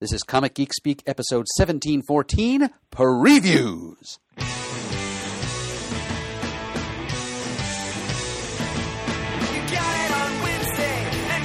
[0.00, 4.18] This is Comic Geek Speak, episode 1714 Previews.
[4.36, 4.42] You
[9.70, 10.98] got it on Wednesday,
[11.30, 11.44] and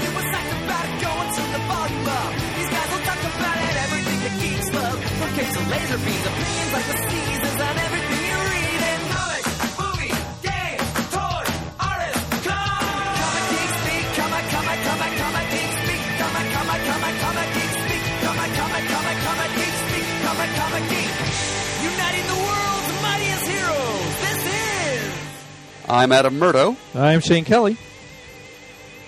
[25.89, 26.77] I'm Adam Murdough.
[26.93, 27.75] I'm Shane Kelly.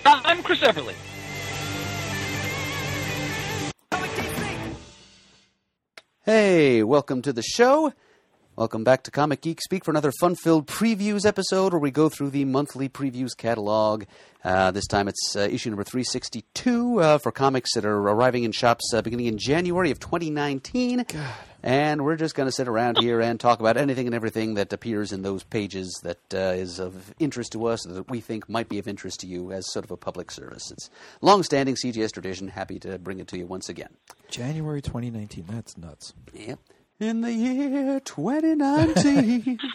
[0.04, 0.94] I'm Chris Everly.
[3.92, 4.58] Comic Geek Speak.
[6.24, 7.92] Hey, welcome to the show.
[8.54, 12.10] Welcome back to Comic Geek Speak for another fun filled previews episode where we go
[12.10, 14.04] through the monthly previews catalog.
[14.44, 18.52] Uh, this time it's uh, issue number 362 uh, for comics that are arriving in
[18.52, 21.06] shops uh, beginning in January of 2019.
[21.08, 21.34] God.
[21.62, 24.70] And we're just going to sit around here and talk about anything and everything that
[24.70, 28.68] appears in those pages that uh, is of interest to us, that we think might
[28.68, 30.70] be of interest to you as sort of a public service.
[30.70, 30.90] It's
[31.22, 32.48] long-standing CGS tradition.
[32.48, 33.96] Happy to bring it to you once again.
[34.28, 35.46] January 2019.
[35.48, 36.12] That's nuts.
[36.34, 36.58] Yep.
[37.00, 39.58] In the year 2019.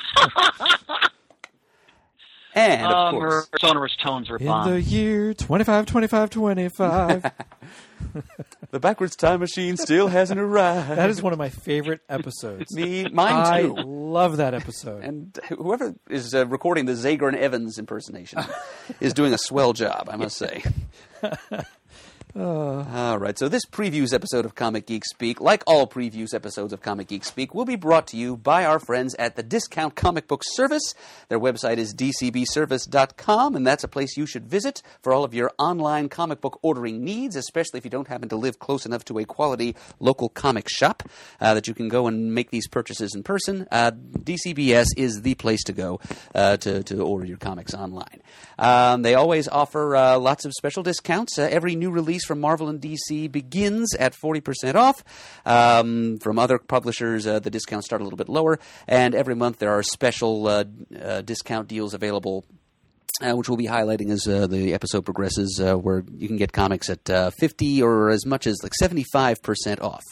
[2.56, 4.72] and of Um, course, her sonorous tones are In bomb.
[4.72, 7.32] the year 25, 25, 25.
[8.72, 10.98] the backwards time machine still hasn't arrived.
[10.98, 12.74] that is one of my favorite episodes.
[12.74, 13.76] me, mine too.
[13.78, 15.04] I love that episode.
[15.04, 18.40] And whoever is uh, recording the Zager and Evans impersonation
[19.02, 20.64] is doing a swell job, I must say.
[22.40, 26.84] All right, so this previews episode of Comic Geek Speak, like all previews episodes of
[26.84, 30.28] Comic Geek Speak, will be brought to you by our friends at the Discount Comic
[30.28, 30.94] Book Service.
[31.30, 35.52] Their website is dcbservice.com, and that's a place you should visit for all of your
[35.58, 39.18] online comic book ordering needs, especially if you don't happen to live close enough to
[39.18, 41.02] a quality local comic shop
[41.42, 43.66] uh, that you can go and make these purchases in person.
[43.72, 46.00] Uh, DCBS is the place to go
[46.36, 48.22] uh, to, to order your comics online.
[48.60, 51.40] Um, they always offer uh, lots of special discounts.
[51.40, 55.04] Uh, every new release from Marvel and DC begins at 40% off.
[55.46, 58.60] Um, from other publishers, uh, the discounts start a little bit lower.
[58.88, 60.66] And every month there are special uh,
[61.02, 62.46] uh, discount deals available
[63.26, 66.52] uh, which we'll be highlighting as uh, the episode progresses, uh, where you can get
[66.52, 70.04] comics at uh, 50 or as much as like 75% off.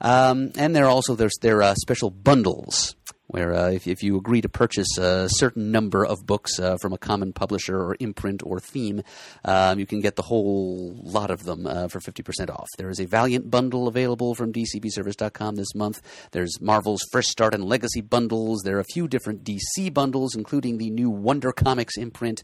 [0.00, 2.96] Um, and there are also there's there are special bundles
[3.30, 6.92] where uh, if, if you agree to purchase a certain number of books uh, from
[6.92, 9.02] a common publisher or imprint or theme,
[9.44, 12.68] um, you can get the whole lot of them uh, for 50% off.
[12.76, 16.00] There is a Valiant bundle available from DCBService.com this month.
[16.32, 18.62] There's Marvel's Fresh Start and Legacy bundles.
[18.64, 22.42] There are a few different DC bundles, including the new Wonder Comics imprint.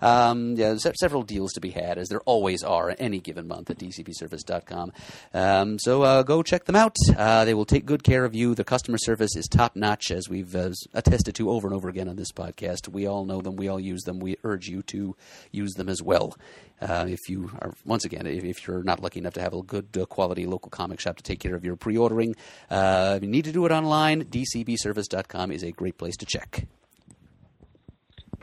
[0.00, 3.70] Um, yeah, se- several deals to be had, as there always are any given month
[3.70, 4.92] at DCBService.com.
[5.32, 6.96] Um, so uh, go check them out.
[7.16, 8.54] Uh, they will take good care of you.
[8.54, 12.08] The customer service is top notch, as we've uh, attested to over and over again
[12.08, 12.88] on this podcast.
[12.88, 13.56] We all know them.
[13.56, 14.18] We all use them.
[14.18, 15.16] We urge you to
[15.52, 16.36] use them as well.
[16.80, 19.62] Uh, if you are, once again, if, if you're not lucky enough to have a
[19.62, 22.34] good uh, quality local comic shop to take care of your pre-ordering,
[22.70, 26.66] uh, you need to do it online, dcbservice.com is a great place to check.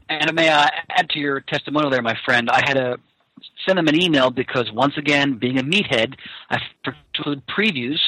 [0.09, 2.49] And may I add to your testimonial there, my friend?
[2.49, 2.97] I had to
[3.65, 6.15] send them an email because once again, being a meathead,
[6.49, 7.99] I forgot to include previews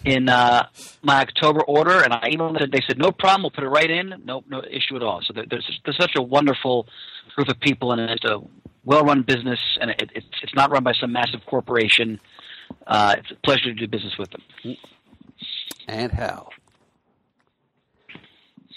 [0.04, 0.66] in uh,
[1.02, 2.70] my October order, and I emailed them.
[2.70, 4.14] They said no problem, we'll put it right in.
[4.24, 5.20] No, no issue at all.
[5.26, 6.86] So there's there's such a wonderful
[7.36, 8.38] group of people, and it's a
[8.84, 12.20] well-run business, and it, it's it's not run by some massive corporation.
[12.86, 14.76] Uh, it's a pleasure to do business with them.
[15.88, 16.48] And how?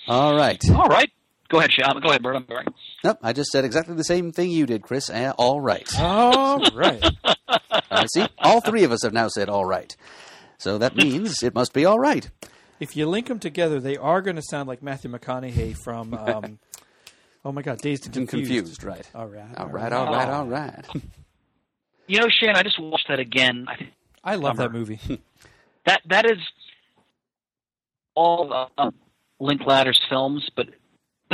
[0.07, 0.61] All right.
[0.69, 1.09] All right,
[1.49, 1.99] go ahead, Sean.
[2.01, 2.35] Go ahead, Bert.
[2.35, 2.65] I'm sorry.
[3.03, 5.09] Nope, I just said exactly the same thing you did, Chris.
[5.09, 5.87] Uh, all right.
[5.99, 7.03] All right.
[7.91, 9.95] Uh, see, all three of us have now said all right.
[10.57, 12.29] So that means it must be all right.
[12.79, 16.59] If you link them together, they are going to sound like Matthew McConaughey from, um,
[17.43, 18.49] oh my God, Dazed and Confused.
[18.49, 19.09] confused, right?
[19.13, 19.45] All right.
[19.57, 20.85] All right, all right, all right.
[22.07, 23.65] You know, Shane, I just watched that again.
[23.67, 23.89] I think
[24.23, 24.99] I love that movie.
[25.87, 26.37] that that is
[28.13, 28.93] all uh, um,
[29.39, 30.77] Linklater's films, but that's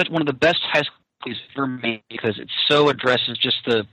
[0.09, 3.85] one of the best high school movies ever made because it so addresses just the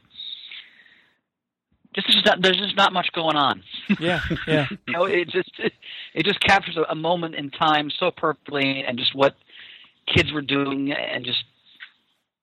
[1.94, 3.62] just, just not, there's just not much going on.
[4.00, 4.66] yeah, yeah.
[4.86, 5.72] you know, it just it,
[6.14, 9.34] it just captures a, a moment in time so perfectly, and just what
[10.14, 11.42] kids were doing, and just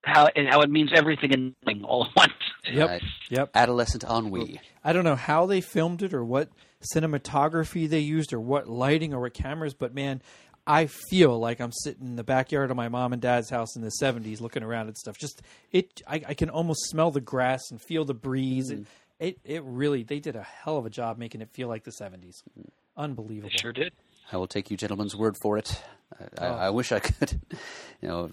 [0.04, 2.34] how and how it means everything and nothing all at once.
[2.72, 3.04] Yep, Right.
[3.30, 3.50] yep.
[3.56, 4.60] Adolescent ennui.
[4.84, 6.50] I don't know how they filmed it or what
[6.94, 10.22] cinematography they used or what lighting or what cameras, but man,
[10.68, 13.82] I feel like I'm sitting in the backyard of my mom and dad's house in
[13.84, 15.18] the 70s looking around at stuff.
[15.18, 15.42] Just
[15.72, 18.72] it I, I can almost smell the grass and feel the breeze.
[18.72, 18.86] It,
[19.20, 21.92] It it really they did a hell of a job making it feel like the
[21.92, 22.44] '70s.
[22.98, 23.50] Unbelievable.
[23.50, 23.94] They sure did.
[24.32, 25.82] I will take you gentlemen's word for it.
[26.40, 27.40] I, I, I wish I could,
[28.02, 28.32] you know,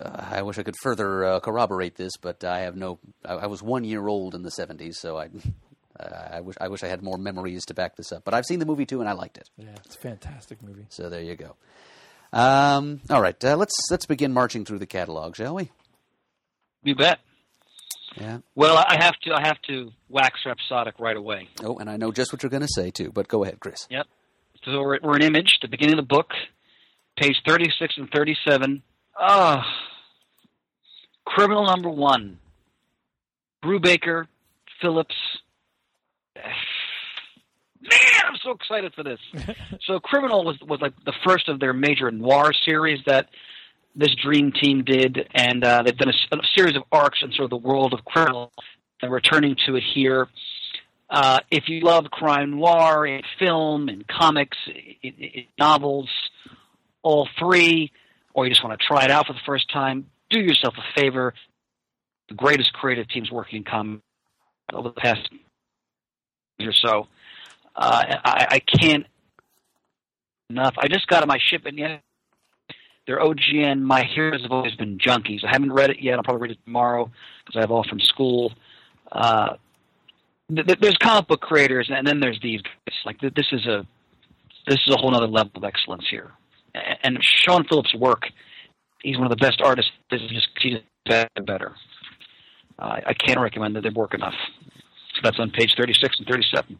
[0.00, 2.98] uh, I wish I could further uh, corroborate this, but I have no.
[3.24, 5.28] I, I was one year old in the '70s, so I,
[5.98, 8.24] I wish I wish I had more memories to back this up.
[8.24, 9.48] But I've seen the movie too, and I liked it.
[9.56, 10.86] Yeah, it's a fantastic movie.
[10.88, 11.54] So there you go.
[12.32, 15.70] Um, all right, uh, let's let's begin marching through the catalog, shall we?
[16.82, 17.20] You bet.
[18.16, 18.38] Yeah.
[18.54, 19.34] Well, I have to.
[19.34, 21.48] I have to wax rhapsodic right away.
[21.62, 23.10] Oh, and I know just what you're going to say too.
[23.12, 23.86] But go ahead, Chris.
[23.90, 24.06] Yep.
[24.64, 26.30] So we're, we're an image, the beginning of the book,
[27.18, 28.82] page 36 and 37.
[29.18, 29.62] Ah,
[31.26, 32.38] criminal number one.
[33.62, 34.26] Brubaker,
[34.80, 35.14] Phillips.
[36.36, 39.18] Man, I'm so excited for this.
[39.86, 43.28] so, Criminal was was like the first of their major noir series that
[43.94, 47.50] this dream team did, and uh, they've done a series of arcs in sort of
[47.50, 48.52] the world of Criminal,
[49.02, 50.28] and returning to it here.
[51.10, 54.56] Uh, if you love crime noir in film, and comics,
[55.02, 56.08] in, in novels,
[57.02, 57.92] all three,
[58.32, 61.00] or you just want to try it out for the first time, do yourself a
[61.00, 61.34] favor.
[62.28, 64.02] The greatest creative teams working in comics
[64.72, 65.28] over the past
[66.60, 67.08] or so.
[67.76, 69.06] Uh, I, I can't
[70.50, 70.74] enough.
[70.78, 72.02] I just got on my shipment yet.
[73.06, 75.44] Their OGN, My Heroes Have Always Been Junkies.
[75.44, 76.14] I haven't read it yet.
[76.14, 77.10] I'll probably read it tomorrow
[77.44, 78.52] because I have off from school.
[79.12, 79.56] Uh,
[80.54, 82.94] th- th- there's comic book creators, and then there's these guys.
[83.04, 83.86] Like th- this is a
[84.66, 86.30] this is a whole other level of excellence here.
[86.74, 88.22] A- And Sean Phillips' work,
[89.02, 89.90] he's one of the best artists.
[90.10, 91.72] This is just he's better better.
[92.78, 94.34] Uh, I can't recommend that they work enough.
[95.24, 96.78] So that's on page 36 and 37.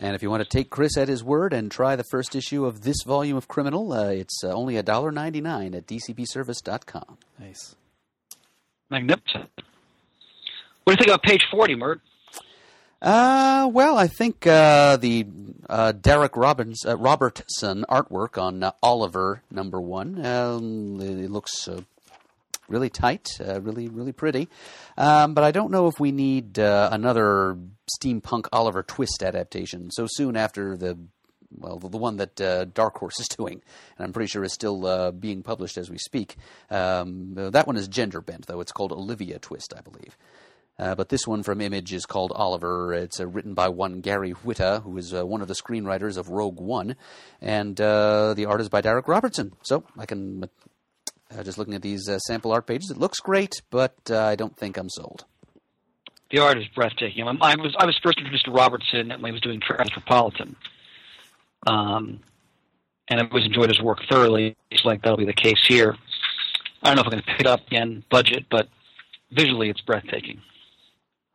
[0.00, 2.66] And if you want to take Chris at his word and try the first issue
[2.66, 7.18] of this volume of Criminal, uh, it's uh, only $1.99 at dcbservice.com.
[7.38, 7.76] Nice.
[8.90, 9.48] Magnificent.
[10.82, 12.00] What do you think about page 40, Mert?
[13.00, 15.24] Uh, well, I think uh, the
[15.70, 21.82] uh, Darick Robbins, uh, Robertson artwork on uh, Oliver number one um, it looks uh,
[22.72, 24.48] really tight, uh, really really pretty.
[24.96, 27.56] Um, but I don't know if we need uh, another
[28.00, 30.98] steampunk Oliver Twist adaptation so soon after the
[31.58, 33.62] well, the, the one that uh, Dark Horse is doing,
[33.96, 36.36] and I'm pretty sure is still uh, being published as we speak.
[36.70, 38.60] Um, uh, that one is gender bent, though.
[38.60, 40.16] It's called Olivia Twist, I believe.
[40.78, 42.94] Uh, but this one from Image is called Oliver.
[42.94, 46.30] It's uh, written by one Gary Whitta, who is uh, one of the screenwriters of
[46.30, 46.96] Rogue One,
[47.40, 49.52] and the art is by Darick Robertson.
[49.62, 50.48] So I can,
[51.36, 54.36] uh, just looking at these uh, sample art pages, it looks great, but uh, I
[54.36, 55.24] don't think I'm sold.
[56.30, 57.26] The art is breathtaking.
[57.26, 60.54] I I was I was first introduced to Robertson when he was doing Transmetropolitan,
[61.66, 62.20] um,
[63.08, 64.56] and I've always enjoyed his work thoroughly.
[64.70, 65.94] It's like that'll be the case here.
[66.82, 68.68] I don't know if I'm going to pick it up again, budget, but
[69.30, 70.40] visually it's breathtaking.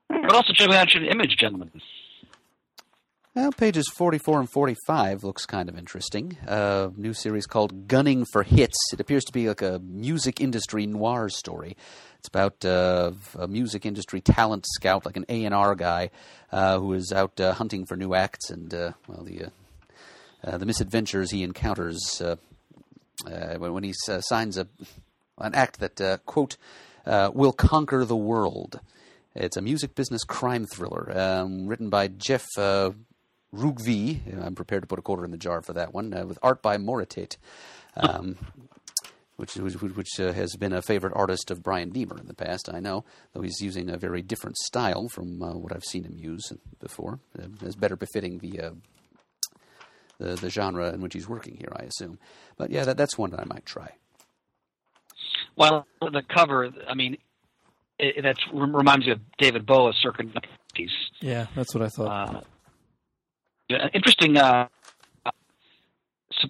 [0.09, 1.71] But also check out your image, gentlemen.
[3.37, 6.37] Well, pages 44 and 45 looks kind of interesting.
[6.47, 8.79] A new series called Gunning for Hits.
[8.91, 11.77] It appears to be like a music industry noir story.
[12.17, 16.09] It's about uh, a music industry talent scout, like an A&R guy,
[16.51, 19.49] uh, who is out uh, hunting for new acts and, uh, well, the, uh,
[20.43, 22.37] uh, the misadventures he encounters uh,
[23.27, 24.67] uh, when, when he uh, signs a,
[25.37, 26.57] an act that, uh, quote,
[27.05, 28.79] uh, will conquer the world.
[29.35, 32.93] It's a music business crime thriller um, written by Jeff uh,
[33.53, 34.21] Rougvie.
[34.43, 36.61] I'm prepared to put a quarter in the jar for that one, uh, with art
[36.61, 37.37] by Moritat,
[37.95, 38.37] um,
[39.37, 42.69] which, which, which uh, has been a favorite artist of Brian Deemer in the past,
[42.73, 46.17] I know, though he's using a very different style from uh, what I've seen him
[46.17, 47.19] use before.
[47.37, 48.71] Uh, is better befitting the, uh,
[50.17, 52.19] the the genre in which he's working here, I assume.
[52.57, 53.93] But yeah, that, that's one that I might try.
[55.55, 57.17] Well, the cover, I mean,
[57.99, 60.41] that reminds me of David Bowie circa the
[60.77, 60.89] 90s.
[61.19, 62.45] Yeah, that's what I thought.
[63.69, 64.67] Yeah, interesting uh,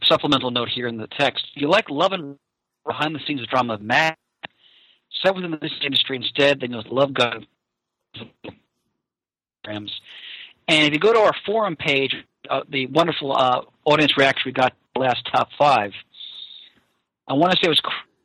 [0.03, 1.45] supplemental note here in the text.
[1.55, 2.38] You like love and
[2.86, 4.15] behind the scenes drama of Mad,
[5.24, 7.47] set within music industry instead, then you'll love God.
[9.65, 9.89] And
[10.67, 12.15] if you go to our forum page,
[12.50, 15.91] uh, the wonderful uh, audience reaction we got last top five,
[17.27, 17.81] I want to say it was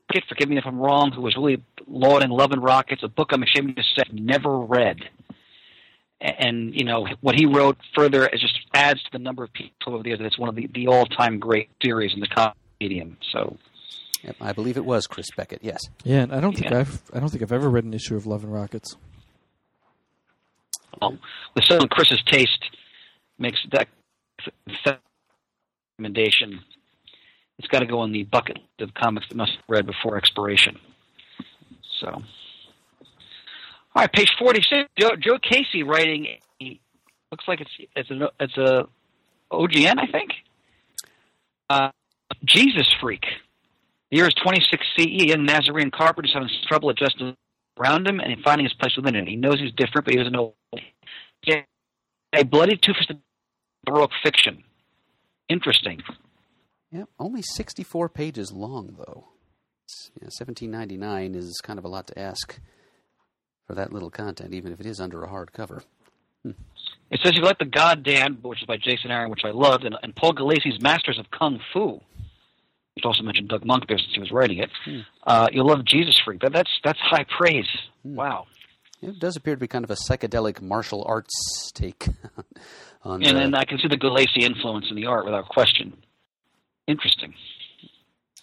[0.08, 3.30] Cricket, forgive me if I'm wrong, who was really lauding Love and Rockets, a book
[3.32, 4.98] I'm ashamed to say I've never read
[6.22, 9.94] and you know what he wrote further is just adds to the number of people
[9.94, 10.20] over the years.
[10.22, 13.16] It's one of the, the all time great series in the comic medium.
[13.32, 13.56] So
[14.22, 15.60] Yep, I believe it was Chris Beckett.
[15.62, 15.80] Yes.
[16.04, 16.80] yeah, and I don't think yeah.
[16.80, 18.96] I've I don't think I've ever read an issue of Love and Rockets.
[21.00, 21.18] well,
[21.54, 22.64] with someone Chris's taste
[23.38, 23.88] makes that
[25.98, 26.60] recommendation.
[27.58, 30.78] It's got to go on the bucket of comics that must be read before expiration.
[32.00, 32.22] So,
[33.94, 34.88] All right, page forty-six.
[34.98, 36.26] Joe, Joe Casey writing.
[37.30, 38.84] Looks like it's it's a it's a
[39.52, 40.30] OGN, I think.
[41.68, 41.90] Uh,
[42.44, 43.24] Jesus freak.
[44.10, 45.00] The year is 26 CE.
[45.04, 47.34] A young Nazarene carpenter is having trouble adjusting
[47.78, 49.28] around him and finding his place within it.
[49.28, 50.54] He knows he's different, but he doesn't know.
[52.34, 53.20] A bloody two-fisted
[53.86, 54.64] heroic fiction.
[55.48, 56.02] Interesting.
[56.92, 59.28] Yep, only 64 pages long, though.
[60.20, 62.58] Yeah, 17.99 is kind of a lot to ask
[63.72, 65.82] for that little content, even if it is under a hardcover.
[66.44, 69.96] It says you like the Goddamn, which is by Jason Aaron, which I loved, and,
[70.02, 71.98] and Paul Gulacy's Masters of Kung Fu.
[72.96, 74.68] You also mentioned Doug Moench there since he was writing it.
[75.26, 76.42] Uh, you'll love Jesus Freak.
[76.42, 77.64] That, that's that's high praise.
[78.04, 78.44] Wow.
[79.00, 82.08] It does appear to be kind of a psychedelic martial arts take
[83.04, 83.22] on.
[83.24, 85.94] And uh, then I can see the Gulacy influence in the art without question.
[86.86, 87.32] Interesting.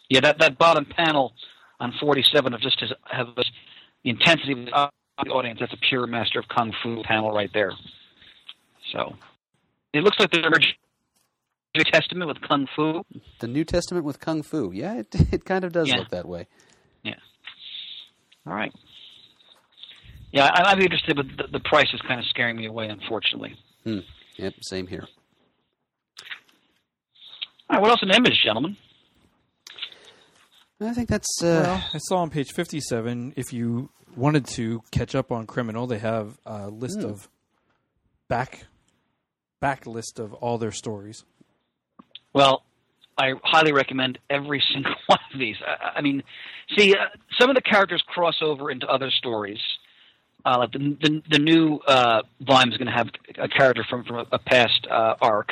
[0.10, 1.34] Yeah, that, that bottom panel
[1.80, 3.46] on 47 of just his, have the
[4.04, 4.90] intensity of
[5.26, 5.60] the audience.
[5.60, 7.72] That's a pure Master of Kung Fu panel right there.
[8.94, 9.16] So
[9.94, 10.40] it looks like the
[11.76, 13.04] New Testament with Kung Fu.
[13.40, 14.72] the New Testament with Kung Fu.
[14.74, 15.98] Yeah, it, it kind of does Yeah.
[15.98, 16.48] look that way.
[17.04, 17.16] Yeah.
[18.48, 18.74] All right.
[20.32, 22.88] Yeah, I, I'd be interested, but the, the price is kind of scaring me away,
[22.88, 23.56] unfortunately.
[23.84, 24.00] Hmm.
[24.38, 25.08] Yep, same here.
[27.70, 28.78] All right, what else in the image, gentlemen?
[30.82, 31.28] I think that's.
[31.44, 35.88] Uh, Well, I saw on page 57, if you wanted to catch up on Criminal,
[35.88, 37.06] they have a list Hmm.
[37.08, 37.28] of
[38.28, 38.66] back
[39.60, 41.26] back list of all their stories.
[42.34, 42.64] Well,
[43.18, 45.58] I highly recommend every single one of these.
[45.66, 46.24] I, I mean,
[46.78, 47.06] see, uh,
[47.40, 49.60] some of the characters cross over into other stories.
[50.46, 54.06] Uh, like the, the the new uh, volume is going to have a character from
[54.06, 55.52] from a, a past uh, arc,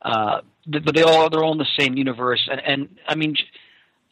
[0.00, 0.40] uh,
[0.72, 2.48] th- but they all they're all in the same universe.
[2.50, 3.44] And and I mean, j-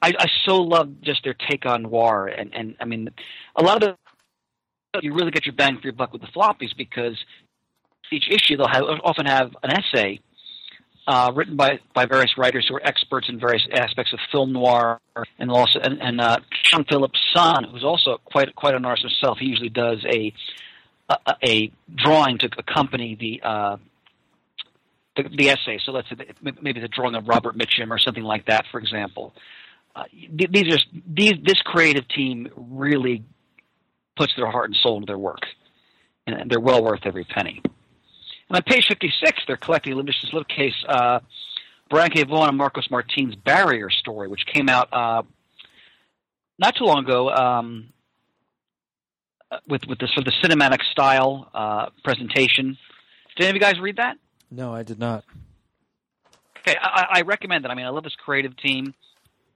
[0.04, 2.26] I, I so love just their take on noir.
[2.26, 3.08] And and I mean,
[3.56, 3.96] a lot of
[4.92, 7.16] the you really get your bang for your buck with the floppies because
[8.12, 10.20] each issue they'll have often have an essay
[11.06, 15.00] uh, written by, by various writers who are experts in various aspects of film noir,
[15.38, 19.38] and also and, and uh, Sean Phillips' son, who's also quite quite an artist himself.
[19.38, 20.32] He usually does a
[21.08, 23.76] a, a drawing to accompany the, uh,
[25.16, 25.78] the the essay.
[25.84, 26.16] So let's say
[26.61, 29.32] maybe the drawing of Robert Mitchum or something like that, for example.
[29.95, 33.25] Uh, these are these this creative team really
[34.17, 35.41] puts their heart and soul into their work,
[36.27, 37.61] and they're well worth every penny.
[38.49, 41.21] And on page 56, they're collecting a little case, uh,
[41.89, 42.25] Brian K.
[42.25, 45.23] Vaughan and Marcos Martin's Barrier story, which came out uh,
[46.59, 47.89] not too long ago um,
[49.51, 52.77] uh, with with the sort of the cinematic style uh, presentation.
[53.37, 54.17] Did any of you guys read that?
[54.51, 55.25] No, I did not.
[56.59, 57.71] Okay, I, I recommend it.
[57.71, 58.95] I mean, I love this creative team,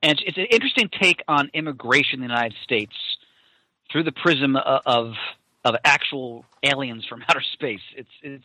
[0.02, 2.92] and it's, it's an interesting take on immigration in the United States
[3.92, 5.12] through the prism of of,
[5.64, 7.80] of actual aliens from outer space.
[7.96, 8.44] It's it's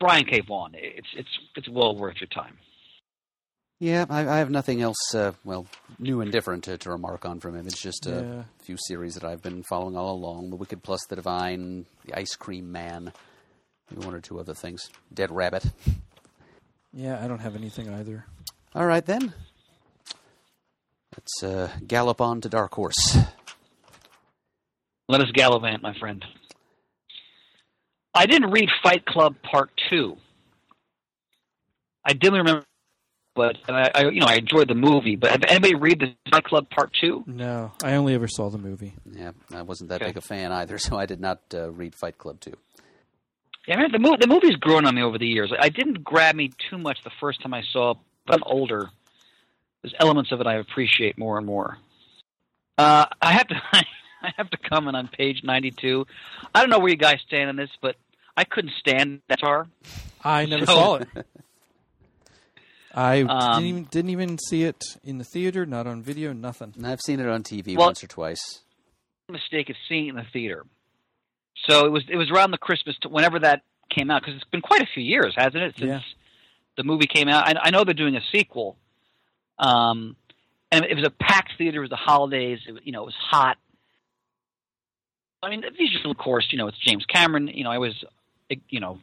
[0.00, 0.40] Brian K.
[0.46, 0.72] Vaughan.
[0.74, 2.58] It's it's it's well worth your time.
[3.80, 5.14] yeah, I, I have nothing else.
[5.14, 5.66] Uh, well,
[5.98, 7.66] new and different to, to remark on from him.
[7.66, 8.42] It's just a Yeah.
[8.62, 12.36] few series that I've been following all along: The Wicked Plus the Divine, The Ice
[12.36, 13.12] Cream Man,
[13.90, 14.88] maybe one or two other things.
[15.12, 15.64] Dead Rabbit.
[16.92, 18.24] Yeah, I don't have anything either.
[18.74, 19.32] All right then.
[21.26, 23.18] Let's uh, gallop on to Dark Horse.
[25.08, 26.24] Let us gallivant, my friend.
[28.14, 30.18] I didn't read Fight Club Part Two.
[32.04, 32.64] I dimly remember,
[33.34, 35.16] but and I, I you know I enjoyed the movie.
[35.16, 37.24] But have anybody read the Fight Club Part Two?
[37.26, 38.94] No, I only ever saw the movie.
[39.10, 40.10] Yeah, I wasn't that Okay.
[40.10, 42.52] big a fan either, so I did not uh, read Fight Club 2.
[43.66, 45.52] Yeah, I mean, the movie the movie's grown on me over the years.
[45.58, 48.90] I didn't grab me too much the first time I saw it, but I'm older.
[49.86, 51.78] There's elements of it I appreciate more and more.
[52.76, 56.04] Uh, I have to I have to comment on page 92.
[56.52, 57.94] I don't know where you guys stand on this, but
[58.36, 59.68] I couldn't stand that far.
[60.24, 61.08] I never So- saw it.
[62.94, 63.28] I Um,
[63.62, 66.74] didn't, even, didn't even see it in the theater, not on video, nothing.
[66.84, 68.62] I've seen it on TV Well- once or twice.
[69.28, 70.64] mistake of seeing it in the theater.
[71.68, 73.62] So it was it was around the Christmas t- whenever that
[73.96, 76.00] came out because it's been quite a few years, hasn't it, since Yeah.
[76.76, 77.46] the movie came out?
[77.46, 78.76] I, I know they're doing a sequel.
[79.58, 80.16] Um,
[80.72, 81.78] and it was a packed theater.
[81.78, 82.60] It was the holidays.
[82.68, 83.56] It, was- you know, it was hot.
[85.42, 87.48] I mean, visually, of course, you know, it's James Cameron.
[87.48, 87.94] You know, I always,
[88.68, 88.98] you know,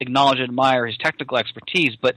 [0.00, 1.96] acknowledge and admire his technical expertise.
[2.00, 2.16] But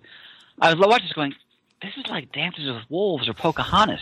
[0.61, 1.33] I was watching this going,
[1.81, 3.99] this is like Dances with Wolves or Pocahontas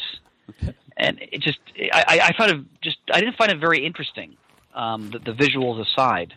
[0.98, 1.60] and it just
[1.92, 4.36] I, I I found it just I didn't find it very interesting.
[4.76, 6.34] Um, the, the visuals aside,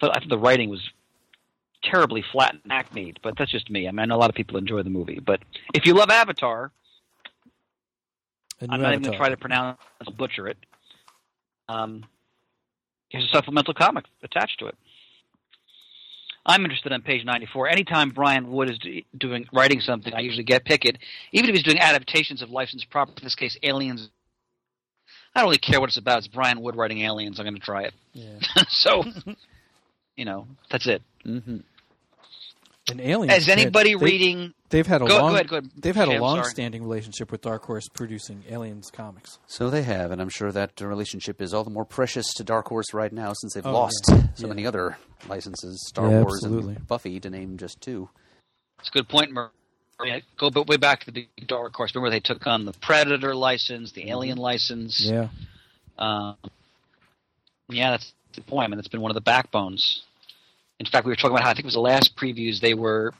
[0.00, 0.80] but I thought the writing was
[1.82, 3.18] terribly flat and hackneyed.
[3.22, 3.88] But that's just me.
[3.88, 5.40] I mean, I a lot of people enjoy the movie, but
[5.74, 6.72] if you love Avatar,
[8.60, 9.78] I'm not even going to try to pronounce
[10.16, 10.58] butcher it.
[11.68, 12.04] Um,
[13.08, 14.76] Here's a supplemental comic attached to it.
[16.44, 17.68] I'm interested on page 94.
[17.68, 18.78] Anytime Brian Wood is
[19.16, 20.98] doing writing something, I usually get pick it.
[21.32, 24.08] Even if he's doing adaptations of licensed property, in this case, Aliens.
[25.34, 26.18] I don't really care what it's about.
[26.18, 27.38] It's Brian Wood writing Aliens.
[27.38, 27.94] I'm going to try it.
[28.12, 28.38] Yeah.
[28.68, 29.04] so,
[30.18, 31.00] you know, that's it.
[31.22, 31.58] hmm
[32.90, 33.42] And Aliens.
[33.42, 34.52] Is anybody they, reading?
[34.70, 35.34] They've had a Go- go long.
[35.34, 35.70] ahead, go ahead.
[35.76, 36.32] They've had Jay, a I'm sorry.
[36.40, 39.38] long-standing relationship with Dark Horse producing Aliens comics.
[39.46, 42.68] So they have, and I'm sure that relationship is all the more precious to Dark
[42.68, 44.22] Horse right now since they've Oh, lost yeah.
[44.34, 44.48] so Yeah.
[44.48, 44.98] many other
[45.28, 46.74] licenses, Star Yeah, Wars absolutely.
[46.76, 48.08] and Buffy, to name just two.
[48.80, 49.50] It's a good point, Murray.
[50.36, 51.94] Go b- way back to the Dark Horse.
[51.94, 55.00] Remember they took on the Predator license, the Alien license.
[55.00, 55.28] Yeah.
[55.98, 56.36] Um,
[57.68, 58.66] yeah, that's the point.
[58.66, 60.02] I mean, that's been one of the backbones.
[60.80, 62.74] In fact, we were talking about how I think it was the last previews they
[62.74, 63.12] were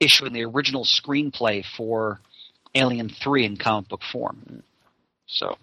[0.00, 2.20] issuing the original screenplay for
[2.74, 4.62] Alien Three in comic book form.
[5.26, 5.56] So,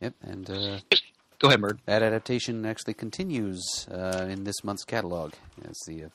[0.00, 0.78] Yep, and uh,
[1.38, 1.78] go ahead, Murd.
[1.86, 5.34] that adaptation actually continues uh, in this month's catalog.
[5.64, 6.08] It's the uh,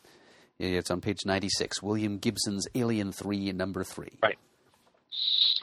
[0.60, 1.82] it's on page 96.
[1.82, 4.10] William Gibson's Alien 3, number 3.
[4.22, 4.38] Right.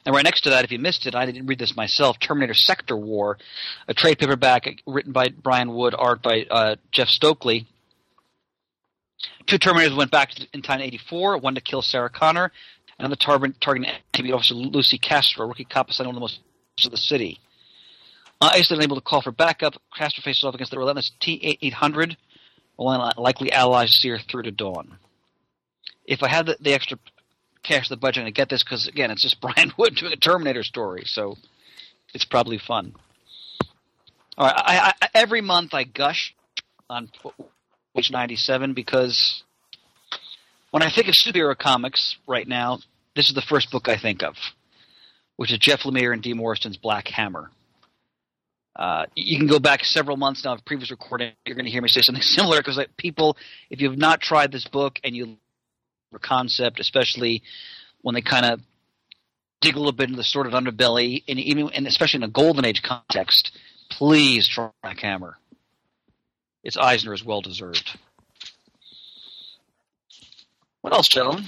[0.07, 2.19] And right next to that, if you missed it, I didn't read this myself.
[2.19, 3.37] Terminator Sector War,
[3.89, 7.67] a trade paperback written by Brian Wood, art by uh, Jeff Stokely.
[9.47, 11.39] Two Terminators went back in time in '84.
[11.39, 12.53] One to kill Sarah Connor,
[12.99, 16.21] and the target targeting TV officer Lucy Castro, a rookie cop assigned one of the
[16.21, 16.41] most
[16.85, 17.41] of the city.
[18.41, 22.17] Uh, Isolated and able to call for backup, Castro faces off against the relentless T-800,
[22.77, 24.99] while likely allies see her through to dawn.
[26.05, 26.99] If I had the, the extra
[27.63, 30.63] cash the budget and get this because again, it's just Brian Wood doing a Terminator
[30.63, 31.37] story, so
[32.15, 32.95] it's probably fun.
[34.39, 36.35] All right, I, I, every month I gush
[36.91, 37.09] on
[37.97, 39.43] page ninety-seven because
[40.71, 42.79] when I think of superhero comics right now,
[43.15, 44.35] this is the first book I think of,
[45.37, 47.51] which is Jeff Lemire and Dean Ormston's Black Hammer.
[48.75, 51.33] Uh, you can go back several months now of previous recording.
[51.47, 53.39] You're going to hear me say something similar because like, people,
[53.71, 55.39] if you have not tried this book and you
[56.13, 57.43] or concept, especially
[58.03, 58.61] when they kind of
[59.61, 62.29] dig a little bit into the sort of underbelly, and even and especially in a
[62.29, 63.57] golden age context.
[63.91, 65.39] Please try Black Hammer.
[66.67, 67.97] Its Eisner is well deserved.
[70.81, 71.47] What else, gentlemen?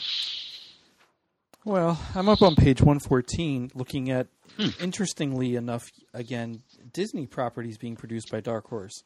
[1.65, 4.69] Well, I'm up on page 114 looking at, Hmm.
[4.81, 9.03] interestingly enough, again, Disney properties being produced by Dark Horse.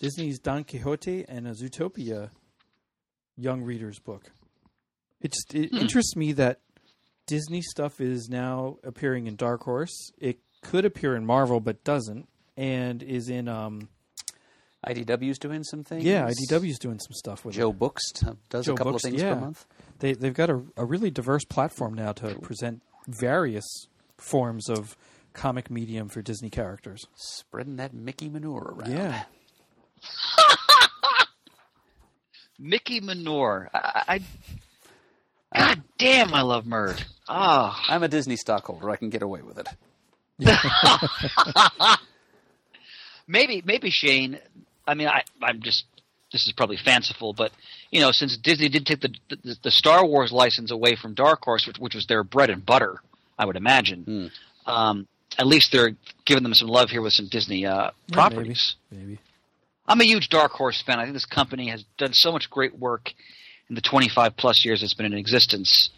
[0.00, 2.30] Disney's Don Quixote and a Zootopia
[3.36, 4.32] young readers book.
[5.20, 5.78] It just it Hmm.
[5.78, 6.60] interests me that
[7.26, 10.10] Disney stuff is now appearing in Dark Horse.
[10.18, 13.88] It could appear in Marvel, but doesn't, and is in um
[14.86, 16.04] IDW's doing some things.
[16.04, 17.78] yeah IDW's doing some stuff with Joe it.
[17.78, 19.34] Books t- does Joe a couple Books, of things yeah.
[19.34, 19.66] per month.
[19.98, 23.64] They they've got a, a really diverse platform now to present various
[24.18, 24.96] forms of
[25.32, 27.06] comic medium for Disney characters.
[27.14, 28.92] Spreading that Mickey manure around.
[28.92, 29.24] Yeah.
[32.58, 33.68] Mickey Manure.
[33.74, 34.20] I,
[35.52, 37.02] I God damn, I love Murd.
[37.28, 38.90] Ah, I'm a Disney stockholder.
[38.90, 39.68] I can get away with it.
[43.26, 44.38] maybe maybe Shane.
[44.86, 45.84] I mean, I I'm just
[46.32, 47.52] this is probably fanciful, but
[47.90, 51.42] you know, since Disney did take the the, the Star Wars license away from Dark
[51.44, 53.00] Horse, which, which was their bread and butter,
[53.38, 54.30] I would imagine.
[54.66, 55.06] Um,
[55.38, 55.92] at least they're
[56.24, 58.76] giving them some love here with some Disney uh, Yeah, properties.
[58.90, 59.02] Maybe.
[59.04, 59.18] maybe.
[59.88, 60.98] I'm a huge Dark Horse fan.
[60.98, 63.12] I think this company has done so much great work
[63.68, 65.90] in the 25 plus years it's been in existence.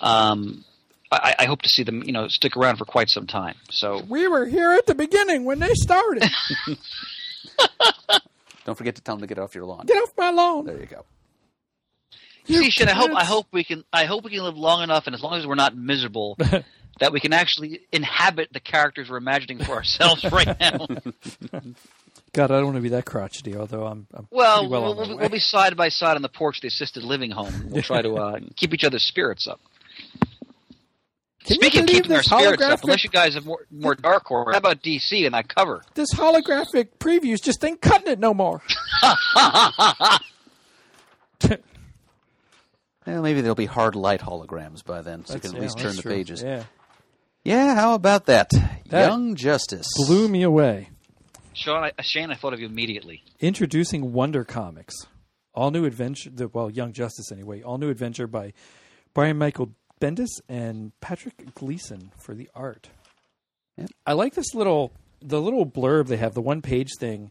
[0.00, 0.64] Um,
[1.12, 3.54] I, I hope to see them, you know, stick around for quite some time.
[3.70, 6.24] So We were here at the beginning when they started.
[8.64, 9.86] Don't forget to tell them to get off your lawn.
[9.86, 10.64] Get off my lawn.
[10.64, 11.04] There you go.
[12.46, 15.06] See, Shin, I hope I hope we can I hope we can live long enough,
[15.06, 16.36] and as long as we're not miserable,
[17.00, 20.86] that we can actually inhabit the characters we're imagining for ourselves right now.
[22.32, 23.56] God, I don't want to be that crotchety.
[23.56, 25.20] Although I'm, I'm well, pretty well we'll, on my we'll, way.
[25.22, 27.70] we'll be side by side on the porch of the assisted living home.
[27.70, 29.60] We'll try to uh, keep each other's spirits up.
[31.44, 33.66] Can Speaking of believe keeping our this spirits up, holographic- unless you guys have more,
[33.70, 35.82] more Dark Horse, how about DC and that cover?
[35.94, 38.62] this holographic previews just ain't cutting it no more.
[43.06, 45.78] Well, maybe there'll be hard light holograms by then, so you can at yeah, least
[45.78, 46.12] turn that's the true.
[46.12, 46.42] pages.
[46.42, 46.64] Yeah,
[47.44, 48.50] Yeah, how about that?
[48.88, 49.86] That Young Justice.
[49.96, 50.90] blew me away.
[51.54, 53.22] Sean, I, Shane, I thought of you immediately.
[53.40, 54.94] Introducing Wonder Comics,
[55.54, 56.30] all new adventure.
[56.30, 57.62] The, well, Young Justice anyway.
[57.62, 58.52] All new adventure by
[59.14, 62.88] Brian Michael Bendis and Patrick Gleason for the art.
[64.06, 67.30] I like this little the little blurb they have, the one page thing.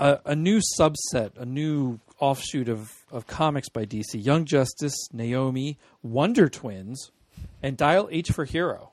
[0.00, 5.76] A, a new subset, a new offshoot of, of comics by DC: Young Justice, Naomi,
[6.02, 7.10] Wonder Twins,
[7.62, 8.92] and Dial H for Hero.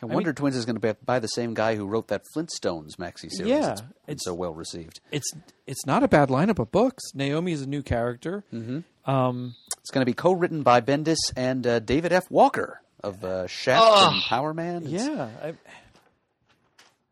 [0.00, 2.08] And I Wonder mean- Twins is going to be by the same guy who wrote
[2.08, 3.50] that Flintstones maxi series.
[3.50, 4.98] Yeah, been it's- so well received.
[5.12, 5.30] It's
[5.68, 7.02] it's not a bad lineup of books.
[7.14, 8.44] Naomi is a new character.
[8.52, 8.80] Mm-hmm.
[9.10, 12.30] Um, It's going to be co-written by Bendis and uh, David F.
[12.30, 14.12] Walker of uh, Shaft Ugh.
[14.14, 14.86] and Power Man.
[14.86, 15.54] It's- yeah, I,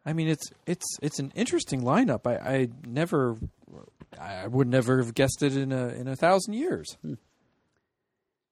[0.06, 2.26] I mean it's it's it's an interesting lineup.
[2.26, 3.36] I, I never,
[4.18, 6.96] I would never have guessed it in a in a thousand years.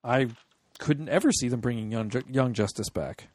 [0.05, 0.29] I
[0.79, 3.29] couldn't ever see them bringing young young Justice back.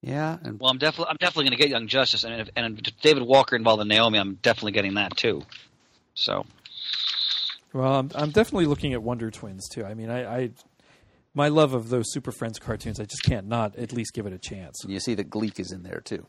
[0.00, 2.78] yeah, and Well, I'm definitely I'm definitely going to get Young Justice, and if, and
[2.88, 5.42] if David Walker involved in Naomi, I'm definitely getting that too.
[6.14, 6.46] So
[7.72, 9.84] Well, I'm I'm definitely looking at Wonder Twins too.
[9.84, 10.50] I mean, I, I
[11.34, 14.32] my love of those Super Friends cartoons, I just can't not at least give it
[14.32, 14.84] a chance.
[14.86, 16.26] you see that Gleek is in there too.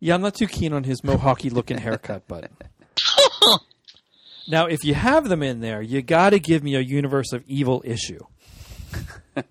[0.00, 2.50] Yeah, I'm not too keen on his mohawky looking haircut, but
[4.48, 7.44] now if you have them in there, you got to give me a Universe of
[7.46, 8.18] Evil issue.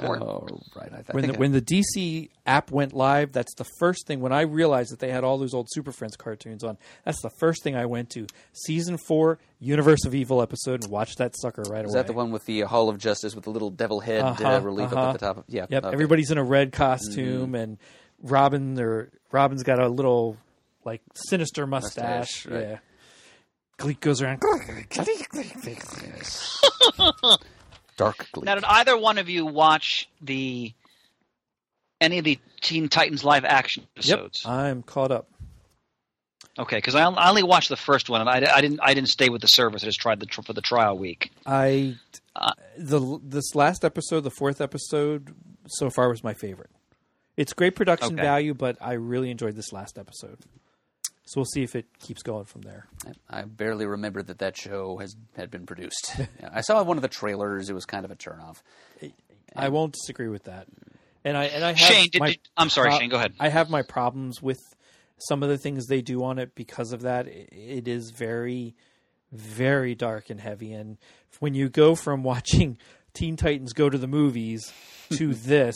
[0.00, 0.92] Oh, right.
[0.92, 4.20] I, th- When the, I- when the DC app went live, that's the first thing.
[4.20, 7.30] When I realized that they had all those old Super Friends cartoons on, that's the
[7.38, 8.26] first thing I went to.
[8.52, 12.00] Season four, Universe of Evil episode, and watched that sucker right is away.
[12.00, 14.20] Is that the one with the uh, Hall of Justice with the little devil head
[14.22, 15.00] uh Uh-huh, relief uh-huh.
[15.00, 15.36] up at the top?
[15.38, 15.66] Of, yeah.
[15.68, 15.92] Yep, okay.
[15.92, 17.78] everybody's in a red costume, and
[18.22, 20.36] Robin or Robin's got a little
[20.84, 22.46] like sinister mustache.
[22.46, 22.68] Mustache, right.
[22.68, 22.78] Yeah,
[23.78, 24.42] Gleek goes around.
[27.98, 28.44] Dark Gleek.
[28.44, 30.72] now, did either one of you watch the
[32.00, 34.08] any of the Teen Titans live action episodes?
[34.08, 34.46] yep, episodes?
[34.46, 35.28] I'm caught up.
[36.58, 39.10] Okay, because I, I only watched the first one, and I, I didn't I didn't
[39.10, 39.82] stay with the service.
[39.82, 41.30] I just tried the for the trial week.
[41.46, 41.96] I
[42.34, 45.34] Uh, the this last episode, the fourth episode,
[45.66, 46.70] so far was my favorite.
[47.36, 48.22] It's great production Okay.
[48.22, 50.38] value, but I really enjoyed this last episode.
[51.30, 52.86] So we'll see if it keeps going from there.
[53.28, 56.16] I barely remember that that show has had been produced.
[56.52, 57.68] I saw one of the trailers.
[57.68, 58.62] It was kind of a turnoff.
[59.54, 60.66] I won't disagree with that.
[61.24, 63.10] And I and I have Shane, did, my did- I'm sorry, pro- Shane.
[63.10, 63.34] Go ahead.
[63.38, 64.58] I have my problems with
[65.18, 67.26] some of the things they do on it because of that.
[67.26, 68.74] I- It is very,
[69.30, 70.72] very dark and heavy.
[70.72, 70.96] And
[71.40, 72.78] when you go from watching
[73.18, 74.72] Teen Titans go to the movies
[75.10, 75.74] to this,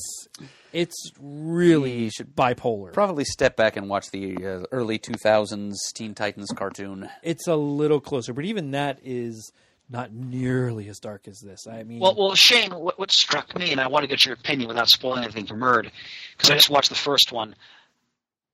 [0.72, 2.92] it's really You should bipolar.
[2.92, 7.10] Probably step back and watch the uh, early 2000s Teen Titans cartoon.
[7.24, 9.50] it's a little closer, but even that is
[9.90, 11.66] not nearly as dark as this.
[11.66, 14.34] I mean, Well, well, Shane, what, what struck me, and I want to get your
[14.34, 15.90] opinion without spoiling anything for Murd,
[16.36, 17.56] because I just watched the first one.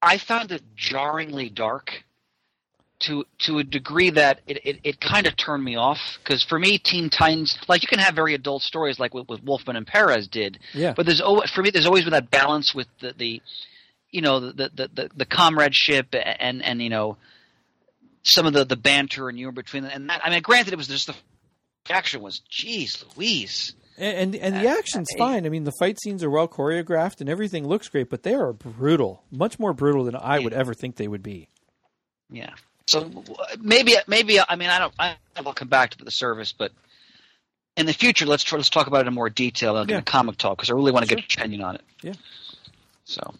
[0.00, 2.04] I found it jarringly dark
[3.00, 6.18] to to a degree that it, it, it kind of turned me off.
[6.22, 9.42] Because for me, Teen Titans, like you can have very adult stories, like what, what
[9.44, 12.74] Wolfman and Perez did, yeah, but there's always for me there's always been that balance
[12.74, 13.42] with the, the
[14.10, 17.16] you know the, the the the comradeship and and you know
[18.22, 19.92] some of the the banter and humor between them.
[19.94, 21.14] And that, I mean, granted, it was just the
[21.90, 23.74] action was, geez, Louise.
[23.96, 25.46] and and, and the uh, action's uh, fine.
[25.46, 28.52] I mean, the fight scenes are well choreographed and everything looks great, but they are
[28.52, 31.48] brutal, much more brutal than I would ever think they would be.
[32.30, 32.54] Yeah.
[32.88, 33.10] So
[33.60, 36.72] maybe maybe I mean I don't I will come back to the service, but
[37.76, 39.98] in the future let's try, let's talk about it in more detail in Yeah.
[39.98, 41.82] a comic talk because I really want to get your opinion on it.
[42.02, 42.14] Yeah.
[43.04, 43.34] So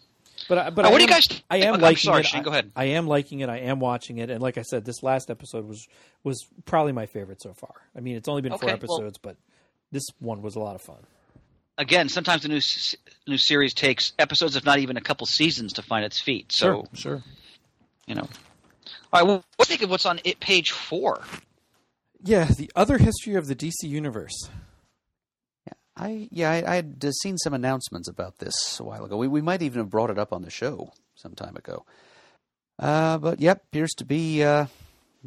[0.47, 1.25] But I- but Uh, I what do am, you guys?
[1.27, 1.43] Think?
[1.49, 2.27] I am I'm liking sorry, it.
[2.27, 2.41] Shane.
[2.41, 2.71] I, Go ahead.
[2.75, 3.49] I am liking it.
[3.49, 5.87] I am watching it, and like I said, this last episode was
[6.23, 7.73] was probably my favorite so far.
[7.95, 9.35] I mean, it's only been four Okay, well- episodes, but
[9.91, 11.03] this one was a lot of fun.
[11.77, 12.61] Again, sometimes the new
[13.27, 16.51] new series takes episodes, if not even a couple seasons, to find its feet.
[16.51, 17.23] So sure.
[18.05, 18.27] you know.
[19.11, 19.27] All right.
[19.27, 21.21] Well, what do you think of what's on it page four?
[22.21, 24.49] Yeah, the other history of the DC universe.
[25.99, 29.17] I yeah, I, I had uh, seen some announcements about this a while ago.
[29.17, 31.85] We we might even have brought it up on the show some time ago.
[32.77, 34.67] Uh, but yep, appears to be uh,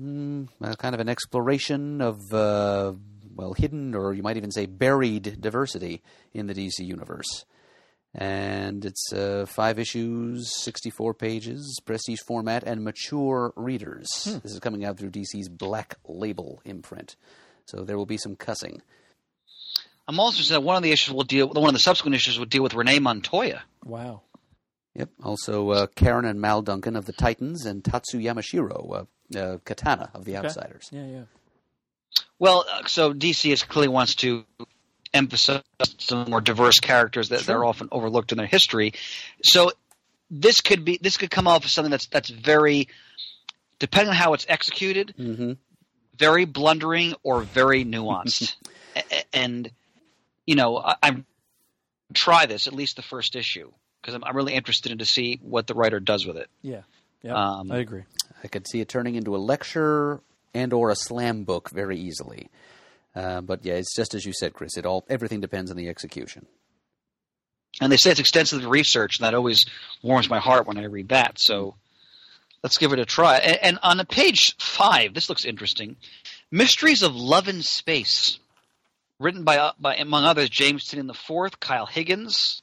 [0.00, 2.94] mm, kind of an exploration of uh,
[3.34, 7.44] well, hidden or you might even say buried diversity in the DC universe.
[8.14, 14.08] And it's uh, five issues, sixty-four pages, prestige format, and mature readers.
[14.42, 17.16] This is coming out through DC's Black Label imprint,
[17.64, 18.82] so there will be some cussing.
[20.06, 21.48] I'm also saying one of the issues will deal.
[21.48, 23.62] One of the subsequent issues will deal with Renee Montoya.
[23.84, 24.22] Wow.
[24.94, 25.08] Yep.
[25.22, 30.10] Also, uh, Karen and Mal Duncan of the Titans, and Tatsu Yamashiro, uh, uh, Katana
[30.14, 30.90] of the Outsiders.
[30.92, 31.22] Yeah, yeah.
[32.38, 34.44] Well, uh, so DC is clearly wants to
[35.14, 35.62] emphasize
[35.98, 37.46] some more diverse characters that Sure.
[37.54, 38.92] they're often overlooked in their history.
[39.42, 39.72] So
[40.30, 42.88] this could be this could come off as something that's that's very,
[43.78, 45.52] depending on how it's executed, Mm-hmm.
[46.16, 48.54] very blundering or very nuanced.
[48.96, 49.70] A- a- and
[50.46, 51.24] you know, I, I'm
[52.14, 53.70] try this at least the first issue
[54.00, 56.50] because I'm, I'm really interested in to see what the writer does with it.
[56.60, 56.82] Yeah.
[57.22, 57.34] Yeah.
[57.34, 58.02] Um, I agree.
[58.44, 60.20] I could see it turning into a lecture
[60.52, 62.48] and or a slam book very easily.
[63.14, 64.76] Uh, but yeah, it's just as you said, Chris.
[64.76, 66.46] It all everything depends on the execution.
[67.80, 69.64] And they say it's extensive research, and that always
[70.02, 71.38] warms my heart when I read that.
[71.38, 71.76] So
[72.62, 73.38] let's give it a try.
[73.38, 75.96] And, and on the page five, this looks interesting:
[76.50, 78.38] "Mysteries of Love in Space,"
[79.18, 82.62] written by, uh, by among others James Tynion IV, Kyle Higgins,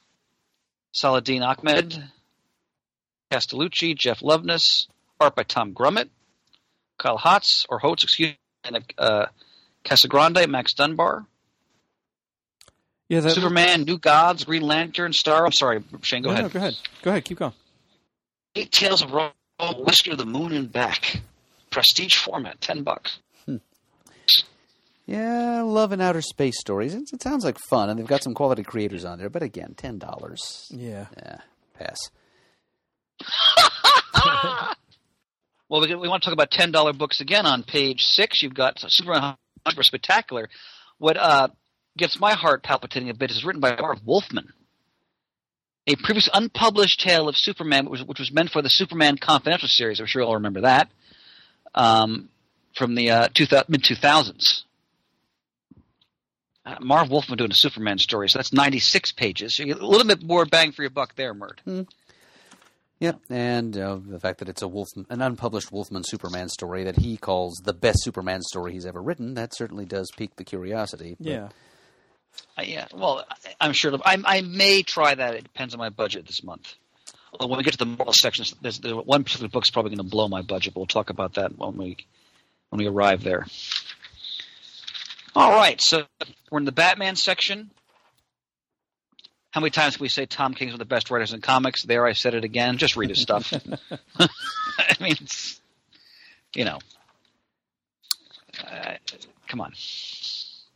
[0.92, 2.02] Saladin Ahmed,
[3.32, 4.88] Castellucci, Jeff Loveness,
[5.20, 6.08] art by Tom Grummett,
[6.98, 9.26] Kyle Hotz or Holtz, excuse me, and uh,
[9.84, 11.26] Casagrande, Max Dunbar.
[13.08, 15.44] Yeah, that, Superman, New Gods, Green Lantern, Star.
[15.44, 16.22] I'm sorry, Shane.
[16.22, 16.44] Go no, ahead.
[16.44, 16.74] no, go ahead.
[17.02, 17.24] Go ahead.
[17.24, 17.52] Keep going.
[18.54, 19.32] Eight Tales of Rome,
[19.78, 21.20] Whisker the Moon and Back.
[21.70, 23.18] Prestige format, ten bucks.
[23.46, 23.56] Hmm.
[25.06, 26.94] Yeah, love and outer space stories.
[26.94, 29.28] It, it sounds like fun, and they've got some quality creators on there.
[29.28, 30.68] But again, ten dollars.
[30.70, 31.06] Yeah.
[31.16, 31.38] Yeah,
[31.78, 32.10] pass.
[35.70, 38.42] Well, we, we want to talk about ten dollar books again on page six.
[38.42, 39.36] You've got Superman
[39.68, 40.48] Super Spectacular.
[40.98, 41.48] What uh,
[41.96, 44.52] gets my heart palpitating a bit is written by Marv Wolfman.
[45.86, 49.68] A previous unpublished tale of Superman, which was, which was meant for the Superman Confidential
[49.68, 49.98] series.
[49.98, 50.88] I'm sure you all remember that
[51.74, 52.28] um,
[52.76, 53.28] from the uh,
[53.68, 54.62] mid 2000s.
[56.64, 59.56] Uh, Marv Wolfman doing a Superman story, so that's 96 pages.
[59.56, 61.60] So a little bit more bang for your buck there, Mert.
[63.00, 66.96] Yep, and uh, the fact that it's a Wolf, an unpublished Wolfman Superman story that
[66.96, 71.16] he calls the best Superman story he's ever written, that certainly does pique the curiosity.
[71.18, 71.48] But Yeah.
[72.58, 73.92] Uh, yeah, well, I- I'm sure.
[74.04, 75.34] I, I may try that.
[75.34, 76.74] It depends on my budget this month.
[77.38, 80.04] Well, when we get to the moral sections, there's, there, one particular book's probably going
[80.06, 81.96] to blow my budget, but we'll talk about that when we
[82.68, 83.46] when we arrive there.
[85.34, 86.04] All right, so
[86.50, 87.70] we're in the Batman section.
[89.50, 91.84] How many times can we say Tom King's one of the best writers in comics?
[91.84, 92.76] There, I said it again.
[92.78, 93.52] Just read his stuff.
[94.18, 95.60] I mean, it's,
[96.54, 96.78] you know,
[98.64, 98.94] uh,
[99.48, 99.72] come on.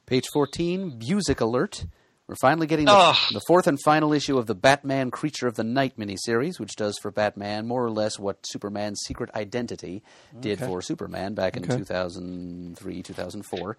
[0.06, 1.84] Page 14, Busiek Alert.
[2.26, 3.16] We're finally getting the, Ugh.
[3.32, 6.98] the fourth and final issue of the Batman Creature of the Night miniseries, which does
[7.02, 10.02] for Batman more or less what Superman's Secret Identity
[10.40, 10.66] did Okay.
[10.66, 11.76] for Superman back in Okay.
[11.76, 13.76] 2003, 2004.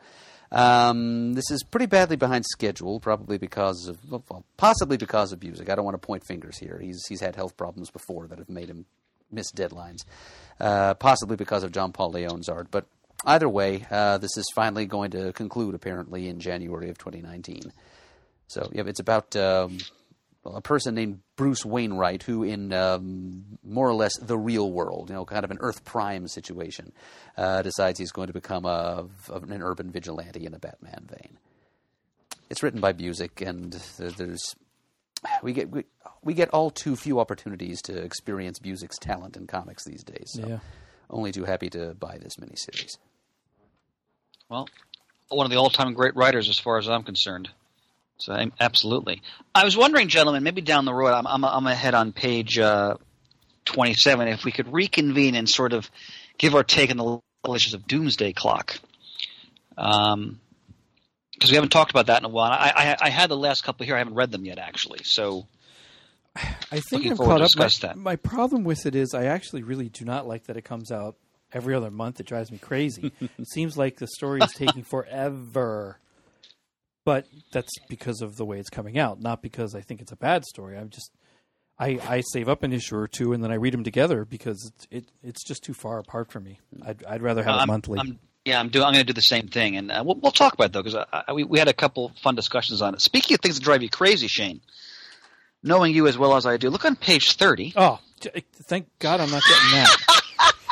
[0.52, 5.70] Um, this is pretty badly behind schedule, probably because of, well, possibly because of Busiek.
[5.70, 6.80] I don't want to point fingers here.
[6.82, 8.86] He's he's had health problems before that have made him
[9.32, 10.00] miss deadlines.
[10.60, 12.86] Uh, possibly because of John Paul Leon's art, but
[13.26, 17.74] either way, uh, this is finally going to conclude apparently in January of 2019.
[18.48, 19.80] So yeah, it's about um,
[20.46, 25.10] well, a person named Bruce Wainwright who, in um, more or less the real world,
[25.10, 26.92] you know, kind of an Earth Prime situation,
[27.36, 31.38] uh, decides he's going to become a, of an urban vigilante in a Batman vein.
[32.52, 34.56] It's written by Busiek, and there's
[35.42, 35.86] we get we,
[36.22, 40.30] we get all too few opportunities to experience Busiek's talent in comics these days.
[40.36, 40.60] So Yeah.
[41.10, 43.00] only too happy to buy this miniseries.
[44.48, 44.68] Well,
[45.30, 47.50] one of the all-time great writers, as far as I'm concerned.
[48.18, 49.22] So absolutely.
[49.54, 52.96] I was wondering, gentlemen, maybe down the road, I'm I'm, I'm ahead on page uh,
[53.66, 54.28] 27.
[54.30, 55.90] If we could reconvene and sort of
[56.38, 58.80] give our take on the issues of Doomsday Clock,
[59.78, 60.40] um,
[61.34, 62.52] because we haven't talked about that in a while.
[62.52, 63.96] I, I I had the last couple here.
[63.96, 65.04] I haven't read them yet, actually.
[65.04, 65.48] So
[66.36, 67.40] I think I'm caught up.
[67.40, 67.98] My, discuss that.
[67.98, 71.16] my problem with it is I actually really do not like that it comes out
[71.54, 72.20] every other month.
[72.20, 73.12] It drives me crazy.
[73.20, 76.00] it seems like the story is taking forever.
[77.06, 80.16] But that's because of the way it's coming out, not because I think it's a
[80.18, 80.78] bad story.
[80.78, 81.12] I'm just
[81.78, 84.72] I, I save up an issue or two and then I read them together because
[84.74, 86.60] it's it, it's just too far apart for me.
[86.86, 88.00] I'd, I'd rather have it I'm- monthly.
[88.00, 88.86] I'm, yeah, I'm doing.
[88.86, 90.84] I'm going to do the same thing, and uh, we'll, we'll talk about it though,
[90.84, 93.02] because we, we had a couple fun discussions on it.
[93.02, 94.62] Speaking of things that drive you crazy, Shane,
[95.64, 97.74] knowing you as well as I do, look on page thirty.
[97.76, 98.00] Oh,
[98.70, 99.98] thank God I'm not getting that.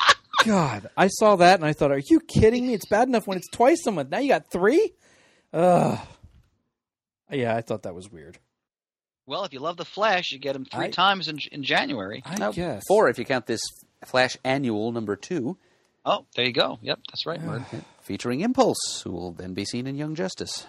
[0.45, 2.75] God, I saw that and I thought, are you kidding me?
[2.75, 4.11] It's bad enough when it's twice a month.
[4.11, 4.93] Now you got three?
[5.51, 5.97] Ugh.
[7.33, 8.37] Yeah, I thought that was weird.
[9.25, 12.21] Well, if you love the Flash, you get him three I- times in in January.
[12.25, 12.83] I Now, guess.
[12.87, 13.61] Four if you count this
[14.05, 15.57] Flash Annual number two.
[16.05, 16.79] Oh, there you go.
[16.81, 17.61] Yep, that's right, Mert.
[18.01, 20.67] featuring Impulse, who will then be seen in Young Justice.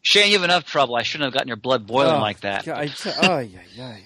[0.00, 0.96] Shane, you have enough trouble.
[0.96, 2.64] I shouldn't have gotten your blood boiling Oh, like that.
[2.64, 2.90] God, I,
[3.22, 3.96] oh, yeah, yeah.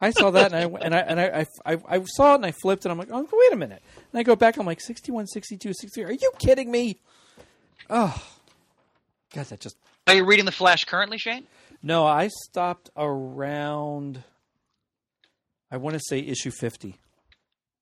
[0.00, 2.46] I saw that and I and I and I, I, I, I saw it and
[2.46, 3.82] I flipped and I'm like, oh, wait a minute.
[4.12, 6.04] And I go back, I'm like 61, 62, 63.
[6.04, 6.98] Are you kidding me?
[7.90, 8.20] Oh,
[9.34, 11.46] God, that just Are you reading the Flash currently, Shane?
[11.82, 14.22] No, I stopped around.
[15.70, 16.96] I want to say issue fifty.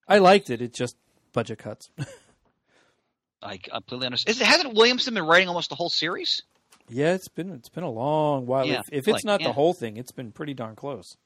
[0.09, 0.61] I liked it.
[0.61, 0.96] It just
[1.32, 1.88] budget cuts.
[3.42, 4.37] I completely understand.
[4.37, 6.42] Is it, hasn't Williamson been writing almost the whole series?
[6.88, 8.66] yeah, it's been it's been a long while.
[8.66, 9.48] Yeah, if, if it's like, not yeah.
[9.48, 11.16] the whole thing, it's been pretty darn close.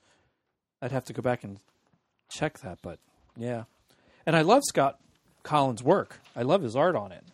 [0.80, 1.59] I'd have to go back and
[2.30, 2.98] check that, but
[3.37, 3.64] yeah.
[4.26, 4.98] And I love Scott
[5.44, 6.20] Kolins' work.
[6.35, 7.24] I love his art on it.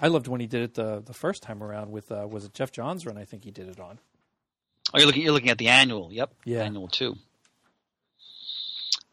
[0.00, 2.54] I loved when he did it the the first time around with uh, was it
[2.54, 3.16] Geoff Johns run?
[3.16, 3.98] I think he did it on.
[4.92, 5.22] Oh, you're looking.
[5.22, 6.12] You're looking at the annual.
[6.12, 6.34] Yep.
[6.44, 6.62] Yeah.
[6.62, 7.16] Annual two.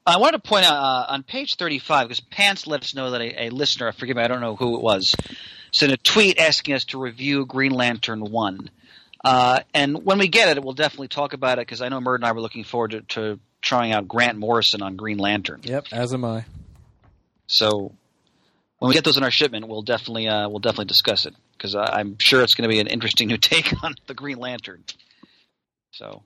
[0.05, 3.21] I wanted to point out uh, on page 35 because Pants let us know that
[3.21, 5.15] a, a listener, forgive me, I don't know who it was,
[5.71, 8.71] sent a tweet asking us to review Green Lantern one.
[9.23, 12.15] Uh, and when we get it, we'll definitely talk about it because I know Murd
[12.15, 15.61] and I were looking forward to, to trying out Grant Morrison on Green Lantern.
[15.63, 16.45] Yep, as am I.
[17.45, 17.93] So
[18.81, 21.75] when we get those in our shipment, we'll definitely uh, we'll definitely discuss it because
[21.75, 24.83] I'm sure it's going to be an interesting new take on the Green Lantern.
[25.91, 26.23] So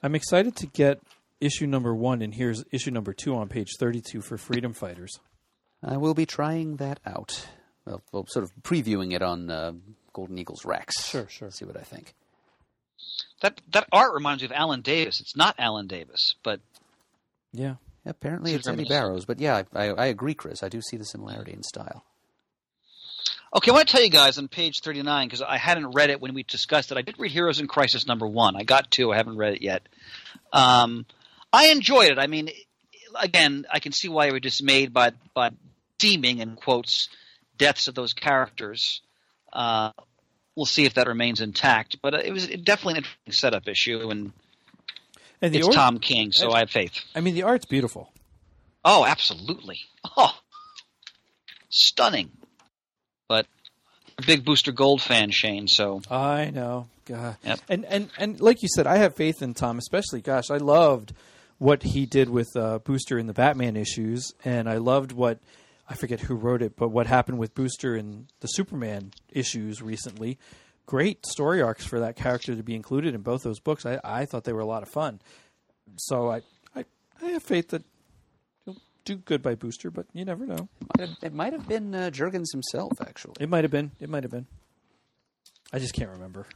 [0.00, 1.00] I'm excited to get
[1.40, 5.18] issue number one, and here's issue number two on page 32 for Freedom Fighters.
[5.82, 7.48] I will be trying that out.
[7.84, 9.72] Well, well sort of previewing it on uh,
[10.12, 11.04] Golden Eagles Rex.
[11.04, 11.50] Sure, sure.
[11.50, 12.14] See what I think.
[13.40, 15.18] that that art reminds me of Alan Davis.
[15.20, 16.60] It's not Alan Davis, but
[17.52, 17.74] Yeah.
[18.08, 18.84] Apparently, it's Eddy.
[18.84, 20.62] Barrows, but yeah, I, I, I agree, Chris.
[20.62, 22.04] I do see the similarity in style.
[23.54, 26.20] Okay, I want to tell you guys on page 39 because I hadn't read it
[26.20, 26.98] when we discussed it.
[26.98, 28.56] I did read Heroes in Crisis number one.
[28.56, 29.12] I got two.
[29.12, 29.88] I haven't read it yet.
[30.52, 31.06] Um,
[31.52, 32.18] I enjoyed it.
[32.18, 32.50] I mean,
[33.18, 35.50] again, I can see why you were dismayed by by
[35.98, 37.08] seeming in quotes
[37.56, 39.00] deaths of those characters.
[39.52, 39.92] Uh,
[40.54, 41.96] we'll see if that remains intact.
[42.02, 44.32] But it was definitely an interesting setup issue, and
[45.40, 46.92] And the it's Tom King, so I have faith.
[47.14, 48.12] I mean, the art's beautiful.
[48.84, 49.80] Oh, absolutely.
[50.16, 50.34] Oh,
[51.68, 52.30] stunning.
[53.28, 53.46] But
[54.18, 55.68] a big Booster Gold fan, Shane.
[55.68, 56.88] So I know.
[57.04, 57.36] God.
[57.44, 57.60] Yep.
[57.68, 60.20] And and and like you said, I have faith in Tom, especially.
[60.20, 61.12] Gosh, I loved
[61.58, 65.38] what he did with uh, Booster in the Batman issues, and I loved what
[65.88, 70.38] I forget who wrote it, but what happened with Booster in the Superman issues recently.
[70.88, 73.84] Great story arcs for that character to be included in both those books.
[73.84, 75.20] I, I thought they were a lot of fun.
[75.98, 76.40] So I,
[76.74, 76.86] I
[77.20, 77.82] I have faith that
[78.64, 80.70] he'll do good by Booster, but you never know.
[81.20, 83.34] It might have been uh, Jurgens himself, actually.
[83.38, 83.90] It might have been.
[84.00, 84.46] It might have been.
[85.74, 86.46] I just can't remember.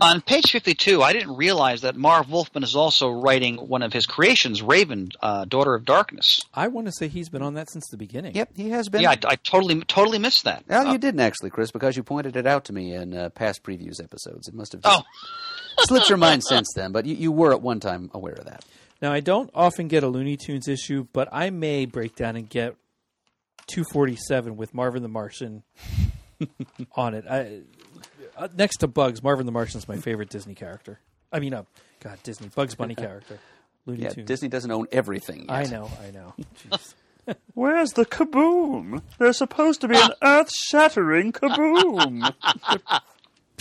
[0.00, 4.06] On page 52, I didn't realize that Marv Wolfman is also writing one of his
[4.06, 6.40] creations, Raven, uh, Daughter of Darkness.
[6.52, 8.34] I want to say he's been on that since the beginning.
[8.34, 9.00] Yep, he has been.
[9.02, 10.64] Yeah, I, I totally totally missed that.
[10.68, 13.30] Well, Uh, you didn't actually, Chris, because you pointed it out to me in uh,
[13.30, 14.48] past previews episodes.
[14.48, 15.02] It must have oh,
[15.80, 18.64] slipped your mind since then, but you, you were at one time aware of that.
[19.00, 22.48] Now I don't often get a Looney Tunes issue, but I may break down and
[22.48, 22.76] get
[23.68, 25.62] 247 with Marvin the Martian
[26.96, 27.24] on it.
[27.28, 27.60] I,
[28.36, 30.98] uh, next to Bugs, Marvin the Martian is my favorite Disney character.
[31.32, 31.64] I mean, uh,
[32.00, 33.38] God, Disney Bugs Bunny character.
[33.86, 34.26] Looney Yeah, Tunes.
[34.28, 35.40] Disney doesn't own everything.
[35.48, 35.50] Yet.
[35.50, 36.34] I know, I know.
[36.70, 36.94] Jeez.
[37.54, 39.02] Where's the kaboom?
[39.18, 42.34] There's supposed to be an earth-shattering kaboom.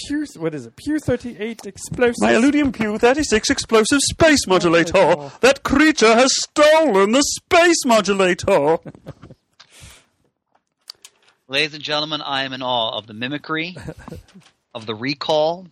[0.07, 0.75] Pure, what is it?
[0.77, 2.15] Pure 38 explosive.
[2.21, 4.93] My Illudium Q 36 explosive space modulator.
[4.95, 5.31] Oh.
[5.41, 8.77] That creature has stolen the space modulator.
[11.49, 13.75] ladies and gentlemen, I am in awe of the mimicry,
[14.75, 15.67] of the recall.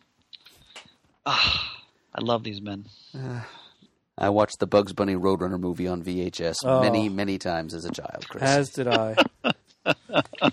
[1.25, 1.77] Ah,
[2.15, 2.85] I love these men.
[4.19, 6.81] I watched the Bugs Bunny Roadrunner movie on VHS Oh.
[6.81, 8.43] many, many times as a child, Chris.
[8.43, 9.15] As did I.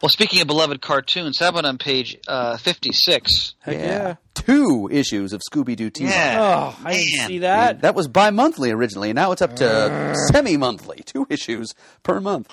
[0.00, 3.54] Well, speaking of beloved cartoons, how about on page uh, 56?
[3.60, 4.16] Heck yeah.
[4.34, 6.14] Two issues of Scooby Doo Team Up.
[6.16, 7.82] Oh, I didn't see that.
[7.82, 9.12] That was bi-monthly originally.
[9.12, 11.72] Now it's up to semi-monthly, two issues
[12.02, 12.52] per month.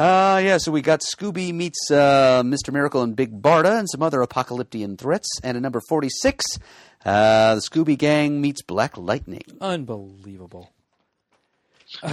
[0.00, 2.72] Uh, yeah, so we got Scooby meets uh, Mr.
[2.72, 5.28] Miracle and Big Barda and some other Apokoliptian threats.
[5.42, 6.42] And at number 46,
[7.04, 9.42] uh, the Scooby Gang meets Black Lightning.
[9.60, 10.70] Unbelievable.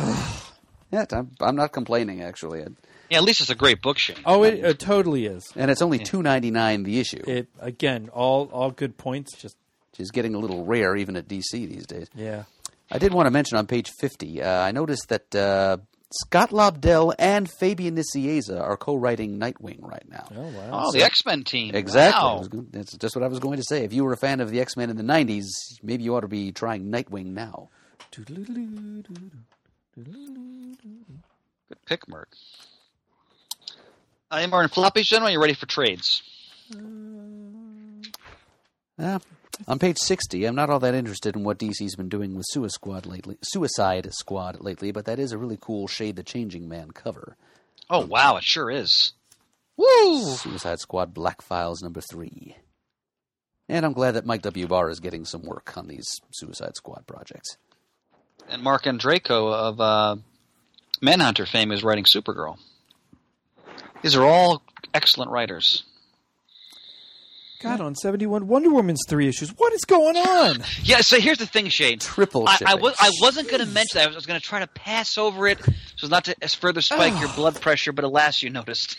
[0.90, 2.64] Yeah, I'm, I'm not complaining, actually.
[3.10, 4.16] Yeah, at least it's a great book, Shane.
[4.26, 5.46] Oh, it, it totally is.
[5.54, 9.36] And it's only two ninety nine the issue, It again, all all good points.
[9.38, 9.58] Just
[9.98, 12.08] She's getting a little rare even at DC these days.
[12.16, 12.44] yeah.
[12.90, 15.78] I did want to mention on page 50, uh, I noticed that uh,
[16.12, 20.28] Scott Lobdell and Fabian Nicieza are co-writing Nightwing right now.
[20.36, 20.70] Oh wow.
[20.86, 21.76] Oh, the X Men team.
[21.76, 22.24] Exactly.
[22.24, 22.38] Wow.
[22.40, 23.84] was That's just what I was going to say.
[23.84, 25.46] If you were a fan of the X Men in the 90s,
[25.84, 27.70] maybe you ought to be trying Nightwing now.
[28.16, 28.26] Good
[31.86, 32.30] pick, Merc.
[34.32, 35.34] Uh, any more in floppies, gentlemen?
[35.34, 36.22] You ready for trades?
[36.74, 36.78] Uh,
[39.00, 42.74] on page 60, I'm not all that interested in what DC's been doing with Suicide
[42.74, 46.92] Squad lately, Suicide Squad lately, but that is a really cool Shade the Changing Man
[46.92, 47.36] cover.
[47.90, 49.14] Oh, wow, it sure is.
[49.78, 50.24] Woo!
[50.36, 52.56] Suicide Squad Black Files number 3.
[53.70, 54.68] And I'm glad that Mike W.
[54.68, 57.58] Barr is getting some work on these Suicide Squad projects.
[58.50, 60.16] And Marc Andreyko of uh,
[61.02, 62.58] Manhunter fame is writing Supergirl.
[64.02, 65.84] These are all excellent writers.
[67.60, 69.50] God, on seventy one, Wonder Woman's three issues.
[69.50, 70.64] What is going on?
[70.84, 71.98] Yeah, so here's the thing, Shane.
[72.00, 74.04] Triple I, I, was, I wasn't going to mention that.
[74.04, 75.60] I was, was going to try to pass over it
[75.96, 77.36] so as not to further spike your oh.
[77.36, 78.98] blood pressure, but alas, you noticed.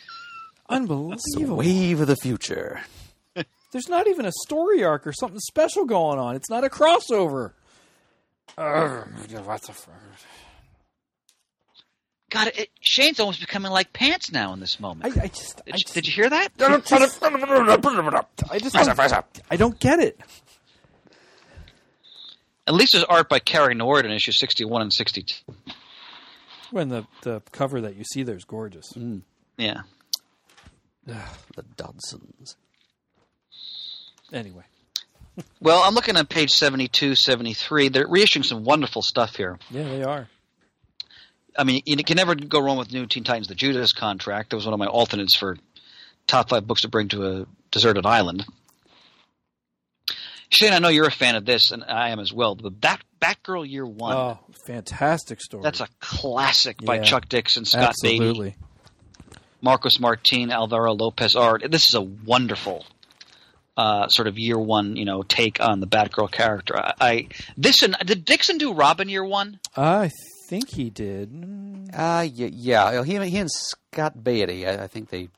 [0.68, 1.56] The Unbelievable.
[1.56, 2.80] wave of the future.
[3.72, 6.36] There's not even a story arc or something special going on.
[6.36, 7.52] It's not a crossover.
[9.42, 9.94] what the fuck?
[12.31, 15.16] God, it, Shane's almost becoming like pants now in this moment.
[15.16, 16.51] I, I just, I did, just, did you hear that?
[18.51, 18.85] I just don't,
[19.51, 20.20] I don't get it.
[22.66, 25.35] At least there's art by Cary Nord in issue 61 and 62.
[26.70, 28.93] When the, the cover that you see there is gorgeous.
[28.93, 29.22] Mm.
[29.57, 29.83] Yeah.
[31.07, 32.57] The Dodsons.
[34.31, 34.64] Anyway,
[35.61, 37.89] Well, I'm looking at page 72, 73.
[37.89, 39.59] They're reissuing some wonderful stuff here.
[39.70, 40.29] yeah, they are.
[41.59, 44.50] I mean, you can never go wrong with New Teen Titans: The Judas Contract.
[44.50, 45.59] That was one of my alternates for
[46.26, 48.46] top five books to bring to a deserted island.
[50.50, 52.54] Shane, I know you're a fan of this, and I am as well.
[52.54, 55.62] But Bat Batgirl Year One, Oh, fantastic story.
[55.62, 57.02] that's a classic by Yeah.
[57.02, 58.54] Chuck Dixon, Scott Beatty,
[59.61, 61.62] Marcos Martin, Alvaro Lopez art.
[61.70, 62.86] This is a wonderful
[63.76, 66.78] uh, sort of Year One, you know, take on the Batgirl character.
[66.78, 67.28] I, I
[67.59, 69.61] this and did Dixon do Robin Year One?
[69.76, 70.11] I
[70.49, 71.90] think he did.
[71.94, 73.05] Uh, yeah, yeah.
[73.05, 75.28] He, he and Scott Beatty, I, I think they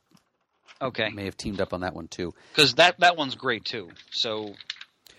[0.83, 2.33] Okay, may have teamed up on that one too.
[2.55, 3.91] because that that one's great too.
[4.13, 4.55] So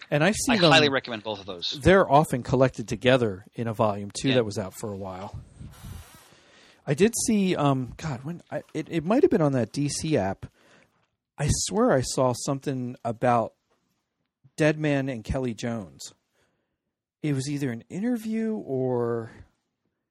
[0.09, 0.71] And I see I them.
[0.71, 1.79] highly recommend both of those.
[1.83, 4.35] they're often collected together in a volume too Yeah.
[4.35, 5.39] that was out for a while.
[6.87, 10.15] I did see um god when I, it it might have been on that DC
[10.15, 10.47] app.
[11.37, 13.53] I swear I saw something about
[14.57, 16.13] Deadman and Kelly Jones.
[17.23, 19.31] It was either an interview or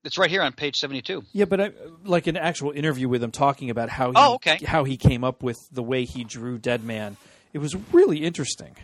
[0.02, 1.24] It's right here on page seventy-two.
[1.32, 1.70] yeah, but I,
[2.04, 4.58] like an actual interview with him talking about how he, Oh, okay.
[4.64, 7.16] how he came up with the way he drew Dead Man.
[7.52, 8.76] It was really interesting.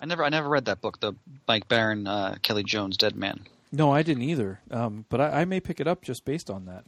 [0.00, 1.14] I never I never read that book, the
[1.46, 3.40] Mike Baron, uh, Kelly Jones, Dead Man.
[3.72, 4.60] No, I didn't either.
[4.70, 6.84] Um, but I, I may pick it up just based on that.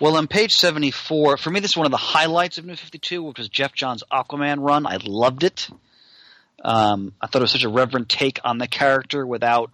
[0.00, 3.22] Well, on page 74, for me, this is one of the highlights of New 52,
[3.22, 4.84] which was Geoff Johns' Aquaman run.
[4.86, 5.68] I loved it.
[6.64, 9.70] Um, I thought it was such a reverent take on the character without,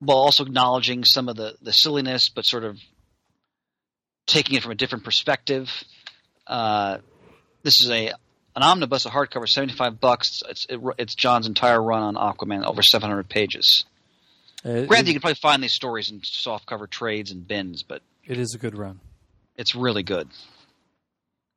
[0.00, 2.78] while also acknowledging some of the, the silliness, but sort of
[4.26, 5.70] taking it from a different perspective.
[6.46, 6.98] Uh,
[7.62, 8.12] this is a
[8.56, 10.42] an omnibus, a hardcover, 75 bucks.
[10.48, 13.84] It's, it, it's Johns' entire run on Aquaman, over 700 pages.
[14.64, 18.38] Uh, Granted, you can probably find these stories in softcover trades and bins, but it
[18.38, 18.98] is a good run.
[19.56, 20.28] it's really good.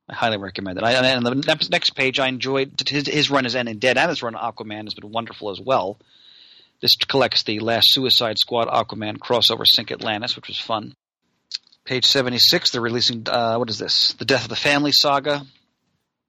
[0.08, 0.84] I highly recommend it.
[0.84, 4.08] I, and the next- next page, I enjoyed his, his run is ending dead, and
[4.08, 5.98] his run on Aquaman has been wonderful as well.
[6.80, 10.94] This collects the last Suicide Squad Aquaman crossover Sink Atlantis, which was fun.
[11.84, 14.14] Page seventy six, they're releasing uh, what is this?
[14.14, 15.42] The Death of the Family Saga,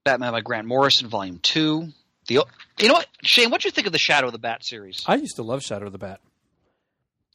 [0.04, 1.90] Batman by Grant Morrison, Volume Two.
[2.28, 2.44] The
[2.80, 3.52] you know what, Shane?
[3.52, 5.04] What do you think of the Shadow of the Bat series?
[5.08, 6.20] I used to love Shadow of the Bat.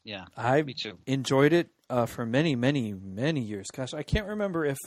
[0.05, 0.99] yeah, I me too.
[1.07, 3.69] enjoyed it uh, for many, many, many years.
[3.75, 4.79] Gosh, I can't remember if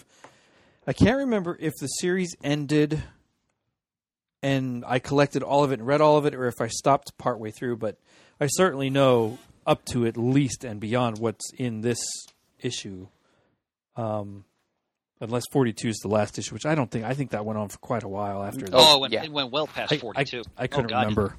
[0.86, 3.01] I can't remember if the series ended
[4.43, 7.17] and I collected all of it and read all of it, or if I stopped
[7.17, 7.77] partway through.
[7.77, 7.97] But
[8.39, 12.03] I certainly know up to at least and beyond what's in this
[12.59, 13.07] issue.
[13.95, 14.43] Um,
[15.21, 17.05] unless forty-two is the last issue, which I don't think.
[17.05, 18.65] I think that went on for quite a while after.
[18.65, 18.73] that.
[18.73, 19.23] Oh, it went, yeah.
[19.23, 20.41] it went well past I, forty I.
[20.57, 21.37] I couldn't remember.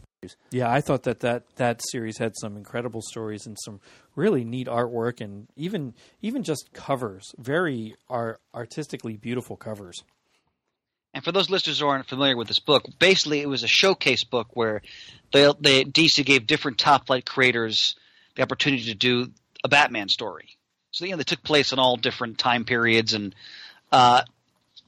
[0.51, 3.81] Yeah, I thought that, that that series had some incredible stories and some
[4.17, 5.93] really neat artwork and even
[6.23, 10.03] even just covers, very art, artistically beautiful covers.
[11.15, 14.25] And for those listeners who aren't familiar with this book, basically it was a showcase
[14.25, 14.83] book where
[15.33, 17.95] they, they DC gave different top flight creators
[18.35, 19.31] the opportunity to do
[19.63, 20.57] a Batman story.
[20.91, 23.35] So you know they took place in all different time periods and
[23.93, 24.23] uh,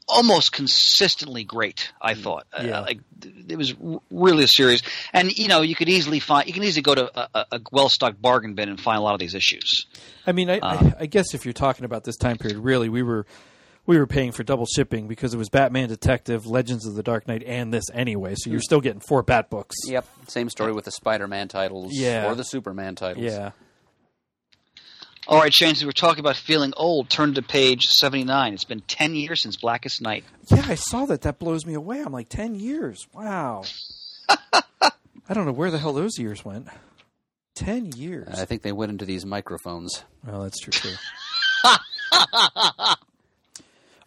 [0.09, 1.93] almost consistently great.
[2.01, 2.81] I thought, Yeah.
[2.81, 2.99] uh, like
[3.49, 3.74] it was
[4.11, 4.83] really a series.
[5.12, 7.61] And you know you could easily find you can easily go to a, a- a
[7.72, 9.87] well stocked bargain bin and find a lot of these issues.
[10.27, 10.68] I mean, I, Uh.
[10.99, 13.27] I, I guess if you're talking about this time period, really, we were
[13.87, 17.26] we were paying for double shipping because it was Batman Detective, Legends of the Dark
[17.28, 18.34] Knight, and this anyway.
[18.37, 19.76] So you're still getting four Bat books.
[19.87, 20.07] Yep.
[20.28, 22.26] Same story with the Spider-Man titles Yeah.
[22.30, 23.24] or the Superman titles.
[23.24, 23.51] Yeah.
[25.28, 28.55] All right, Shane, since we're talking about feeling old, turn to page 79.
[28.55, 30.24] It's been 10 years since Blackest Night.
[30.53, 31.22] Yeah, I saw that.
[31.22, 32.01] That blows me away.
[32.01, 33.09] I'm like, 10 years.
[33.12, 33.64] Wow.
[34.28, 36.68] I don't know where the hell those years went.
[37.57, 38.39] 10 years.
[38.39, 40.05] I think they went into these microphones.
[40.24, 40.95] well, that's true, too.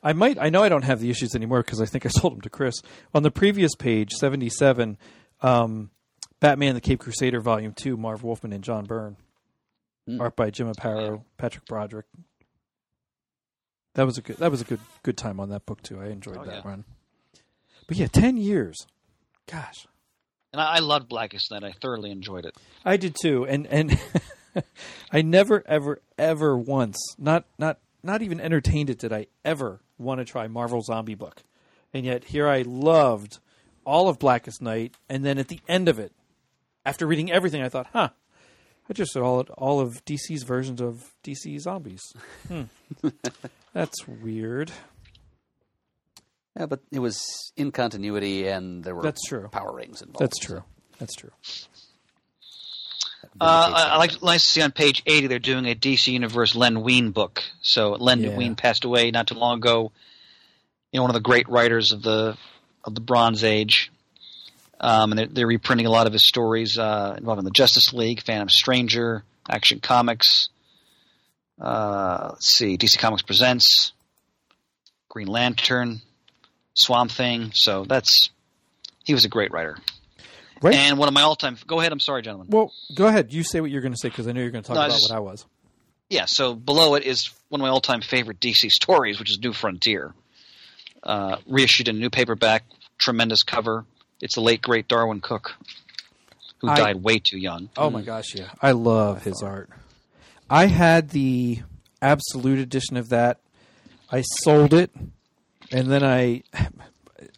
[0.02, 2.34] I might, I know I don't have the issues anymore because I think I sold
[2.34, 2.76] them to Chris.
[3.14, 4.98] On the previous page, 77,
[5.42, 5.90] um,
[6.40, 9.18] Batman the Cape Crusader, Volume 2, Marv Wolfman and John Byrne.
[10.08, 10.22] Hmm.
[10.22, 12.06] Art by Jim Aparo, Patrick Broderick.
[13.96, 14.38] That was a good.
[14.38, 16.00] That was a good good time on that book too.
[16.00, 16.70] I enjoyed Oh, that yeah.
[16.70, 16.86] run.
[17.88, 18.78] But yeah, ten years.
[19.52, 19.88] Gosh,
[20.54, 21.64] And I, I loved Blackest Night.
[21.64, 22.56] I thoroughly enjoyed it.
[22.86, 23.46] I did too.
[23.46, 24.00] And and
[25.12, 29.00] I never ever ever once not not not even entertained it.
[29.00, 31.44] Did I ever want to try Marvel Zombie book?
[31.94, 33.40] and yet here I loved
[33.86, 36.12] all of Blackest Night, and then at the end of it,
[36.86, 38.10] after reading everything, I thought, huh,
[38.90, 42.02] I just read all all of DC's versions of DC zombies.
[42.48, 42.64] Hmm.
[43.74, 44.72] That's weird.
[46.58, 47.20] Yeah, but it was
[47.56, 49.48] in continuity, and there were That's true.
[49.50, 50.20] power rings involved.
[50.22, 50.64] That's true.
[51.00, 51.32] That's true.
[53.42, 56.56] Uh, I, I like nice to see on page eighty they're doing a DC Universe
[56.56, 57.44] Len Wein book.
[57.62, 58.36] So Len Yeah.
[58.36, 59.92] Wein passed away not too long ago.
[60.92, 62.38] You know, one of the great writers of the
[62.84, 63.92] of the Bronze Age.
[64.82, 68.22] Um, and they're, they're reprinting a lot of his stories uh, involving the Justice League,
[68.22, 70.50] Phantom Stranger, Action Comics.
[71.60, 73.92] Uh, let's see, DC Comics presents
[75.10, 76.02] Green Lantern,
[76.74, 77.52] Swamp Thing.
[77.54, 78.30] So that's
[79.04, 79.78] he was a great writer.
[80.62, 80.76] Right.
[80.76, 81.58] And one of my all-time.
[81.68, 81.92] Go ahead.
[81.92, 82.48] I'm sorry, gentlemen.
[82.50, 83.32] well, go ahead.
[83.34, 84.82] You say what you're going to say because I know you're going to talk No,
[84.82, 85.46] I about just- what I was.
[86.10, 89.54] yeah, so below it is one of my all-time favorite DC stories, which is New
[89.54, 90.14] Frontier.
[91.02, 92.66] Uh, reissued in new paperback,
[92.98, 93.86] tremendous cover.
[94.22, 95.56] It's the late great Darwyn Cooke,
[96.60, 97.70] who I- died way too young.
[97.78, 98.50] Oh my gosh, yeah.
[98.62, 99.70] I love his art.
[100.50, 101.60] I had the
[102.02, 103.40] absolute edition of that.
[104.12, 104.92] I sold it
[105.72, 106.44] and then I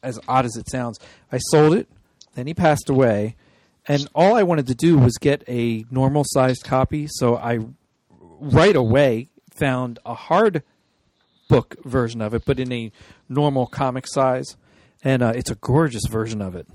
[0.02, 1.00] as odd as it sounds,
[1.32, 1.88] I sold it,
[2.36, 3.36] then he passed away,
[3.88, 7.60] and all I wanted to do was get a normal sized copy, so I
[8.40, 10.64] right away found a hard
[11.50, 12.92] book version of it, but in a
[13.28, 14.56] normal comic size,
[15.04, 16.68] and uh, it's a gorgeous version of it.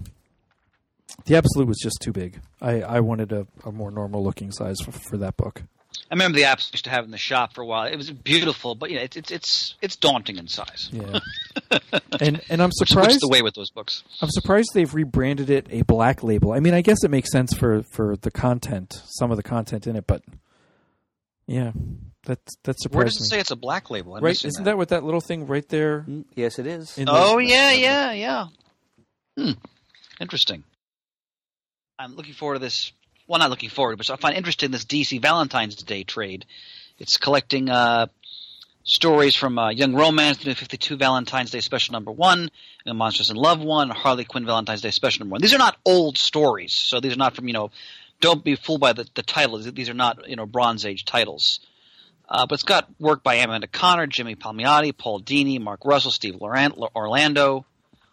[1.24, 2.40] The Absolute was just too big.
[2.60, 5.62] I, I wanted a, a more normal looking size for, for that book.
[6.10, 7.86] I remember the apps I used to have in the shop for a while.
[7.86, 10.88] It was beautiful, but yeah, it's it's it's, it's daunting in size.
[10.92, 11.18] Yeah,
[12.20, 13.20] and and I'm Which, which surprised.
[13.20, 14.02] the way with those books.
[14.22, 16.52] I'm surprised they've rebranded it a black label.
[16.52, 19.86] I mean, I guess it makes sense for for the content, some of the content
[19.86, 20.22] in it, but
[21.46, 21.72] yeah,
[22.24, 23.28] that's that Where surprised does it me.
[23.36, 24.16] say it's a black label?
[24.16, 24.44] I'm right?
[24.44, 26.00] Isn't that what that little thing right there?
[26.08, 26.96] Mm, Yes, it is.
[26.98, 28.46] In the- Oh yeah, yeah, yeah.
[29.38, 29.52] Hmm.
[30.20, 30.64] Interesting.
[31.98, 32.92] I'm looking forward to this.
[33.26, 36.46] Well, not looking forward, but I find interesting this DC Valentine's Day trade.
[36.98, 38.06] It's collecting uh,
[38.84, 42.50] stories from uh, Young Romance, New 52 Valentine's Day Special Number One,
[42.84, 45.42] and Monsters in Love One, Harley Quinn Valentine's Day Special Number One.
[45.42, 47.70] These are not old stories, so these are not from you know.
[48.18, 49.70] Don't be fooled by the, the titles.
[49.70, 51.60] These are not you know Bronze Age titles.
[52.28, 56.34] Uh, but it's got work by Amanda Conner, Jimmy Palmiotti, Paul Dini, Mark Russell, Steve
[56.34, 57.64] Loran- Orlando,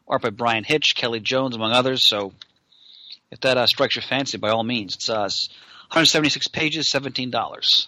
[0.07, 2.07] art by Bryan Hitch, Kelly Jones, among others.
[2.07, 2.33] So
[3.33, 5.27] if that uh, strikes your fancy, by all means, it's uh,
[5.89, 7.87] 176 pages, $17.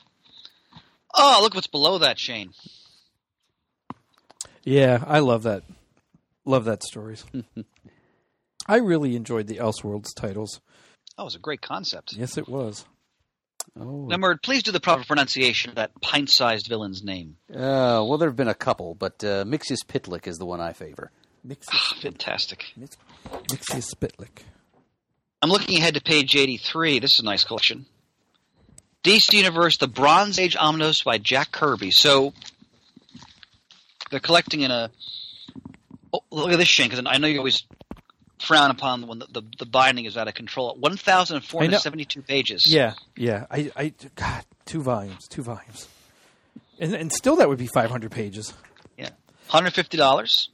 [1.13, 2.51] Oh, look what's below that, Shane.
[4.63, 5.63] Yeah, I love that.
[6.43, 7.23] Love that stories.
[8.67, 10.61] I really enjoyed the Elseworlds titles.
[11.17, 12.13] That was a great concept.
[12.13, 12.85] Yes, it was.
[13.79, 17.37] Oh, Number, please do the proper pronunciation of that pint-sized villain's name.
[17.51, 20.73] Uh, well, there have been a couple, but uh, Mixius Pitlick is the one I
[20.73, 21.11] favor.
[21.47, 22.63] Mixius, Fantastic.
[22.79, 24.43] Mixius Spitlick.
[25.45, 26.97] I'm looking ahead to page 83.
[26.97, 27.85] This is a nice collection.
[29.03, 31.91] DC Universe, The Bronze Age Omnibus by Jack Kirby.
[31.91, 32.33] So
[34.09, 34.89] they're collecting in a.
[36.11, 37.63] Oh, look at this, Shane, because I know you always
[38.39, 40.75] frown upon when the, the, the binding is out of control.
[40.79, 42.65] 1,472 pages.
[42.65, 43.45] Yeah, yeah.
[43.51, 45.87] I, I, God, two volumes, two volumes,
[46.79, 48.51] and and still that would be five hundred pages.
[48.97, 49.09] Yeah.
[49.51, 50.47] $150.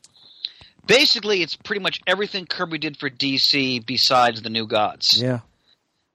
[0.85, 5.21] Basically, it's pretty much everything Kirby did for DC besides the New Gods.
[5.21, 5.39] Yeah,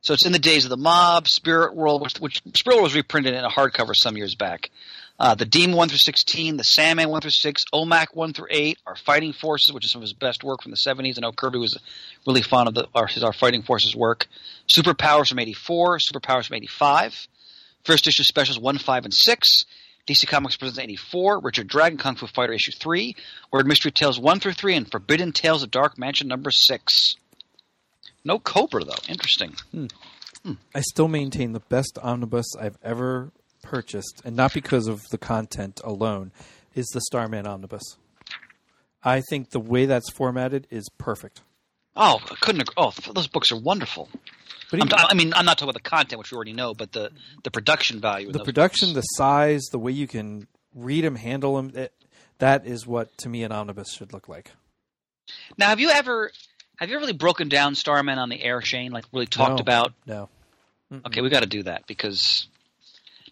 [0.00, 2.94] So it's in the days of the mob, Spirit World, which, which Spirit World was
[2.94, 4.70] reprinted in a hardcover some years back.
[5.18, 8.78] Uh, the Demon one through sixteen, the Sandman one through six, OMAC one through eight,
[8.86, 11.16] our Fighting Forces, which is some of his best work from the seventies.
[11.16, 11.78] I know Kirby was
[12.26, 14.26] really fond of the, our, his our Fighting Forces work.
[14.68, 17.14] Superpowers from eighty four, Superpowers from eighty five,
[17.84, 19.64] first issue specials one, five, and six.
[20.06, 23.16] DC Comics presents 84, Richard Dragon Kung Fu Fighter issue 3,
[23.52, 27.16] Word Mystery Tales 1 through 3, and Forbidden Tales of Dark Mansion number 6.
[28.24, 29.12] No Kobra, though.
[29.12, 29.54] Interesting.
[29.72, 29.86] Hmm.
[30.44, 30.52] Hmm.
[30.74, 33.32] I still maintain the best omnibus I've ever
[33.62, 36.30] purchased, and not because of the content alone,
[36.76, 37.96] is the Starman omnibus.
[39.02, 41.40] I think the way that's formatted is perfect.
[41.96, 42.74] Oh, I couldn't agree.
[42.76, 44.08] Oh, those books are wonderful.
[44.70, 46.92] But even- I mean, I'm not talking about the content, which we already know, but
[46.92, 47.10] the,
[47.44, 48.32] the production value.
[48.32, 51.92] the production, the size, the way you can read them, handle them, it,
[52.38, 54.50] that is what to me an omnibus should look like.
[55.58, 56.30] Now, have you ever
[56.78, 58.92] have you ever really broken down Starman on the air, Shane?
[58.92, 59.62] Like really talked No.
[59.62, 59.92] about?
[60.06, 60.28] No,
[61.06, 62.46] Okay, we got to do that because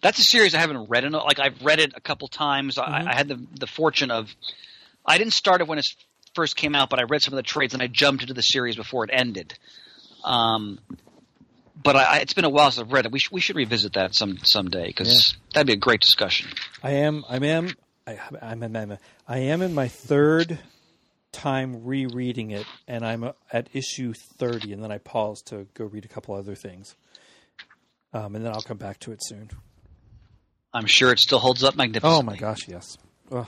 [0.01, 1.03] that's a series I haven't read.
[1.05, 2.77] In, like I've read it a couple times.
[2.77, 4.35] I, I had the the fortune of
[5.05, 5.87] I didn't start it when it
[6.33, 8.43] first came out, but I read some of the trades and I jumped into the
[8.43, 9.53] series before it ended.
[10.25, 10.79] Um,
[11.81, 13.11] but I, it's been a while since I've read it.
[13.11, 16.49] We, sh- we should revisit that some someday because that'd be a great discussion.
[16.83, 17.23] I am.
[17.27, 17.69] I am.
[18.07, 18.97] I, I'm, I'm, I'm.
[19.27, 20.59] I am in my third
[21.31, 25.85] time rereading it, and I'm uh, at issue 30, and then I pause to go
[25.85, 26.95] read a couple other things.
[28.13, 29.49] Um, and then I'll come back to it soon.
[30.73, 32.19] I'm sure it still holds up magnificently.
[32.19, 32.97] Oh my gosh, yes.
[33.31, 33.47] Ugh.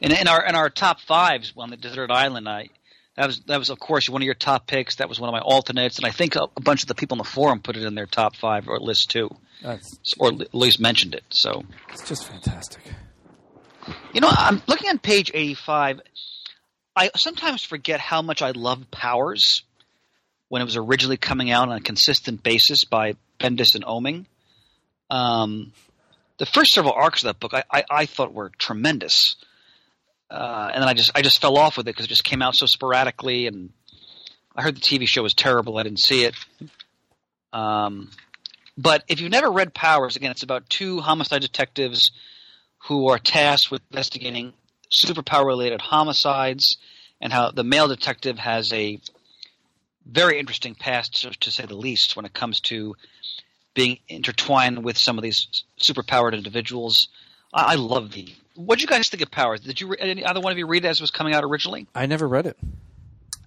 [0.00, 2.68] In, in our in our top fives on the desert island, I
[3.16, 4.96] that was that was of course one of your top picks.
[4.96, 7.16] That was one of my alternates, and I think a, a bunch of the people
[7.16, 9.30] in the forum put it in their top five or list too,
[9.62, 11.24] That's or at least mentioned it.
[11.30, 12.82] So it's just fantastic.
[14.12, 16.00] you know, I'm looking on page 85.
[16.96, 19.62] I sometimes forget how much I loved Powers
[20.48, 24.26] when it was originally coming out on a consistent basis by Bendis and Oeming.
[25.10, 25.72] Um,
[26.38, 29.36] the first several arcs of that book I, I, I thought were tremendous,
[30.30, 32.42] uh, and then I just I just fell off with it because it just came
[32.42, 33.70] out so sporadically, and
[34.56, 35.78] I heard the TV show was terrible.
[35.78, 36.34] I didn't see it.
[37.52, 38.10] Um,
[38.76, 42.10] but if you've never read Powers, again, it's about two homicide detectives
[42.88, 44.52] who are tasked with investigating
[44.90, 46.76] superpower related homicides
[47.20, 49.00] and how the male detective has a
[50.06, 52.94] very interesting past, to, say the least, when it comes to
[53.72, 57.08] being intertwined with some of these superpowered individuals.
[57.52, 58.28] I, I love the.
[58.54, 59.60] What did you guys think of Powers?
[59.60, 61.86] Did you any either one of you read it as it was coming out originally?
[61.94, 62.56] I never read it.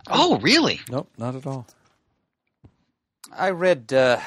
[0.10, 0.82] Oh, really?
[0.90, 1.68] Nope, not at all.
[3.32, 4.20] I read uh,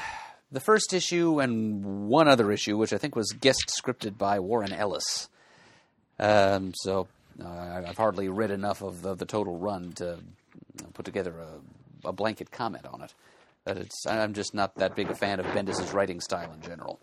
[0.52, 4.72] the first issue and one other issue, which I think was guest scripted by Warren
[4.72, 5.28] Ellis.
[6.18, 7.08] Um, so
[7.42, 10.18] uh, I've hardly read enough of the, the total run to
[10.92, 13.14] put together a, a blanket comment on it.
[13.64, 16.98] But it's I'm just not that big a fan of Bendis' writing style in general.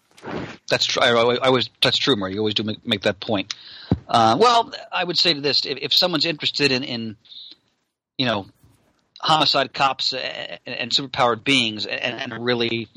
[0.70, 1.03] That's true.
[1.03, 2.34] I, I, I always that's true, Murray.
[2.34, 3.53] You always do make, make that point.
[4.08, 7.16] Uh, well, I would say to this: if, if someone's interested in, in,
[8.18, 8.47] you know,
[9.20, 12.88] homicide cops and, and superpowered beings, and, and a really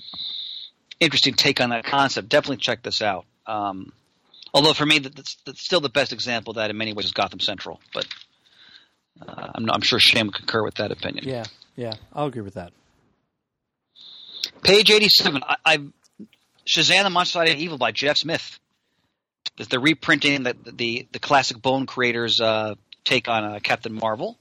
[0.98, 3.26] interesting take on that concept, definitely check this out.
[3.46, 3.92] Um,
[4.54, 7.12] although for me, that's, that's still the best example of that in many ways is
[7.12, 7.80] Gotham Central.
[7.92, 8.06] But
[9.20, 11.28] uh, I'm, I'm sure Shane would concur with that opinion.
[11.28, 11.44] Yeah,
[11.76, 12.72] yeah, I'll agree with that.
[14.62, 15.42] Page 87.
[15.46, 15.78] I, I
[16.66, 18.58] Shazam: The Monster Side of Evil by Jeff Smith.
[19.56, 24.38] That's the reprinting that the the classic Bone creators uh, take on uh, Captain Marvel.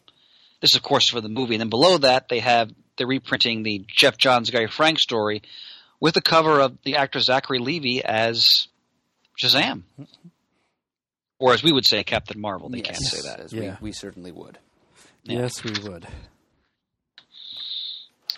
[0.61, 1.55] This, is, of course, for the movie.
[1.55, 5.41] And then below that, they have they're reprinting the Geoff Johns Gary Frank story
[6.01, 8.67] with the cover of the actor Zachary Levi as
[9.41, 9.83] Shazam,
[11.39, 12.69] or as we would say, Captain Marvel.
[12.69, 13.39] They can't say that.
[13.39, 13.77] As Yeah.
[13.79, 14.57] we, we certainly would.
[15.23, 15.39] Yeah.
[15.39, 16.07] Yes, we would.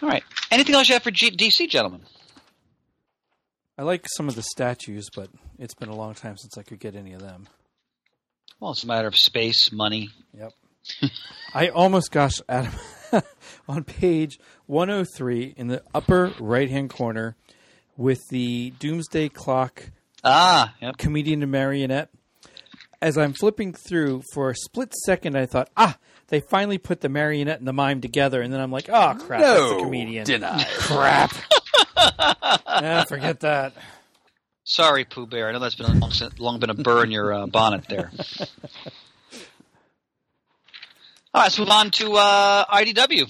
[0.02, 0.24] All right.
[0.50, 2.02] Anything else you have for G- DC, gentlemen?
[3.78, 6.80] I like some of the statues, but it's been a long time since I could
[6.80, 7.48] get any of them.
[8.60, 10.10] Well, it's a matter of space, money.
[10.38, 10.52] Yep.
[11.54, 12.74] I almost gosh, Adam,
[13.68, 17.36] on page 103 in the upper right hand corner
[17.98, 19.92] with the Doomsday Clock
[20.24, 20.98] Ah, yep.
[20.98, 22.10] comedian and marionette.
[23.02, 25.98] As I'm flipping through, for a split second, I thought, ah,
[26.32, 28.42] they finally put the marionette and the mime together.
[28.42, 30.22] And then I'm like, oh, crap, that's a comedian.
[30.22, 30.64] No, deny.
[30.70, 31.34] Crap.
[32.68, 33.74] yeah, forget that.
[34.64, 35.50] Sorry, Pooh Bear.
[35.50, 38.12] I know that's been a long, long been a burr in your uh, bonnet there.
[41.34, 43.30] All right, let's move on to uh, IDW.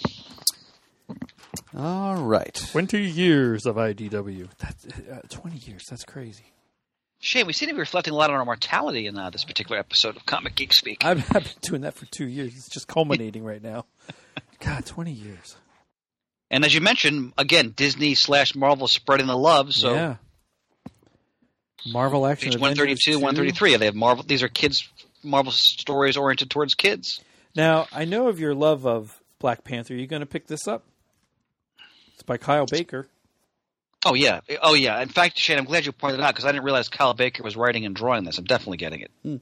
[1.75, 2.53] All right.
[2.71, 4.47] 20 years of IDW.
[4.59, 5.85] That's, uh, 20 years.
[5.89, 6.53] That's crazy.
[7.23, 9.77] Shane, we seem to be reflecting a lot on our mortality in uh, this particular
[9.77, 11.05] episode of Comic Geek Speak.
[11.05, 12.55] I've, I've been doing that for two years.
[12.55, 13.85] It's just culminating right now.
[14.59, 15.55] God, 20 years.
[16.49, 19.73] And as you mentioned, again, Disney slash Marvel spreading the love.
[19.73, 20.15] So yeah.
[21.87, 23.19] Marvel Action page 132, 2.
[23.19, 23.77] 133.
[23.77, 24.23] They have Marvel.
[24.27, 24.89] These are kids
[25.23, 27.21] Marvel stories oriented towards kids.
[27.55, 29.93] Now, I know of your love of Black Panther.
[29.93, 30.83] Are you going to pick this up?
[32.13, 33.07] It's by Kyle Baker.
[34.05, 34.99] Oh yeah, oh yeah.
[35.01, 37.43] In fact, Shane, I'm glad you pointed it out because I didn't realize Kyle Baker
[37.43, 38.37] was writing and drawing this.
[38.39, 39.41] I'm definitely getting it.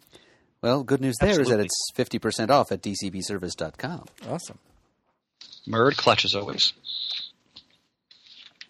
[0.62, 4.05] Well, good news there is that it's 50% off at dcbservice.com.
[4.28, 4.60] Awesome.
[5.68, 6.74] Murd clutch as always.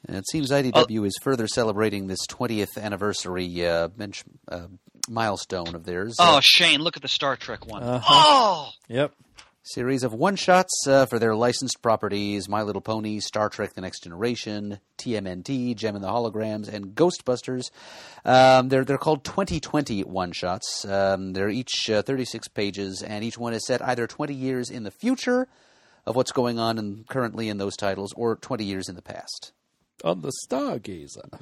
[0.05, 4.67] And it seems IDW is further celebrating this 20th anniversary uh, bench, uh,
[5.09, 6.15] milestone of theirs.
[6.19, 7.83] Oh, uh, Shane, look at the Star Trek one.
[7.83, 8.05] Uh-huh.
[8.07, 9.13] Oh, Yep.
[9.63, 13.81] Series of one shots uh, for their licensed properties My Little Pony, Star Trek The
[13.81, 17.69] Next Generation, TMNT, Jem and the Holograms, and Ghostbusters.
[18.23, 20.85] Um, they're, they're called 2020 one shots.
[20.85, 24.83] Um, they're each uh, 36 pages, and each one is set either 20 years in
[24.83, 25.47] the future
[26.05, 29.51] of what's going on in, currently in those titles or 20 years in the past.
[30.05, 31.37] On the Stargazer.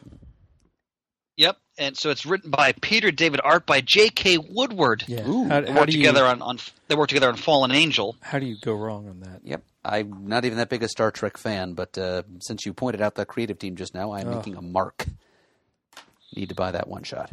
[1.36, 1.58] yep.
[1.80, 4.40] And so it's written by Peter David, art by J.K.
[4.40, 5.04] Woodward.
[5.08, 5.28] Yeah.
[5.28, 5.48] Ooh.
[5.48, 6.58] how, They how work do you, together on, on
[6.88, 8.16] they work together on Fallen Angel.
[8.22, 9.42] how do you go wrong on that?
[9.44, 9.64] Yep.
[9.86, 13.16] I'm not even that big a Star Trek fan, but uh, since you pointed out
[13.16, 15.06] the creative team just now, I'm making a mark.
[16.36, 17.32] Need to buy that one shot.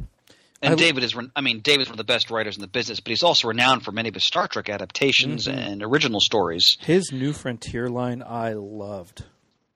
[0.62, 3.00] And I- David is, I mean, David's one of the best writers in the business,
[3.00, 5.58] but he's also renowned for many of his Star Trek adaptations Mm-hmm.
[5.58, 6.76] and original stories.
[6.80, 9.24] His New Frontier line, I loved,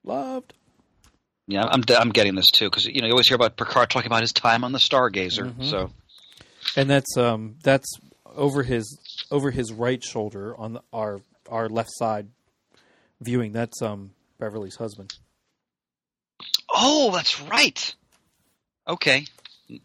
[0.03, 0.53] loved.
[1.49, 4.05] Yeah, I'm, I'm getting this too because you know you always hear about Picard talking
[4.05, 5.51] about his time on the Stargazer.
[5.51, 5.63] Mm-hmm.
[5.63, 5.89] So
[6.75, 7.87] and that's um that's
[8.35, 8.99] over his
[9.31, 12.27] over his right shoulder on the, our our left side
[13.19, 13.51] viewing.
[13.51, 15.11] That's um Beverly's husband.
[16.69, 17.95] Oh, that's right.
[18.87, 19.25] Okay,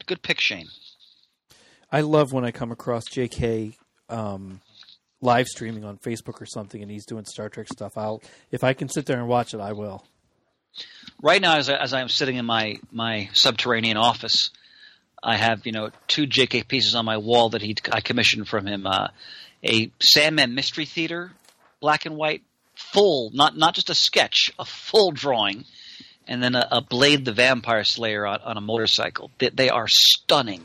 [0.04, 0.68] good pick, Shane.
[1.90, 3.78] I love when I come across J.K.
[4.10, 4.60] Um,
[5.22, 7.96] live streaming on Facebook or something, and he's doing Star Trek stuff.
[7.96, 10.04] I'll if I can sit there and watch it, I will.
[11.22, 14.50] Right now, as I, as I'm sitting in my my subterranean office,
[15.22, 16.64] I have you know two J.K.
[16.64, 18.86] pieces on my wall that he I commissioned from him.
[18.86, 19.08] Uh,
[19.64, 21.32] a Sandman Mystery Theater,
[21.80, 22.42] black and white,
[22.74, 25.64] full not not just a sketch, a full drawing,
[26.28, 29.30] and then a, a Blade the Vampire Slayer on, on a motorcycle.
[29.38, 30.62] They, they are stunning.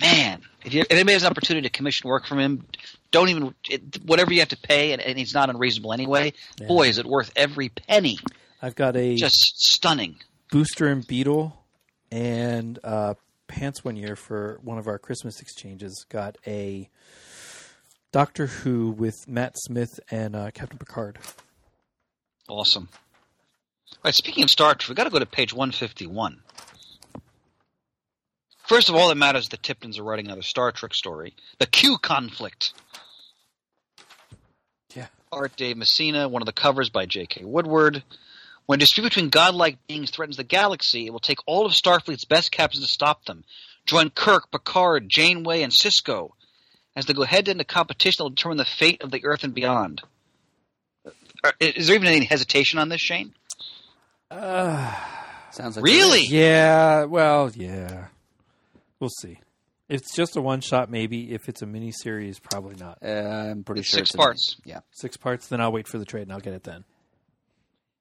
[0.00, 2.66] Man, if, you, if anybody has an opportunity to commission work from him,
[3.12, 6.32] don't even it, whatever you have to pay, and, and he's not unreasonable anyway.
[6.66, 8.18] Boy, is it worth every penny!
[8.62, 10.16] I've got a Just stunning.
[10.52, 11.58] Booster and Beetle
[12.12, 13.14] and uh,
[13.48, 16.06] Pants one year for one of our Christmas exchanges.
[16.08, 16.88] Got a
[18.12, 21.18] Doctor Who with Matt Smith and uh, Captain Picard.
[22.48, 22.88] Awesome.
[22.92, 26.40] All right, speaking of Star Trek, we've got to go to page 151.
[28.64, 31.34] First of all, that matters the Tiptons are writing another Star Trek story.
[31.58, 32.72] The Q conflict.
[34.94, 35.08] Yeah.
[35.32, 37.44] Art Dave Messina, one of the covers by J.K.
[37.44, 38.04] Woodward.
[38.66, 42.52] When dispute between godlike beings threatens the galaxy, it will take all of Starfleet's best
[42.52, 43.44] captains to stop them.
[43.86, 46.30] Join Kirk, Picard, Janeway, and Sisko
[46.94, 49.54] as they go head into competition that will determine the fate of the Earth and
[49.54, 50.02] beyond.
[51.60, 53.34] Is there even any hesitation on this, Shane?
[54.30, 56.24] Sounds like Really?
[56.24, 58.06] Yeah, well, yeah.
[59.00, 59.38] We'll see.
[59.88, 61.32] It's just a one shot, maybe.
[61.34, 62.98] If it's a mini series, probably not.
[63.04, 63.08] Uh,
[63.50, 64.56] I'm pretty It's sure six it's a- parts.
[64.64, 64.80] yeah.
[64.92, 66.84] Six parts, then I'll wait for the trade and I'll get it then.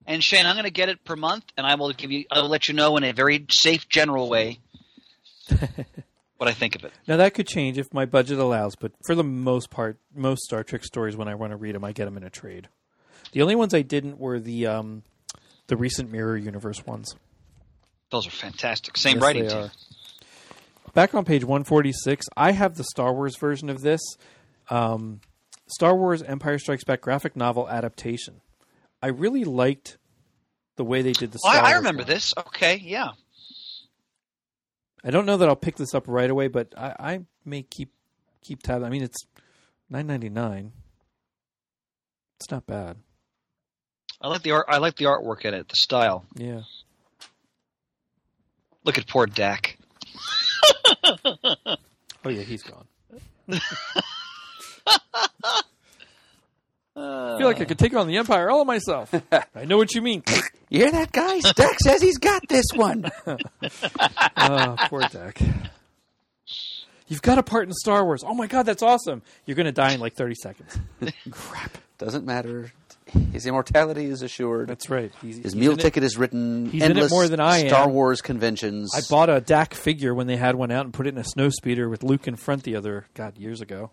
[0.08, 2.26] And Shane, I'm going to get it per month, and I will give you.
[2.32, 4.60] I will let you know in a very safe, general way
[6.38, 6.92] what I think of it.
[7.08, 10.64] Now that could change if my budget allows, but for the most part, most Star
[10.64, 12.68] Trek stories, when I want to read them, I get them in a trade.
[13.32, 15.04] The only ones I didn't were the um,
[15.68, 17.16] the recent Mirror Universe ones.
[18.10, 18.98] Those are fantastic.
[18.98, 19.72] Same Yes, writing team.
[20.94, 24.02] Back on page 146, I have the Star Wars version of this.
[24.70, 25.22] Um,
[25.68, 28.42] Star Wars Empire Strikes Back graphic novel adaptation.
[29.02, 29.98] I really liked
[30.76, 32.10] the way they did the Oh, I, I remember one.
[32.10, 32.34] this.
[32.38, 33.10] Okay, yeah.
[35.04, 37.92] I don't know that I'll pick this up right away, but I, I may keep
[38.44, 38.84] keep tab.
[38.84, 39.26] I mean, it's
[39.90, 40.72] nine ninety nine.
[42.40, 42.98] It's not bad.
[44.22, 44.66] I like the art.
[44.70, 45.68] I like the artwork in it.
[45.70, 46.26] The style.
[46.36, 46.62] Yeah.
[48.84, 49.78] Look at poor Dak.
[51.04, 52.86] Oh yeah, he's gone.
[56.96, 59.14] I feel like I could take on the Empire all of myself.
[59.56, 60.24] I know what you mean.
[60.70, 61.44] You hear that, guys?
[61.54, 63.10] Dak says he's got this one.
[64.38, 65.40] oh, poor Dak.
[67.08, 68.24] You've got a part in Star Wars.
[68.26, 69.22] Oh my god, that's awesome.
[69.46, 70.80] You're going to die in like 30 seconds.
[71.32, 71.78] Crap.
[71.98, 72.72] Doesn't matter.
[73.34, 74.70] His immortality is assured.
[74.70, 75.12] That's right.
[75.22, 76.70] He's, His he's meal ticket is written.
[76.70, 77.68] he's in it more than I am.
[77.68, 78.92] Star Wars conventions.
[78.96, 81.24] I bought a Dak figure when they had one out and put it in a
[81.26, 83.92] snow speeder with Luke in front the other, God, years ago.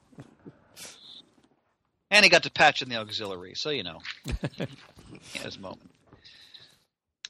[2.18, 4.00] And he got to patch in the auxiliary, so you know.
[4.26, 5.88] he has a moment.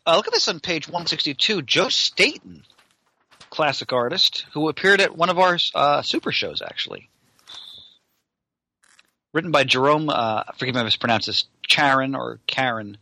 [0.06, 1.60] Uh, look at this on page 162.
[1.60, 2.64] Joe Staton,
[3.50, 7.10] classic artist, who appeared at one of our uh, super shows, actually.
[9.34, 12.96] Written by Jerome, uh, forgive me if I mispronounce this, Charon or Karen.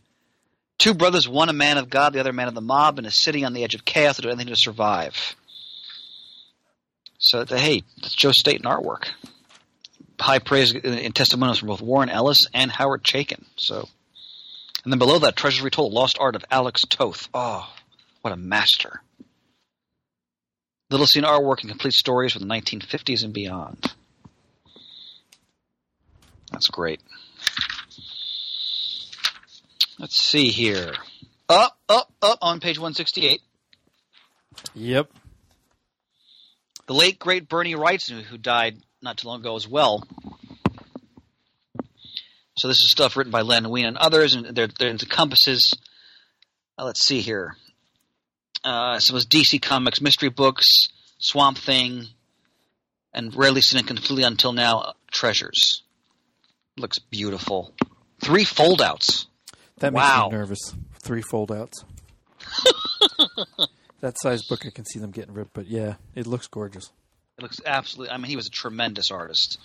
[0.78, 3.06] Two brothers, one a man of God, the other a man of the mob, and
[3.06, 5.36] is sitting on the edge of chaos to do anything to survive.
[7.18, 9.06] So, hey, that's Joe Staton artwork
[10.20, 13.44] high praise in, testimonials from both Warren Ellis and Howard Chaykin.
[13.56, 13.88] So,
[14.84, 17.28] and then below that, Treasures Retold: Lost Art of Alex Toth.
[17.34, 17.68] Oh,
[18.22, 19.00] what a master!
[20.90, 23.92] Little seen artwork and complete stories from the 1950s and beyond.
[26.52, 27.00] That's great.
[29.98, 30.92] Let's see here.
[31.48, 33.40] Up, up, up on page 168.
[34.74, 35.10] Yep.
[36.86, 40.02] the late great Bernie Wrightson, who died not too long ago as well.
[42.56, 45.76] So this is stuff written by Len Wein and others, and there there encompasses.
[46.78, 47.56] Uh, let's see here.
[48.64, 50.88] Uh, some was DC Comics mystery books,
[51.18, 52.06] Swamp Thing,
[53.12, 55.82] and rarely seen and completely until now treasures.
[56.78, 57.72] Looks beautiful.
[58.22, 59.26] Three foldouts.
[59.78, 60.28] That makes Wow.
[60.30, 60.74] me nervous.
[61.02, 61.84] Three fold outs.
[64.00, 65.52] that size book, I can see them getting ripped.
[65.52, 66.90] But yeah, it looks gorgeous.
[67.38, 68.12] It looks absolutely.
[68.12, 69.58] I mean, he was a tremendous artist.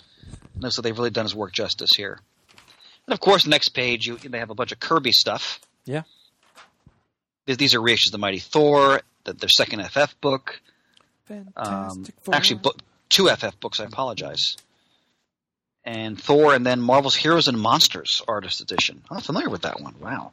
[0.54, 2.18] No, so they've really done his work justice here.
[3.06, 5.60] And of course, next page you they have a bunch of Kirby stuff.
[5.84, 6.02] Yeah.
[7.46, 10.60] These- These are reissues of the Mighty Thor, the, their second FF book.
[11.30, 12.34] Um, Fantastic Four.
[12.34, 13.80] actually, book, two FF books.
[13.80, 14.56] I apologize.
[15.84, 19.02] And Thor, and then Marvel's Heroes and Monsters Artist Edition.
[19.10, 19.94] I'm not familiar with that one.
[19.98, 20.32] Wow.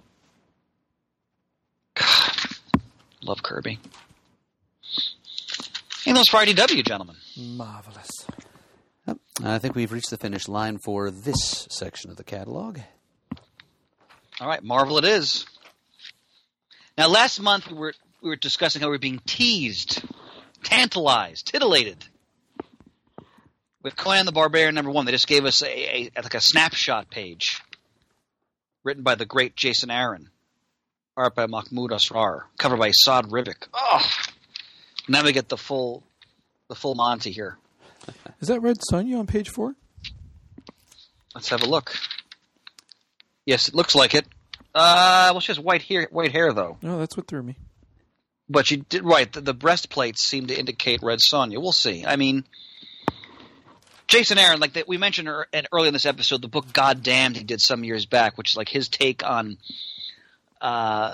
[1.96, 2.36] God,
[3.24, 3.80] love Kirby.
[6.10, 7.16] And those for IDW, gentlemen.
[7.38, 8.10] marvelous.
[9.44, 12.80] I think we've reached the finish line for this section of the catalog.
[14.42, 15.46] All right, Marvel it is.
[16.98, 17.94] Now, last month we were
[18.24, 20.02] we were discussing how we were being teased,
[20.64, 22.04] tantalized, titillated
[23.84, 25.06] with Conan the Barbarian number one.
[25.06, 27.62] They just gave us a, a like a snapshot page,
[28.84, 30.32] written by the great Jason Aaron,
[31.16, 33.68] art by Mahmud Asrar, cover by Esad Ribic.
[33.76, 34.02] Oh,
[35.10, 36.04] now we get the full
[36.68, 37.58] the full Monty here.
[38.40, 39.76] Is that Red Sonja on page four?
[41.36, 41.94] Let's have a look.
[43.46, 44.26] Yes, it looks like it.
[44.74, 46.78] Uh, well, she has white hair, white hair though.
[46.82, 47.56] No, that's what threw me.
[48.48, 49.32] But she did right.
[49.32, 51.62] The, the breastplates seem to indicate Red Sonja.
[51.62, 52.06] We'll see.
[52.06, 52.46] I mean,
[54.08, 57.38] Jason Aaron, like that we mentioned and early in this episode, the book "God Damned"
[57.38, 59.58] he did some years back, which is like his take on.
[60.62, 61.14] Uh,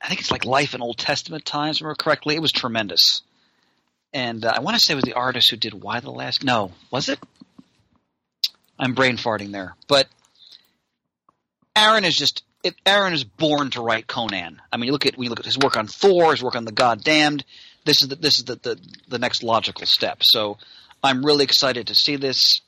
[0.00, 2.34] I think it's like life in Old Testament times, remember correctly.
[2.34, 3.22] It was tremendous,
[4.12, 6.42] and uh, I want to say it was the artist who did "Why the Last."
[6.42, 7.18] No, was it?
[8.78, 10.08] I'm brain farting there, but
[11.76, 12.42] Aaron is just
[12.84, 14.60] Aaron is born to write Conan.
[14.72, 16.56] I mean, you look at when you look at his work on Thor, his work
[16.56, 17.44] on the Goddamned.
[17.84, 18.78] This is the, this is the, the
[19.08, 20.18] the next logical step.
[20.22, 20.58] So
[21.02, 22.60] I'm really excited to see this.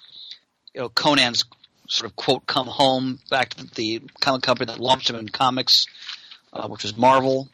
[0.74, 1.44] You know, Conan's
[1.88, 5.86] sort of quote come home back to the comic company that launched him in comics,
[6.52, 7.48] uh, which is Marvel.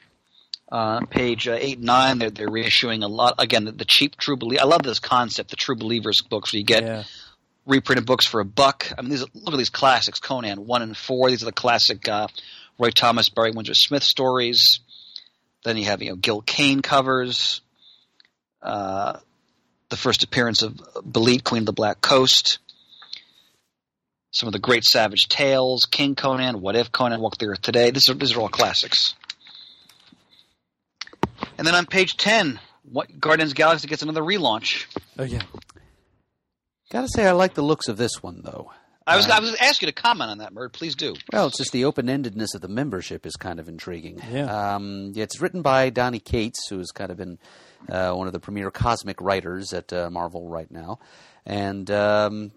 [0.71, 3.35] Uh, page uh, eight and nine, they're, they're reissuing a lot.
[3.39, 4.63] Again, the, the cheap True Believer.
[4.63, 7.05] I love this concept, the True Believers books, where you get Yeah.
[7.65, 8.93] reprinted books for a buck.
[8.99, 11.31] I mean, these look at these classics: Conan one and four.
[11.31, 12.29] These are the classic uh,
[12.79, 14.81] Roy Thomas, Barry Windsor Smith stories.
[15.65, 17.63] Then you have you know Gil Kane covers.
[18.63, 19.19] Uh,
[19.89, 22.59] the first appearance of Belit, Queen of the Black Coast.
[24.39, 27.91] Some of the great Savage Tales, King Conan, What If Conan Walked the Earth Today.
[27.91, 29.15] These are these are all classics.
[31.59, 34.87] And then on page ten, what Guardians of the Galaxy gets another relaunch.
[35.19, 35.43] Oh yeah.
[36.93, 38.71] Gotta say, I like the looks of this one, though.
[39.09, 40.73] I was I was going to ask you to comment on that, Murd.
[40.73, 41.15] Please do.
[41.33, 44.21] Well, it's just the open endedness of the membership is kind of intriguing.
[44.31, 44.75] Yeah.
[44.75, 47.39] Um, it's written by Donny Cates, who's kind of been
[47.89, 51.01] uh, one of the premier cosmic writers at uh, Marvel right now.
[51.47, 52.53] And um,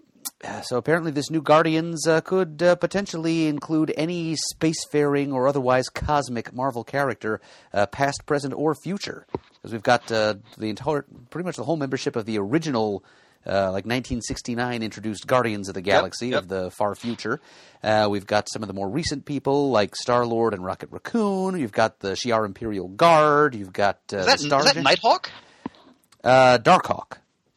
[0.62, 6.52] so apparently, this new Guardians uh, could uh, potentially include any spacefaring or otherwise cosmic
[6.52, 7.40] Marvel character,
[7.72, 9.26] uh, past, present, or future.
[9.32, 13.04] Because we've got uh, the entire, pretty much the whole membership of the original.
[13.44, 16.42] Uh, like 1969 introduced Guardians of the Galaxy yep.
[16.42, 17.40] of the far future.
[17.82, 21.58] Uh, we've got some of the more recent people like Star Lord and Rocket Raccoon.
[21.58, 23.56] You've got the Shi'ar Imperial Guard.
[23.56, 25.32] You've got uh, Is that, the is Star that Nighthawk?
[26.22, 27.14] uh, Darkhawk.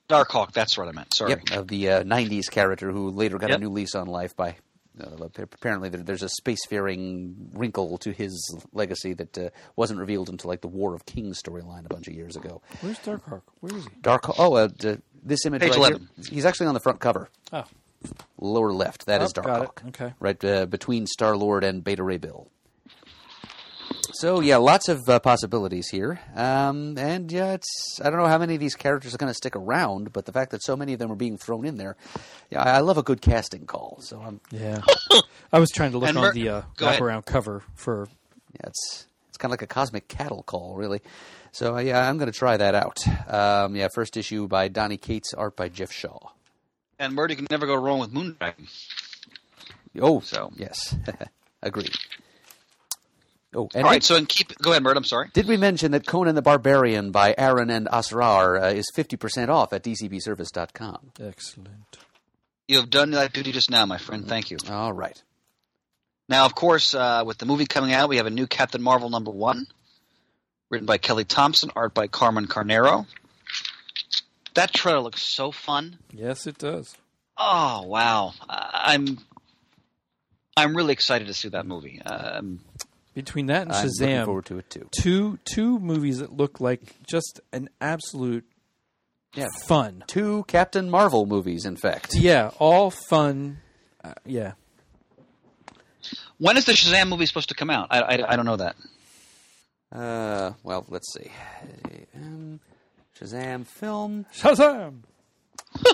[0.10, 1.14] Darkhawk, that's what I meant.
[1.14, 1.32] Sorry.
[1.32, 3.58] Yep, of the uh, '90s character who later got Yep.
[3.58, 4.56] a new lease on life by.
[4.98, 10.48] Uh, apparently, there, there's a spacefaring wrinkle to his legacy that uh, wasn't revealed until
[10.50, 12.62] like the War of Kings storyline a bunch of years ago.
[12.80, 13.42] Where's Darkhawk?
[13.60, 13.90] Where is he?
[14.02, 14.40] Dark.
[14.40, 16.10] Oh, uh, d- this image Page right 11.
[16.16, 16.26] here.
[16.32, 17.66] He's actually on the front cover, Oh,
[18.40, 19.06] lower left.
[19.08, 19.70] That is Oh, got it.
[19.76, 19.88] Darkhawk.
[19.90, 20.14] Okay.
[20.22, 22.48] right uh, between Star Lord and Beta Ray Bill.
[24.18, 28.38] So yeah, lots of uh, possibilities here, um, and yeah, it's I don't know how
[28.38, 30.94] many of these characters are going to stick around, but the fact that so many
[30.94, 31.98] of them are being thrown in there,
[32.50, 33.98] yeah, I I love a good casting call.
[34.02, 34.80] So I'm yeah.
[35.52, 37.02] I was trying to look And on Mer- the uh, Go ahead.
[37.02, 38.08] wraparound cover for.
[38.54, 41.02] yeah, it's it's kind of like a cosmic cattle call, really.
[41.52, 43.06] So uh, yeah, I'm going to try that out.
[43.30, 46.20] Um, yeah, first issue by Donny Cates, art by Geoff Shaw.
[47.00, 48.70] And Murdy can never go wrong with Moondragon.
[50.02, 50.96] Oh, So- yes,
[51.62, 51.92] agreed.
[53.56, 54.98] Oh, and All right, did, so and keep go ahead, Murd.
[54.98, 55.30] I'm sorry.
[55.34, 59.72] did we mention that Conan the Barbarian by Aaron and Asrar uh, is 50% off
[59.72, 61.12] at dcbservice.com?
[61.22, 61.98] Excellent.
[62.68, 64.28] You have done that duty just now, my friend.
[64.28, 64.58] Thank you.
[64.70, 65.22] All right.
[66.28, 69.10] Now, of course, uh, with the movie coming out, we have a new Captain Marvel
[69.10, 69.68] number one,
[70.72, 73.06] written by Kelly Thompson, art by Carmen Carnero.
[74.56, 76.00] That trailer looks so fun.
[76.12, 76.96] Yes, it does.
[77.38, 79.20] Oh wow, I- I'm
[80.58, 82.02] I'm really excited to see that movie.
[82.02, 82.62] Um,
[83.16, 84.88] Between that and I'm looking Shazam, forward to it too.
[84.92, 88.46] two two movies that look like just an absolute
[89.34, 89.48] Yeah.
[89.66, 90.04] fun.
[90.06, 92.14] Two Captain Marvel movies, in fact.
[92.14, 93.60] Yeah, all fun.
[94.04, 94.52] Uh, yeah,
[96.38, 97.88] when is the Shazam movie supposed to come out?
[97.90, 98.76] I, I, I don't know that.
[99.92, 101.32] Uh, well, let's see.
[102.16, 102.60] Um,
[103.20, 104.26] Shazam film.
[104.36, 105.04] Shazam!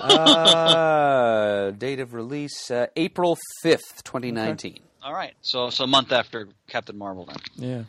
[0.02, 4.80] Uh, date of release uh, April fifth, twenty nineteen.
[5.02, 7.36] All right, so so a month after Captain Marvel then.
[7.56, 7.82] Yeah.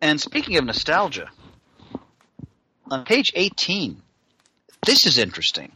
[0.00, 1.30] And speaking of nostalgia,
[2.90, 4.00] on page 18,
[4.86, 5.72] this is interesting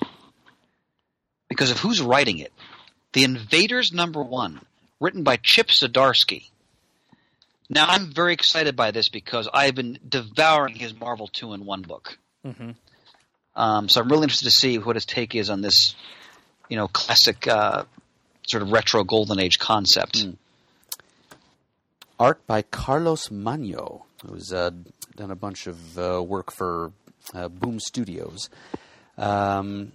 [1.49, 2.53] because of who's writing it.
[3.13, 4.61] The Invaders number one,
[5.01, 6.49] written by Chip Zdarsky.
[7.69, 11.83] Now, I'm very excited by this because I've been devouring his Marvel 2 in 1
[11.83, 12.19] book.
[13.55, 15.95] Um, so I'm really interested to see what his take is on this,
[16.69, 17.85] you know, classic uh,
[18.47, 20.27] sort of retro golden age concept.
[22.23, 24.71] Art by Carlos Magno, who's uh,
[25.17, 26.93] done a bunch of uh, work for
[27.35, 28.49] uh, Boom Studios.
[29.19, 29.91] Um,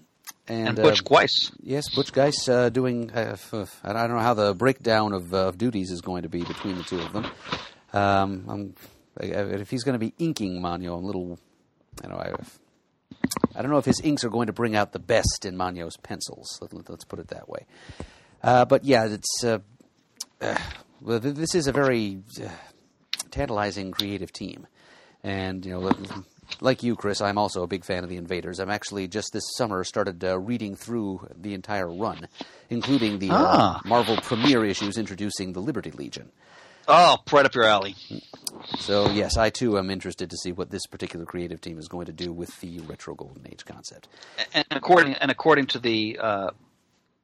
[0.46, 1.54] and, And Butch uh, Weiss.
[1.64, 3.12] Yes, Butch Guice uh, doing.
[3.12, 6.24] Uh, f- f- I don't know how the breakdown of, uh, of duties is going
[6.24, 7.28] to be between the two of them.
[7.94, 8.76] Um, I'm,
[9.22, 9.28] I,
[9.62, 11.40] if he's going to be inking Magno, I'm a little.
[12.04, 12.18] I know.
[12.18, 12.34] I,
[13.56, 15.96] I don't know if his inks are going to bring out the best in Magno's
[15.96, 16.60] pencils.
[16.62, 17.66] Let, us put it that way.
[18.44, 19.46] Uh, but yeah, it's.
[19.46, 19.60] Uh,
[20.42, 20.58] uh,
[21.02, 22.50] this is a very uh,
[23.32, 24.68] tantalizing creative team,
[25.24, 25.96] and you know, li-
[26.62, 28.60] like you, Chris, I'm also a big fan of the Invaders.
[28.60, 32.28] I'm actually just this summer started uh, reading through the entire run,
[32.70, 33.82] including the uh, Ah.
[33.86, 36.32] Marvel premiere issues introducing the Liberty Legion.
[36.90, 37.96] Oh, right up your alley.
[38.80, 42.06] So yes, I too am interested to see what this particular creative team is going
[42.06, 44.08] to do with the retro golden age concept.
[44.54, 46.52] and according and according to the uh,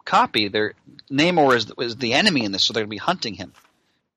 [0.03, 0.73] copy, there
[1.09, 3.53] Namor is is the enemy in this, so they're going to be hunting him.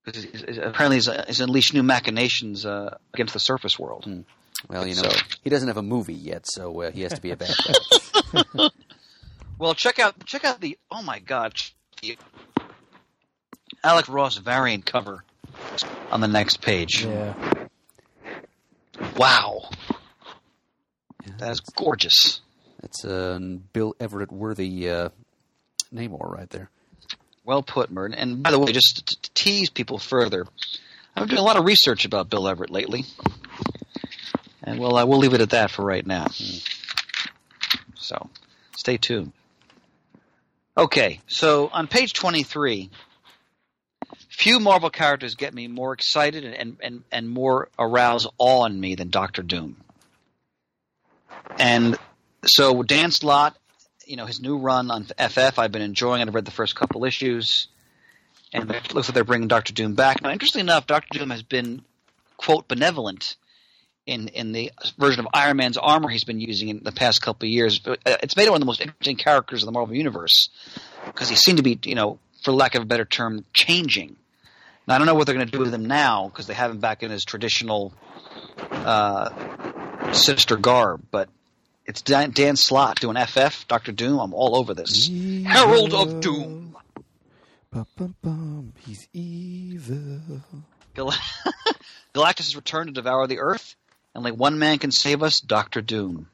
[0.07, 4.07] Because he's, he's- apparently, he's, he's unleashed new machinations uh, against the surface world.
[4.69, 7.21] Well, you know, So- he doesn't have a movie yet, so uh, he has to
[7.21, 7.55] be a bad
[8.33, 8.69] guy.
[9.59, 11.55] Well, check out check out the oh my god,
[12.03, 12.19] the
[13.83, 15.25] Alex Ross variant cover
[16.11, 17.07] on the next page.
[17.07, 17.33] Yeah.
[19.17, 19.71] Wow,
[21.39, 22.41] that is gorgeous.
[22.83, 23.41] That's a
[23.73, 25.09] Bill Everett worthy uh,
[25.95, 26.69] Namor right there.
[27.47, 28.13] Well put, Murd.
[28.17, 30.47] And by the way, just to, tease people further,
[31.15, 33.05] I've been doing a lot of research about Bill Everett lately,
[34.65, 36.27] and well, I will leave it at that for right now.
[37.95, 38.29] So,
[38.77, 39.33] stay tuned.
[40.77, 42.91] Okay, so on page twenty-three,
[44.29, 48.79] few Marvel characters get me more excited and and and, and more arouse awe in
[48.79, 49.77] me than Doctor Doom.
[51.59, 51.97] And
[52.45, 53.57] so Dan Slott
[54.07, 55.59] you know his new run on FF.
[55.59, 56.29] I've been enjoying it.
[56.29, 57.69] I've read the first couple issues,
[58.53, 60.23] and it looks like they're bringing Doctor Doom back.
[60.23, 61.83] Now, interestingly enough, Doctor Doom has been
[62.37, 63.37] quote benevolent
[64.07, 67.47] in in the version of Iron Man's armor he's been using in the past couple
[67.47, 67.81] of years.
[67.85, 70.49] Uh, it's made him one of the most interesting characters in the Marvel universe
[71.07, 74.17] because he seemed to be, you know, for lack of a better term, changing.
[74.87, 76.71] Now I don't know what they're going to do with him now because they have
[76.71, 77.93] him back in his traditional
[78.71, 81.29] uh, sinister garb, but.
[81.87, 84.19] It's Dan, Dan Slott doing FF, Doctor Doom.
[84.19, 85.09] I'm all over this.
[85.47, 86.77] Herald of Doom.
[87.71, 90.43] Bum-bum-bum, He's evil.
[90.95, 91.15] Gal-
[92.15, 93.77] Galactus has returned to devour the Earth,
[94.15, 96.27] and only one man can save us, Doctor Doom.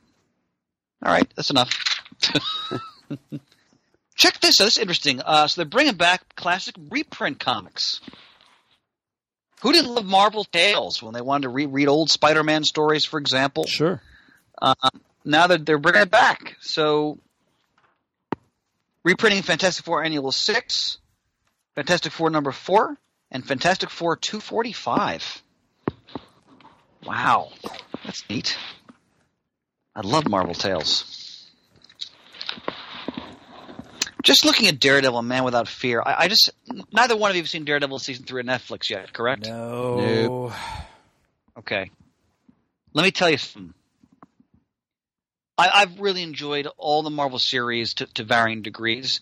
[1.04, 1.70] All right, that's enough.
[4.14, 4.64] Check this out.
[4.66, 5.20] This is interesting.
[5.20, 8.00] Uh, so they're bringing back classic reprint comics.
[9.62, 13.64] Who didn't love Marvel Tales when they wanted to reread old Spider-Man stories, for example?
[13.66, 14.00] Sure.
[15.24, 16.56] Now that they're bringing it back.
[16.60, 17.18] So,
[19.04, 20.98] reprinting Fantastic Four Annual 6,
[21.74, 22.96] Fantastic Four number 4,
[23.30, 25.42] and Fantastic Four 245.
[27.04, 27.50] Wow.
[28.04, 28.56] That's neat.
[29.94, 31.48] I love Marvel Tales.
[34.22, 36.50] Just looking at Daredevil, Man Without Fear, I, I just
[36.92, 39.46] neither one of you have seen Daredevil season three on Netflix yet, correct?
[39.46, 39.96] No.
[39.96, 40.52] Nope.
[41.58, 41.90] Okay.
[42.92, 43.74] Let me tell you something.
[45.58, 49.20] I, I've really enjoyed all the Marvel series to, to varying degrees.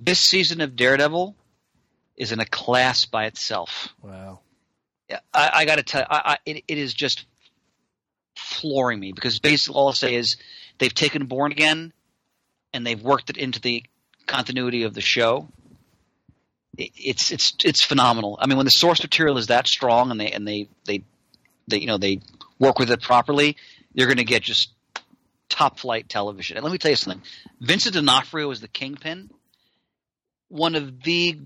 [0.00, 1.36] This season of Daredevil
[2.16, 3.88] is in a class by itself.
[4.02, 4.40] Wow.
[5.08, 7.26] Yeah, I, I got to tell you, I, I, it, it is just
[8.36, 10.36] flooring me because basically all I'll say is
[10.78, 11.92] they've taken Born Again
[12.72, 13.84] and they've worked it into the
[14.26, 15.48] continuity of the show.
[16.76, 18.38] It, it's it's it's phenomenal.
[18.40, 21.04] I mean, when the source material is that strong and they and they they,
[21.68, 22.20] they you know they
[22.58, 23.56] work with it properly,
[23.92, 24.72] you're going to get just
[25.48, 26.56] top flight television.
[26.56, 27.22] And let me tell you something:
[27.60, 29.30] Vincent D'Onofrio is the kingpin.
[30.48, 31.38] One of the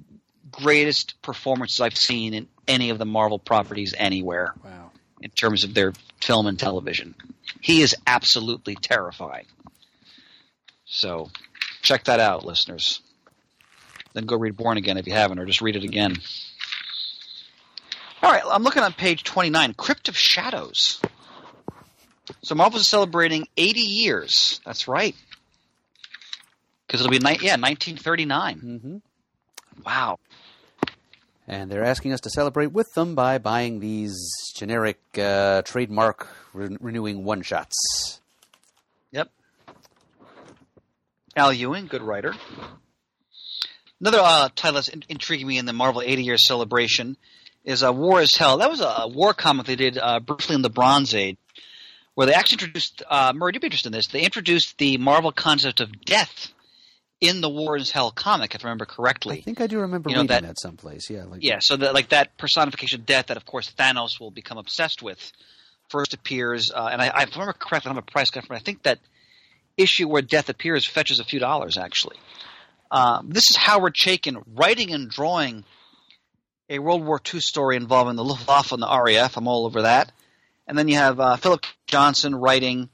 [0.50, 4.90] greatest performances I've seen in any of the Marvel properties anywhere Wow.
[5.20, 7.14] in terms of their film and television.
[7.60, 9.46] He is absolutely terrifying.
[10.84, 11.30] So
[11.82, 13.00] check that out, listeners.
[14.14, 16.16] Then go read Born Again if you haven't, or just read it again.
[18.22, 21.00] All right, I'm looking on page 29, Crypt of Shadows.
[22.42, 24.60] So Marvel's celebrating 80 years.
[24.64, 25.14] That's right.
[26.86, 28.60] Because it'll be ni- yeah 1939.
[28.60, 28.96] Mm-hmm.
[29.84, 30.18] Wow.
[31.46, 34.18] And they're asking us to celebrate with them by buying these
[34.54, 38.20] generic uh, trademark re- renewing one shots.
[39.12, 39.30] Yep.
[41.36, 42.34] Al Ewing, good writer.
[44.00, 47.16] Another uh, title that's in- intriguing me in the Marvel 80 year celebration
[47.64, 48.58] is uh, War is Hell.
[48.58, 51.36] That was a, war comic they did uh, briefly in the Bronze Age,
[52.18, 55.30] where they actually introduced, uh, Murray, you'd be interested in this, they introduced the Marvel
[55.30, 56.52] concept of death
[57.20, 59.38] in the War is Hell comic, if I remember correctly.
[59.38, 61.08] I think I do remember You know, reading that, that- someplace.
[61.10, 64.32] Yeah, like Yeah, so that like that personification of death that of course Thanos will
[64.32, 65.30] become obsessed with
[65.90, 68.38] first appears, uh, and I, I if I remember correctly, I don't a price for
[68.40, 68.50] it.
[68.50, 68.98] I think that
[69.76, 72.16] issue where death appears fetches a few dollars actually.
[72.90, 75.62] Um, this is Howard Chaykin writing and drawing
[76.68, 79.36] a World War II story involving the Luftwaffe and the RAF.
[79.36, 80.10] I'm all over that.
[80.68, 82.90] And then you have uh, Philip Johnson writing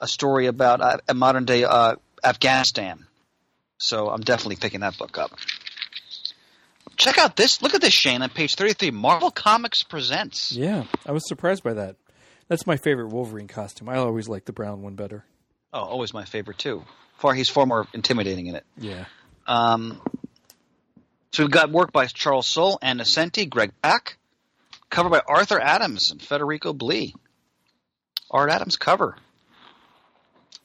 [0.00, 3.06] a story about uh, a modern day uh, Afghanistan.
[3.78, 5.30] So I'm definitely picking that book up.
[6.96, 7.62] Check out this.
[7.62, 8.90] Look at this, Shane, on page 33.
[8.90, 10.52] Marvel Comics presents.
[10.52, 11.96] Yeah, I was surprised by that.
[12.48, 13.88] That's my favorite Wolverine costume.
[13.88, 15.24] I always like the brown one better.
[15.72, 16.84] Oh, always my favorite too.
[17.16, 18.64] Far he's far more intimidating in it.
[18.76, 19.04] Yeah.
[19.46, 20.00] Um,
[21.32, 24.18] so we've got work by Charles Soule, Anna Senti, Greg Pak,
[24.92, 27.14] cover by Arthur Adams and Federico Blee.
[28.30, 29.16] Art Adams cover.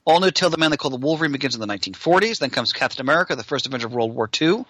[0.06, 2.38] All new Tale the Man they call the Wolverine begins in the 1940s.
[2.38, 4.66] Then comes Captain America, the first Avenger of World War II.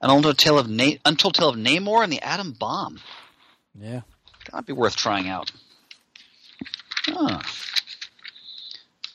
[0.00, 3.00] An untold tale of Na- untold tale of Namor and the atom bomb.
[3.78, 4.02] Yeah.
[4.50, 5.50] That'd be worth trying out.
[7.08, 7.42] Ah.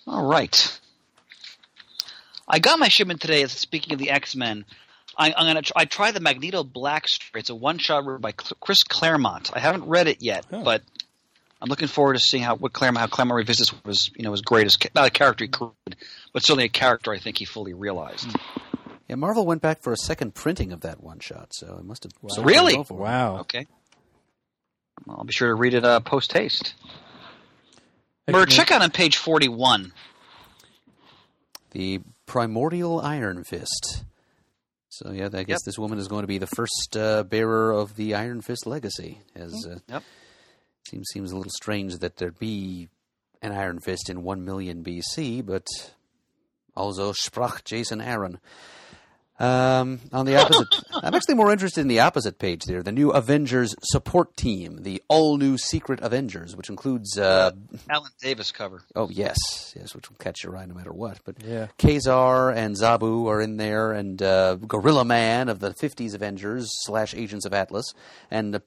[0.06, 0.80] All right.
[2.48, 3.46] I got my shipment today.
[3.48, 4.66] Speaking of the X Men,
[5.18, 7.40] I'm gonna try, I tried the Magneto Black story.
[7.42, 9.52] It's a one shot written by Chris Claremont.
[9.54, 10.64] I haven't read it yet, Oh.
[10.64, 10.82] but
[11.62, 14.42] I'm looking forward to seeing how what Claremont how Claremont revisits was you know his
[14.42, 15.98] greatest not a character he created,
[16.34, 18.28] but certainly a character I think he fully realized.
[19.08, 22.04] Yeah, Marvel went back for a second printing of that one shot, so it must
[22.04, 22.76] have sold Really?
[22.76, 22.86] well.
[22.90, 23.38] Wow.
[23.42, 23.68] Okay.
[25.06, 26.74] Well, I'll be sure to read it uh, post haste.
[28.32, 29.92] Or check out on page 41.
[31.72, 34.04] The primordial Iron Fist.
[34.98, 35.66] So yeah, I guess Yep.
[35.66, 39.22] this woman is going to be the first uh, bearer of the Iron Fist legacy.
[39.36, 40.04] As uh, Yep.
[40.88, 42.90] seems seems a little strange that there'd be
[43.42, 45.66] an Iron Fist in one million BC, but
[46.76, 48.40] also sprach Jason Aaron.
[49.40, 52.84] Um, on the opposite, I'm actually more interested in the opposite page there.
[52.84, 57.52] The new Avengers support team, the all new Secret Avengers, which includes uh,
[57.90, 58.84] Alan Davis cover.
[58.96, 59.36] Oh yes,
[59.76, 61.20] yes, which will catch your eye no matter what.
[61.26, 61.68] But Yeah.
[61.80, 67.16] Kazar and Zabu are in there, and uh, Gorilla Man of the '50s Avengers slash
[67.16, 67.92] Agents of Atlas,
[68.30, 68.60] and uh,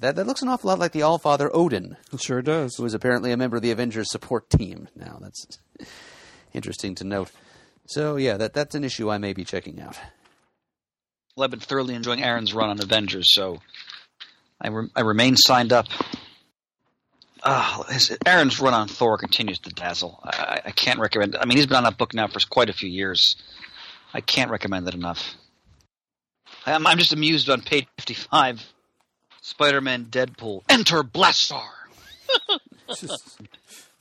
[0.00, 2.74] that that looks an awful lot like the All Father Odin, It sure does.
[2.76, 4.88] who is apparently a member of the Avengers support team.
[4.96, 5.46] Now that's
[6.54, 7.30] interesting to note.
[7.86, 9.98] So yeah, that that's an issue I may be checking out.
[11.36, 13.58] Well, I've been thoroughly enjoying Aaron's run on Avengers, so
[14.60, 15.86] I, re- I remain signed up.
[17.42, 20.20] Ah, his, Aaron's run on Thor continues to dazzle.
[20.22, 21.36] I, I- I can't recommend.
[21.36, 23.36] I mean, he's been on that book now for quite a few years.
[24.14, 25.34] I can't recommend it enough.
[26.64, 28.62] I'm, I'm just amused on page 55.
[29.42, 31.66] Spider-Man, Deadpool, enter Blastar.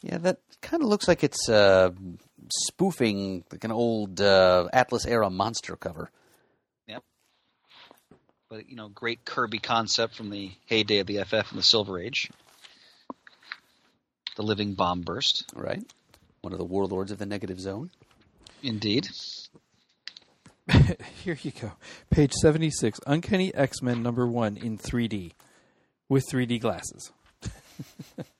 [0.05, 1.91] Yeah, that kind of looks like it's uh,
[2.67, 6.09] spoofing like an old uh, Atlas era monster cover.
[6.87, 7.03] Yep.
[8.49, 11.99] But you know, great Kirby concept from the heyday of the FF and the Silver
[11.99, 12.29] Age.
[14.35, 15.83] The living bomb burst, Right,
[16.41, 17.91] one of the warlords of the negative zone.
[18.63, 19.07] indeed.
[21.23, 21.73] Here you go.
[22.09, 22.99] Page 76.
[23.05, 25.33] Uncanny X Men number one in 3D
[26.09, 27.11] with 3D glasses.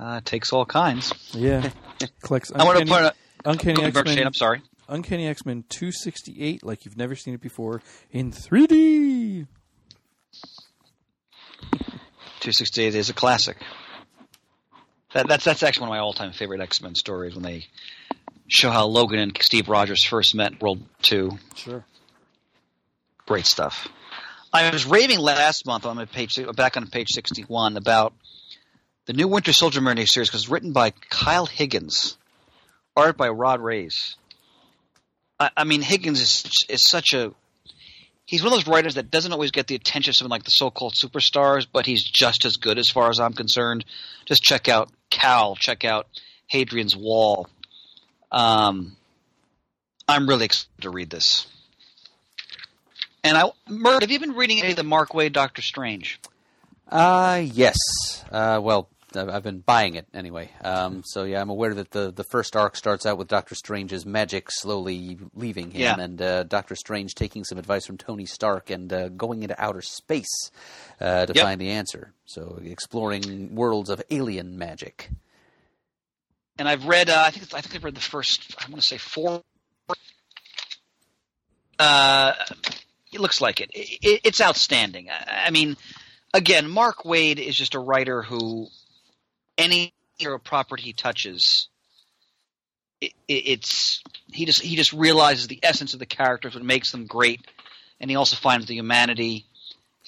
[0.00, 1.12] Uh, takes all kinds.
[1.34, 1.70] Yeah.
[2.22, 3.16] Collects I want to Uncanny, point out.
[3.44, 4.26] Uncanny X Men.
[4.26, 4.62] I'm sorry.
[4.88, 9.46] Uncanny X Men 268, like you've never seen it before, in 3D.
[12.40, 13.58] 268 is a classic.
[15.12, 17.66] That, that's that's actually one of my all-time favorite X-Men stories when they
[18.48, 21.38] show how Logan and Steve Rogers first met World Two.
[21.54, 21.84] Sure.
[23.26, 23.88] Great stuff.
[24.52, 28.14] I was raving last month on my page back on page 61 about
[29.10, 32.16] the new Winter Soldier mini series it's written by Kyle Higgins,
[32.96, 34.14] art by Rod Reyes.
[35.40, 37.34] I, I mean, Higgins is is such a
[38.24, 40.52] he's one of those writers that doesn't always get the attention of some like the
[40.52, 43.84] so-called superstars, but he's just as good as far as I'm concerned.
[44.26, 46.06] Just check out Cal, check out
[46.46, 47.48] Hadrian's Wall.
[48.30, 48.96] Um,
[50.06, 51.48] I'm really excited to read this.
[53.24, 56.20] And I, Murd, have you been reading any of the Mark Waid Doctor Strange?
[56.88, 57.76] Uh, yes.
[58.30, 60.50] Uh, well, I've been buying it anyway.
[60.62, 64.06] Um, so yeah, I'm aware that the, the first arc starts out with Doctor Strange's
[64.06, 66.00] magic slowly leaving him, Yeah.
[66.00, 69.82] and uh, Doctor Strange taking some advice from Tony Stark and uh, going into outer
[69.82, 70.50] space
[71.00, 71.44] uh, to Yep.
[71.44, 72.12] find the answer.
[72.26, 75.10] So exploring worlds of alien magic.
[76.58, 77.10] and I've read.
[77.10, 78.54] Uh, I think I think I've read the first.
[78.60, 79.42] I'm going to say four.
[81.78, 82.34] Uh,
[83.12, 83.70] it looks like it.
[83.74, 85.08] it it's outstanding.
[85.10, 85.76] I, I mean,
[86.34, 88.68] again, Mark Waid is just a writer who
[89.58, 91.68] any hero property he touches,
[93.00, 94.02] it, it, it's
[94.32, 97.40] he just he just realizes the essence of the characters, what makes them great,
[98.00, 99.46] and he also finds the humanity.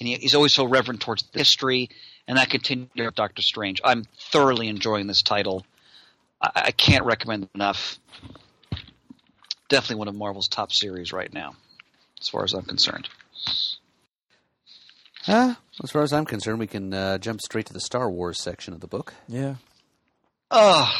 [0.01, 1.91] And he, he's always so reverent towards history,
[2.27, 3.81] and that continues with Doctor Strange.
[3.85, 5.65] I'm thoroughly enjoying this title.
[6.41, 7.99] I, I can't recommend enough.
[9.69, 11.55] Definitely one of Marvel's top series right now,
[12.21, 13.09] as far as I'm concerned.
[15.27, 18.43] Uh, as far as I'm concerned, we can uh, jump straight to the Star Wars
[18.43, 19.15] section of the book.
[19.29, 19.57] Yeah.
[20.51, 20.91] Oh,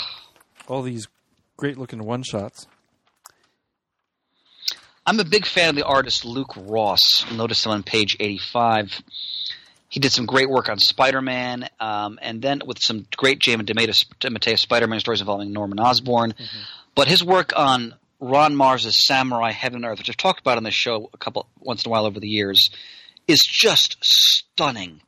[0.69, 1.09] All these
[1.57, 2.67] great looking one shots.
[5.05, 7.01] I'm a big fan of the artist Luke Ross.
[7.27, 9.03] You'll Notice him on page 85.
[9.89, 14.59] He did some great work on Spider-Man, um, and then with some great James DeMatteis
[14.59, 16.35] Spider-Man stories involving Norman Osborn.
[16.95, 20.63] But his work on Ron Marz's Samurai Heaven and Earth, which I've talked about on
[20.63, 22.71] this show a couple once in a while over the years,
[23.29, 25.01] is just stunning.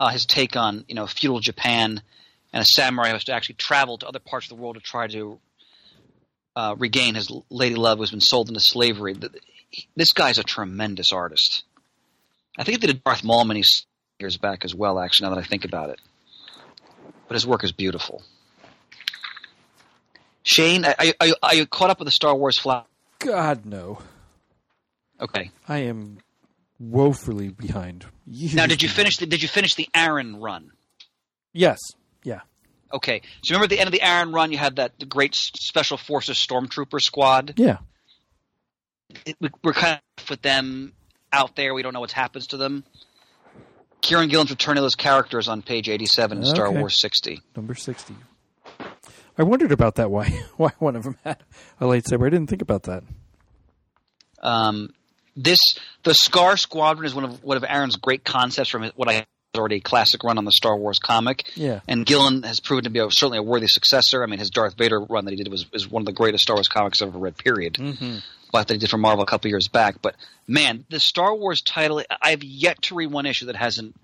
[0.00, 2.02] Uh, his take on you know feudal Japan
[2.52, 4.80] and a samurai who has to actually travel to other parts of the world to
[4.82, 5.38] try to
[6.56, 9.16] uh, regain his lady love who's been sold into slavery.
[9.96, 11.62] This guy's a tremendous artist.
[12.58, 13.62] I think he did Darth Maul many
[14.18, 14.98] years back as well.
[14.98, 16.00] Actually, now that I think about it,
[17.28, 18.22] but his work is beautiful.
[20.42, 22.86] Shane, are, are, you- are you caught up with the Star Wars flat?
[23.20, 23.98] God no.
[25.20, 25.50] Okay.
[25.68, 26.18] I am
[26.90, 28.04] woefully behind.
[28.26, 30.72] Now, did you finish the Did you finish the Aaron run?
[31.52, 31.78] Yes.
[32.24, 32.40] Yeah.
[32.92, 33.22] Okay.
[33.42, 35.96] So remember at the end of the Aaron run, you had that the great Special
[35.96, 37.54] Forces Stormtrooper squad.
[37.56, 37.78] Yeah.
[39.26, 40.92] it, we- we're kind of with them
[41.32, 41.72] out there.
[41.74, 42.84] We don't know what happens to them.
[44.02, 47.40] Kieron Gillen's returning those characters on page 87 in Star Wars 60.
[47.54, 48.16] Number sixty.
[49.38, 50.10] I wondered about that.
[50.10, 50.28] Why?
[50.56, 51.42] Why one of them had
[51.80, 52.26] a lightsaber?
[52.26, 53.04] I didn't think about that.
[54.42, 54.92] Um,
[55.36, 55.58] this
[56.02, 59.76] the Scar Squadron is one of one of Aaron's great concepts from what I already
[59.76, 61.44] a classic run on the Star Wars comic.
[61.54, 61.80] Yeah.
[61.86, 64.22] And Gillen has proven to be a, certainly a worthy successor.
[64.22, 66.42] I mean, his Darth Vader run that he did was is one of the greatest
[66.44, 67.36] Star Wars comics I've ever read.
[67.36, 67.74] Period.
[67.74, 68.18] Mm-hmm.
[68.50, 70.02] But that he did for Marvel a couple years back.
[70.02, 70.14] But
[70.46, 73.94] man, the Star Wars title, I've yet to read one issue that hasn't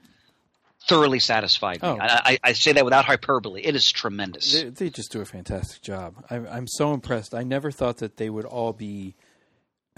[0.87, 1.89] thoroughly satisfied me.
[1.89, 1.99] Oh.
[2.01, 3.63] I, I, I say that without hyperbole.
[3.63, 4.53] It is tremendous.
[4.53, 6.15] They, they just do a fantastic job.
[6.31, 7.35] I'm, I'm so impressed.
[7.35, 9.15] I never thought that they would all be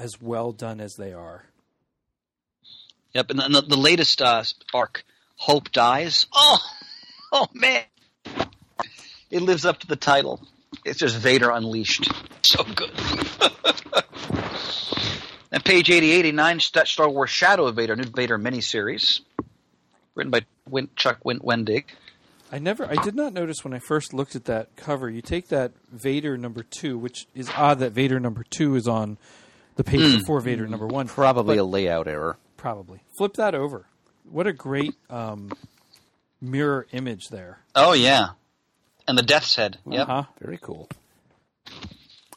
[0.00, 1.44] as well done as they are.
[3.14, 5.04] Yep, and the, the, latest uh, arc,
[5.36, 6.26] Hope Dies.
[6.32, 6.58] Oh,
[7.32, 7.82] oh man,
[9.30, 10.40] it lives up to the title.
[10.84, 12.10] It's just Vader unleashed.
[12.42, 12.90] So good.
[15.52, 19.20] and page 80, 89, Star Wars Shadow of Vader, new Vader miniseries,
[20.14, 21.84] written by Win- Chuck Win- Wendig.
[22.52, 25.10] I never, I did not notice when I first looked at that cover.
[25.10, 29.18] You take that Vader number two, which is odd that Vader number two is on
[29.82, 31.06] the page before Vader number one.
[31.08, 32.36] Probably But- a layout error.
[32.56, 33.86] probably flip that over.
[34.30, 35.50] What a great um,
[36.40, 37.60] mirror image there.
[37.74, 38.30] Oh yeah,
[39.08, 39.78] and the Death's Head.
[39.86, 40.22] Yeah, Uh-huh.
[40.40, 40.88] Very cool.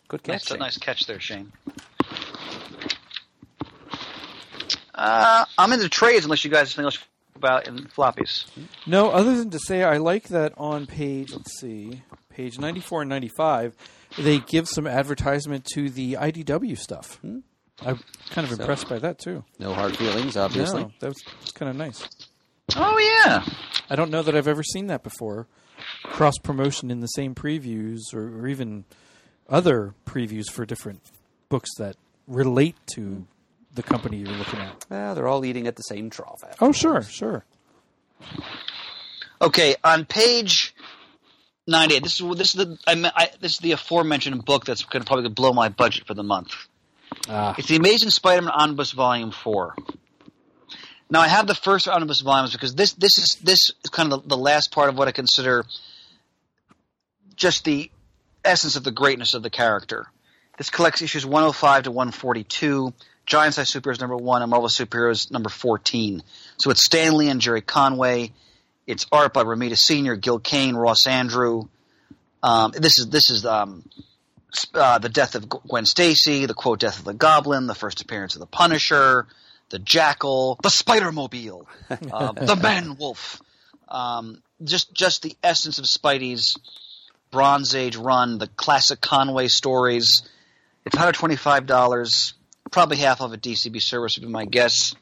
[0.07, 0.47] Good nice, catch.
[0.49, 0.59] Shane.
[0.59, 1.51] nice catch there, Shane.
[4.95, 6.99] Uh, I'm into trades unless you guys have something else
[7.35, 8.45] about in floppies.
[8.85, 11.33] No, other than to say, I like that on page.
[11.33, 12.01] Let's see,
[12.33, 13.75] page ninety four and ninety five,
[14.17, 17.17] they give some advertisement to the IDW stuff.
[17.17, 17.39] Hmm.
[17.81, 17.99] I'm
[18.29, 19.43] kind of impressed by that too.
[19.59, 20.83] No hard feelings, obviously.
[20.83, 22.07] No, that was kind of nice.
[22.75, 23.43] Oh yeah.
[23.89, 25.47] I don't know that I've ever seen that before.
[26.03, 28.85] Cross promotion in the same previews, or, or even
[29.49, 31.01] other previews for different
[31.49, 31.95] books that
[32.27, 33.21] relate to hmm.
[33.73, 34.85] the company you're looking at.
[34.89, 36.39] Well, they're all eating at the same trough.
[36.61, 37.45] Oh, sure, sure.
[39.41, 40.73] Okay, on page
[41.67, 42.03] ninety-eight.
[42.03, 45.07] This is this is the I, I, this is the aforementioned book that's going to
[45.07, 46.53] probably blow my budget for the month.
[47.29, 49.75] Ah, It's the Amazing Spider-Man Omnibus Volume Four.
[51.09, 54.23] Now I have the first omnibus volumes because this this is this is kind of
[54.23, 55.65] the, the last part of what I consider
[57.35, 57.91] just the
[58.43, 60.07] essence of the greatness of the character.
[60.57, 62.93] This collects issues 105 to 142,
[63.25, 66.21] Giant Size Superheroes number one, and Marvel Superheroes number 14.
[66.57, 68.31] So it's Stan Lee and Gerry Conway.
[68.85, 71.69] It's art by Romita Senior, Gil Kane, Ross Andru.
[72.41, 73.83] Um, this is this is um,
[74.73, 78.35] uh, the death of Gwen Stacy, the quote death of the Goblin, the first appearance
[78.35, 79.27] of the Punisher,
[79.69, 83.41] the Jackal, the Spider-Mobile, uh, the Man Wolf.
[83.87, 86.57] Um, just just the essence of Spidey's
[87.31, 90.21] Bronze Age run, the classic Conway stories.
[90.85, 92.33] It's $125.
[92.71, 94.95] Probably half of a DCB service would be my guess.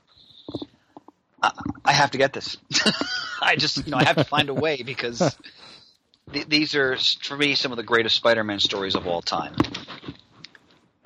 [1.41, 1.51] I,
[1.85, 2.57] I have to get this.
[3.41, 5.35] I just, you know, I have to find a way because
[6.33, 9.55] th- these are, for me, some of the greatest Spider-Man stories of all time.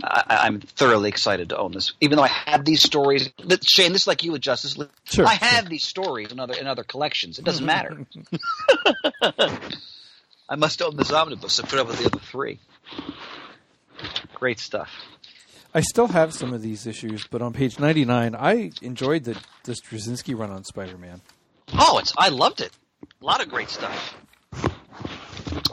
[0.03, 3.31] I, I'm thoroughly excited to own this, even though I have these stories.
[3.37, 4.89] Th- Shane, this is like you with Justice League.
[5.05, 7.39] Sure, I have these stories in other in other collections.
[7.39, 8.05] It doesn't matter.
[10.49, 12.59] I must own this omnibus and put up with the other three.
[14.35, 14.91] Great stuff.
[15.75, 19.73] I still have some of these issues, but on page 99, I enjoyed the, the
[19.73, 21.19] Straczynski run on Spider Man.
[21.73, 22.71] Oh, it's I loved it.
[23.21, 24.15] A lot of great stuff.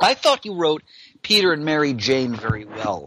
[0.00, 0.82] I thought you wrote
[1.22, 3.06] Peter and Mary Jane very well.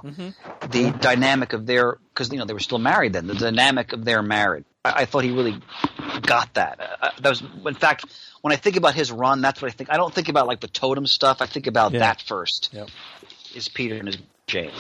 [0.69, 3.27] The dynamic of their because you know they were still married then.
[3.27, 4.63] The dynamic of their marriage.
[4.83, 5.61] I, I thought he really
[6.21, 6.79] got that.
[7.01, 8.05] Uh, that was in fact
[8.41, 9.91] when I think about his run, that's what I think.
[9.91, 11.41] I don't think about like the totem stuff.
[11.41, 11.99] I think about Yeah.
[11.99, 12.69] that first.
[12.71, 12.89] Yep.
[13.53, 14.17] Is Peter and his
[14.47, 14.71] Jane.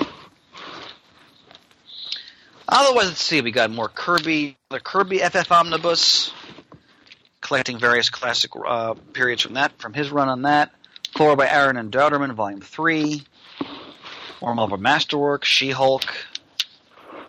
[2.67, 3.41] Otherwise, let's see.
[3.41, 6.31] We got more Kirby, the Kirby FF Omnibus,
[7.41, 10.71] collecting various classic uh, periods from that, from his run on that.
[11.15, 13.23] Thor by Aaron and Dauterman, Volume Three.
[14.53, 16.03] Marvel Masterwork, She-Hulk,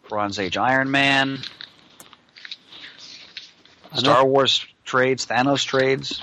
[0.08, 1.38] Bronze Age Iron Man,
[3.94, 6.20] Star Wars trades, Thanos trades.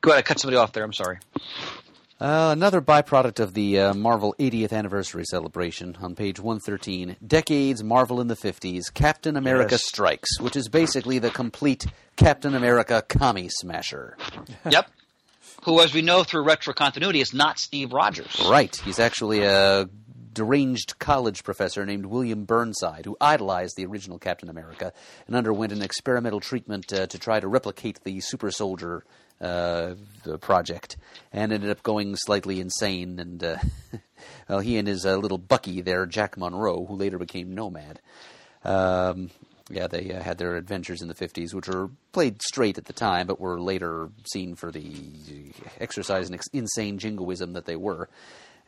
[0.00, 0.84] Go ahead, I cut somebody off there.
[0.84, 1.18] I'm sorry.
[2.18, 8.22] Uh, another byproduct of the uh, Marvel 80th anniversary celebration on page 113 Decades Marvel
[8.22, 9.84] in the 50s Captain America Yes.
[9.84, 11.86] Strikes, which is basically the complete
[12.16, 14.16] Captain America commie smasher.
[14.70, 14.88] yep.
[15.64, 18.46] Who, as we know through retro continuity, is not Steve Rogers.
[18.48, 18.74] Right.
[18.76, 19.86] He's actually a
[20.36, 24.92] deranged college professor named William Burnside who idolized the original Captain America
[25.26, 29.02] and underwent an experimental treatment uh, to try to replicate the super soldier
[29.40, 29.94] uh,
[30.42, 30.98] project
[31.32, 33.56] and ended up going slightly insane and uh,
[34.48, 37.98] well he and his uh, little Bucky there Jack Monroe who later became Nomad
[38.62, 39.30] um,
[39.70, 42.92] yeah, they uh, had their adventures in the 50s, which were played straight at the
[42.92, 44.84] time, but were later seen for the
[45.80, 48.08] exercise and ex- insane jingoism that they were.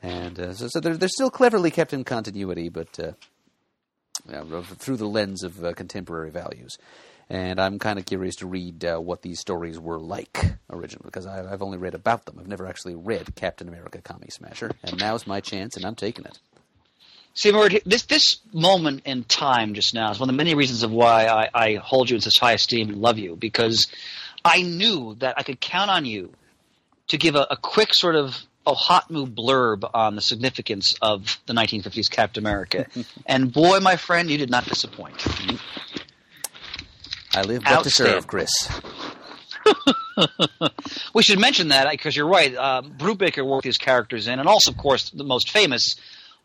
[0.02, 3.12] And uh, so, so they're, they're still cleverly kept in continuity, but uh,
[4.28, 6.78] yeah, through the lens of uh, contemporary values.
[7.30, 11.26] And I'm kind of curious to read uh, what these stories were like originally, because
[11.26, 12.38] I, I've only read about them.
[12.40, 16.24] I've never actually read Captain America Commie Smasher, and now's my chance, and I'm taking
[16.24, 16.38] it.
[17.34, 17.52] See,
[17.84, 21.26] this this moment in time just now is one of the many reasons of why
[21.26, 23.86] I, I hold you in such high esteem and love you because
[24.44, 26.32] I knew that I could count on you
[27.08, 28.34] to give a, a quick sort of
[28.68, 32.86] a hot move blurb on the significance of the 1950s Captain America,
[33.26, 35.26] and boy, my friend, you did not disappoint.
[37.34, 38.50] I live but to serve, Chris.
[41.14, 42.54] We should mention that because you're right.
[42.54, 45.96] Um, Brubaker worked these characters in, and also, of course, the most famous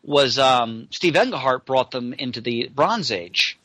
[0.02, 3.58] was um, Steve Englehart brought them into the Bronze Age.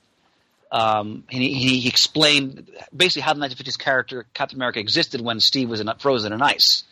[0.71, 5.39] Um, and he, he he explained basically how the 1950s character Captain America existed when
[5.39, 6.83] Steve was in, frozen in ice,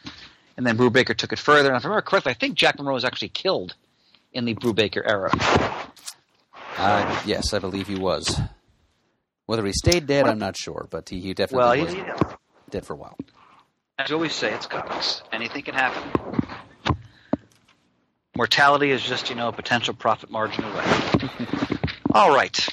[0.58, 1.70] and then Brubaker took it further.
[1.70, 3.76] And if I remember correctly, I think Jack Monroe was actually killed
[4.34, 5.30] in the Brubaker era.
[6.78, 8.40] Uh, yes, I believe he was.
[9.46, 12.04] Whether he stayed dead, I'm not sure, but he, he definitely Well, was he-
[12.70, 13.18] dead for a while.
[13.98, 15.22] as we always say, it's comics.
[15.32, 16.04] Anything can happen.
[18.36, 20.84] Mortality is just, you know, a potential profit margin away.
[22.12, 22.68] All right.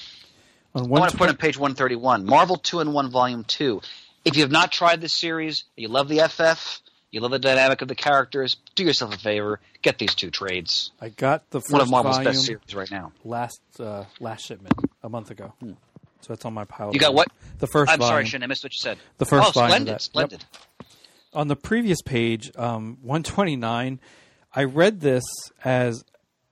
[0.74, 3.80] On I want to put on page 131, Marvel 2 in 1 Volume 2.
[4.24, 6.80] If you have not tried this series, you love the FF,
[7.14, 10.90] you love the dynamic of the characters, do yourself a favor, get these two trades.
[11.00, 13.12] I got the first One of Marvel's best series right now.
[13.24, 15.54] last uh, last shipment a month ago,
[16.20, 16.92] so it's on my pile.
[16.92, 17.28] You got what?
[17.58, 17.92] The first.
[17.92, 18.26] I'm sorry, volume.
[18.26, 18.98] Shin, I missed what you said.
[19.18, 19.92] The first oh, of splendid.
[19.92, 20.00] Yep.
[20.00, 20.44] splendid.
[21.32, 24.00] on the previous page, um, 129,
[24.52, 25.24] I read this
[25.64, 26.04] as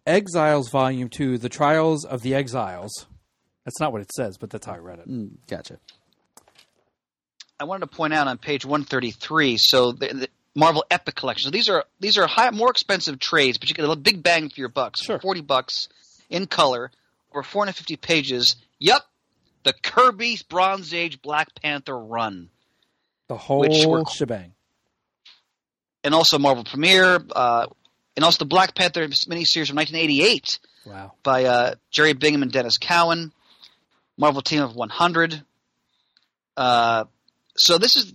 [0.06, 3.06] Exiles Volume 2, The Trials of the Exiles.
[3.64, 5.08] That's not what it says, but that's how I read it.
[5.08, 5.78] Mm, gotcha.
[7.60, 9.56] I wanted to point out on page 133.
[9.56, 11.44] So the, the Marvel Epic Collection.
[11.46, 14.48] So these are these are high, more expensive trades, but you get a big bang
[14.48, 15.02] for your bucks.
[15.02, 15.18] Sure.
[15.18, 15.88] Forty bucks
[16.30, 16.90] in color,
[17.32, 18.56] over 450 pages.
[18.78, 19.02] Yup,
[19.64, 22.48] the Kirby Bronze Age Black Panther run,
[23.28, 24.52] The whole Which were- shebang.
[26.04, 27.66] and also Marvel Premiere, uh,
[28.16, 31.12] and also the Black Panther miniseries from 1988 Wow.
[31.22, 33.32] by uh, Jerry Bingham and Denys Cowan.
[34.18, 35.42] Marvel Team-Up 100.
[36.56, 37.04] Uh,
[37.56, 38.12] so this is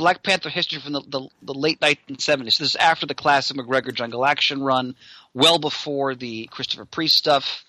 [0.00, 2.58] Black Panther history from the, the, the late 1970s.
[2.58, 4.96] This is after the classic McGregor Jungle Action run,
[5.34, 7.64] well before the Christopher Priest stuff.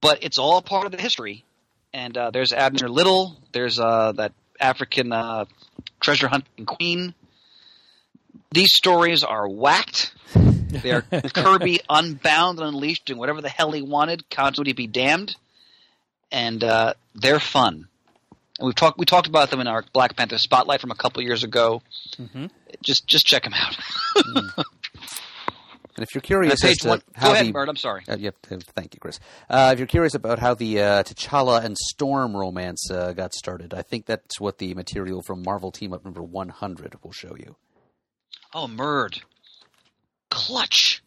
[0.00, 1.44] But it's all part of the history
[1.92, 3.38] and uh, there's Abner Little.
[3.52, 5.44] There's uh, that African uh,
[6.00, 7.14] treasure hunting queen.
[8.50, 10.14] These stories are whacked.
[10.34, 11.02] They are
[11.34, 14.28] Kirby unbound and unleashed, doing whatever the hell he wanted.
[14.30, 15.36] Continuity be damned,
[16.30, 17.88] and uh, they're fun.
[18.62, 21.44] We've talked we talked about them in our Black Panther spotlight from a couple years
[21.44, 21.82] ago.
[22.82, 23.76] Just just check them out.
[25.94, 27.02] And if you're curious as to one.
[27.14, 27.68] how Go ahead, the Bert.
[27.68, 28.02] I'm sorry.
[28.08, 28.36] Uh, yep.
[28.42, 29.20] Thank you, Chris.
[29.50, 33.74] Uh, if you're curious about how the uh, T'Challa and Storm romance uh, got started,
[33.74, 37.56] I think that's what the material from Marvel Team Up number 100 will show you.
[38.54, 39.20] Oh, Murd.
[40.30, 41.02] Clutch.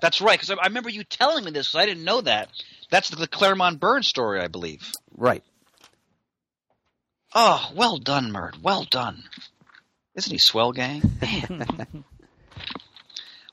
[0.00, 1.74] That's right, because I, I remember you telling me this.
[1.74, 2.48] I didn't know that.
[2.90, 4.90] That's the, the Claremont Byrne story, I believe.
[5.14, 5.44] Right.
[7.34, 8.62] Oh, well done, Murd.
[8.62, 9.24] Well done.
[10.14, 11.02] Isn't he swell, gang?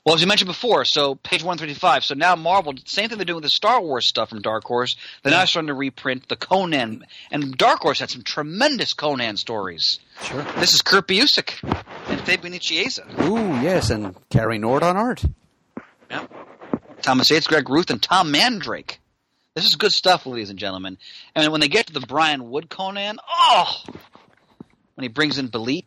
[0.04, 2.04] Well, as you mentioned before, so page 135.
[2.04, 4.96] So now Marvel, same thing they're doing with the Star Wars stuff from Dark Horse.
[5.22, 7.06] They're now starting to reprint the Conan.
[7.30, 10.00] And Dark Horse had some tremendous Conan stories.
[10.24, 10.42] Sure.
[10.58, 11.62] This is Kurt Busiek
[12.08, 13.04] and Fabian Chiesa.
[13.22, 15.24] Ooh, yes, and Cary Nord on art.
[16.10, 16.26] Yeah.
[17.02, 18.98] Thomas Yeates, Greg Ruth, and Tom Mandrake.
[19.54, 20.96] This is good stuff, ladies and gentlemen.
[21.34, 23.82] And when they get to the Brian Wood Conan, oh,
[24.94, 25.84] when he brings in Belit,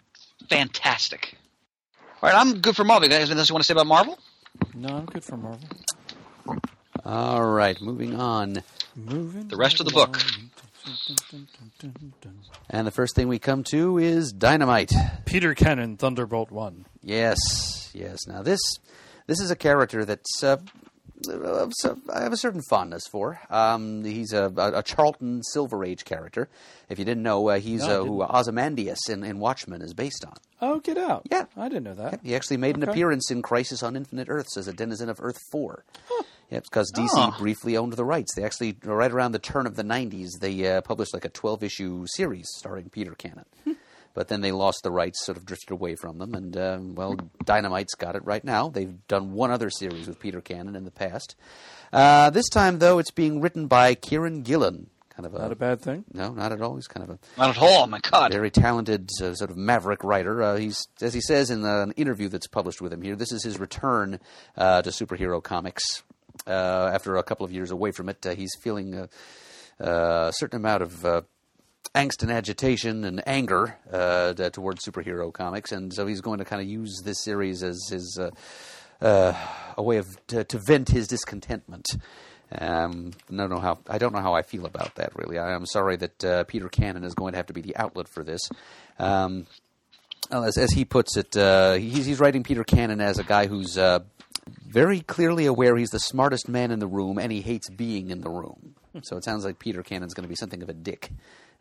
[0.49, 1.35] fantastic.
[2.21, 3.07] All right, I'm good for Marvel.
[3.07, 4.19] You guys, anything else you want to say about Marvel?
[4.75, 5.67] No, I'm good for Marvel.
[7.03, 8.61] All right, moving on.
[8.95, 10.21] Moving The rest of the right book.
[12.69, 14.91] And the first thing we come to is Dynamite.
[15.25, 16.85] Peter Cannon, Thunderbolt One.
[17.01, 18.27] Yes, yes.
[18.27, 18.61] Now this
[19.25, 20.63] this is a character that's uh, so-
[22.13, 23.39] I have a certain fondness for.
[23.49, 26.49] Um, he's a, a, Charlton Silver Age character.
[26.89, 30.23] If you didn't know, uh, he's No, uh, who Ozymandias in, in Watchmen is based
[30.25, 30.35] on.
[30.61, 31.25] Oh, get out!
[31.31, 31.45] Yeah.
[31.57, 32.19] I didn't know that.
[32.23, 35.39] He actually made an appearance in Crisis on Infinite Earths as a denizen of Earth
[35.51, 35.83] Four.
[36.51, 37.35] Yeah, because DC Oh.
[37.39, 38.35] briefly owned the rights.
[38.35, 42.05] They actually, right around the turn of the '90s, they uh, published like a 12-issue
[42.07, 43.45] series starring Peter Cannon.
[44.15, 47.15] but then they lost the rights, sort of drifted away from them, and uh, well,
[47.43, 48.69] Dynamite's got it right now.
[48.69, 51.35] They've done one other series with Peter Cannon in the past.
[51.93, 54.89] Uh, this time, though, it's being written by Kieron Gillen.
[55.15, 56.03] Kind of a, Not a bad thing.
[56.11, 56.75] no, not at all.
[56.75, 57.87] He's kind of a Not at all.
[57.87, 58.33] My God.
[58.33, 60.43] very talented uh, sort of maverick writer.
[60.43, 63.41] Uh, he's, as he says in an interview that's published with him here, this is
[63.41, 64.19] his return
[64.57, 66.03] uh, to superhero comics.
[66.45, 69.07] Uh, after a couple of years away from it, uh, he's feeling uh,
[69.81, 71.21] uh, a certain amount of uh,
[71.95, 76.61] angst and agitation and anger uh, towards superhero comics, and so he's going to kind
[76.61, 78.31] of use this series as his uh,
[79.03, 79.33] uh,
[79.77, 81.85] a way of to, to vent his discontentment.
[82.51, 85.13] Um, no, know how I don't know how I feel about that.
[85.15, 87.75] Really, I am sorry that uh, Peter Cannon is going to have to be the
[87.77, 88.41] outlet for this.
[88.99, 89.47] Um,
[90.31, 93.77] as, as he puts it, uh, he's, he's writing Peter Cannon as a guy who's
[94.67, 98.21] very clearly aware he's the smartest man in the room, and he hates being in
[98.21, 98.75] the room.
[99.03, 101.11] so it sounds like Peter Cannon's going to be something of a dick,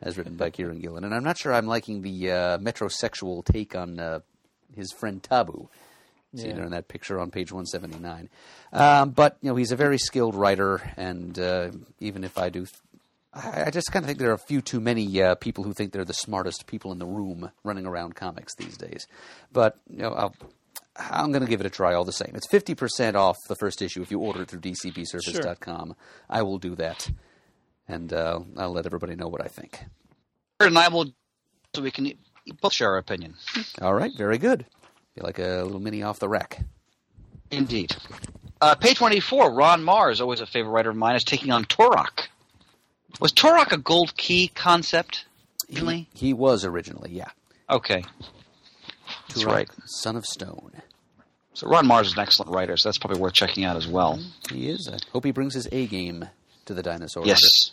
[0.04, 1.02] as written by Kieron Gillen.
[1.02, 4.20] And I'm not sure I'm liking the uh, metrosexual take on uh,
[4.76, 5.68] his friend Tabu.
[6.36, 6.54] See Yeah.
[6.54, 8.28] there in that picture on page 179.
[8.72, 11.70] Um, but you know he's a very skilled writer, and uh,
[12.00, 12.66] even if I do,
[13.32, 15.72] I, I just kind of think there are a few too many uh, people who
[15.72, 19.06] think they're the smartest people in the room running around comics these days.
[19.52, 20.34] But you know, I'll,
[20.98, 22.32] I'm going to give it a try all the same.
[22.34, 25.94] It's 50% off the first issue if you order it through dcbservice.com.
[26.28, 27.08] I will do that,
[27.88, 29.84] and uh, I'll let everybody know what I think.
[30.60, 31.06] And I will,
[31.74, 32.12] so we can
[32.60, 33.34] both share our opinion.
[33.80, 34.66] All right, very good.
[35.14, 36.60] Be like a little mini off the rack.
[37.50, 37.94] Indeed.
[38.60, 42.28] Uh, page 24, Ron Marz, always a favorite writer of mine, is taking on Turok.
[43.20, 45.26] Was Turok a gold key concept?
[45.72, 46.08] Really?
[46.14, 47.28] He was originally, yeah.
[47.68, 48.04] Okay.
[49.28, 49.68] That's Turok, right.
[49.84, 50.72] Son of Stone.
[51.52, 54.18] So Ron Marz is an excellent writer, so that's probably worth checking out as well.
[54.50, 54.88] He is.
[54.92, 56.28] I hope he brings his A game
[56.66, 57.26] to the dinosaur.
[57.26, 57.72] Yes.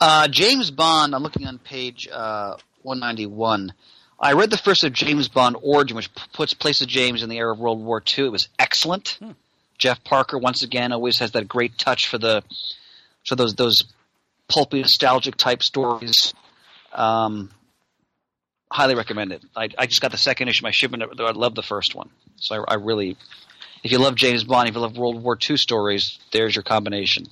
[0.00, 3.72] Uh, James Bond, I'm looking on page uh, 191.
[4.18, 7.38] I read the first of James Bond Origin, which p- puts places James in the
[7.38, 8.26] era of World War II.
[8.26, 9.18] It was excellent.
[9.78, 12.42] Jeff Parker, once again, always has that great touch for the
[13.26, 13.82] for those those
[14.48, 16.34] pulpy, nostalgic type stories.
[16.92, 17.50] Um,
[18.70, 19.42] highly recommend it.
[19.56, 21.02] I, I just got the second issue of my shipment.
[21.18, 23.16] I love the first one, so I, I really,
[23.82, 27.26] if you love James Bond, if you love World War II stories, there's your combination.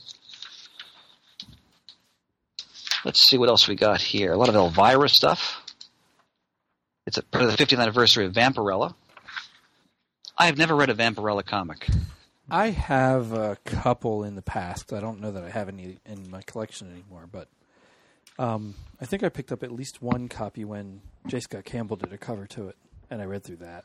[3.04, 4.32] Let's see what else we got here.
[4.32, 5.62] A lot of Elvira stuff.
[7.06, 8.94] It's a, part of the 50th anniversary of Vampirella.
[10.36, 11.88] I have never read a Vampirella comic.
[12.50, 14.92] I have a couple in the past.
[14.92, 17.48] I don't know that I have any in my collection anymore, but
[18.38, 21.40] um, I think I picked up at least one copy when J.
[21.40, 22.76] Scott Campbell did a cover to it,
[23.10, 23.84] and I read through that.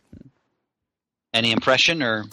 [1.33, 2.25] Any impression or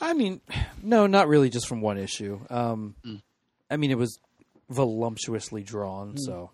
[0.00, 0.40] I mean,
[0.82, 2.40] no, not really, just from one issue.
[2.50, 3.22] Um, Mm.
[3.70, 4.18] I mean, it was
[4.70, 6.16] voluptuously drawn.
[6.16, 6.50] So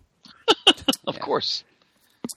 [1.07, 1.63] Of course.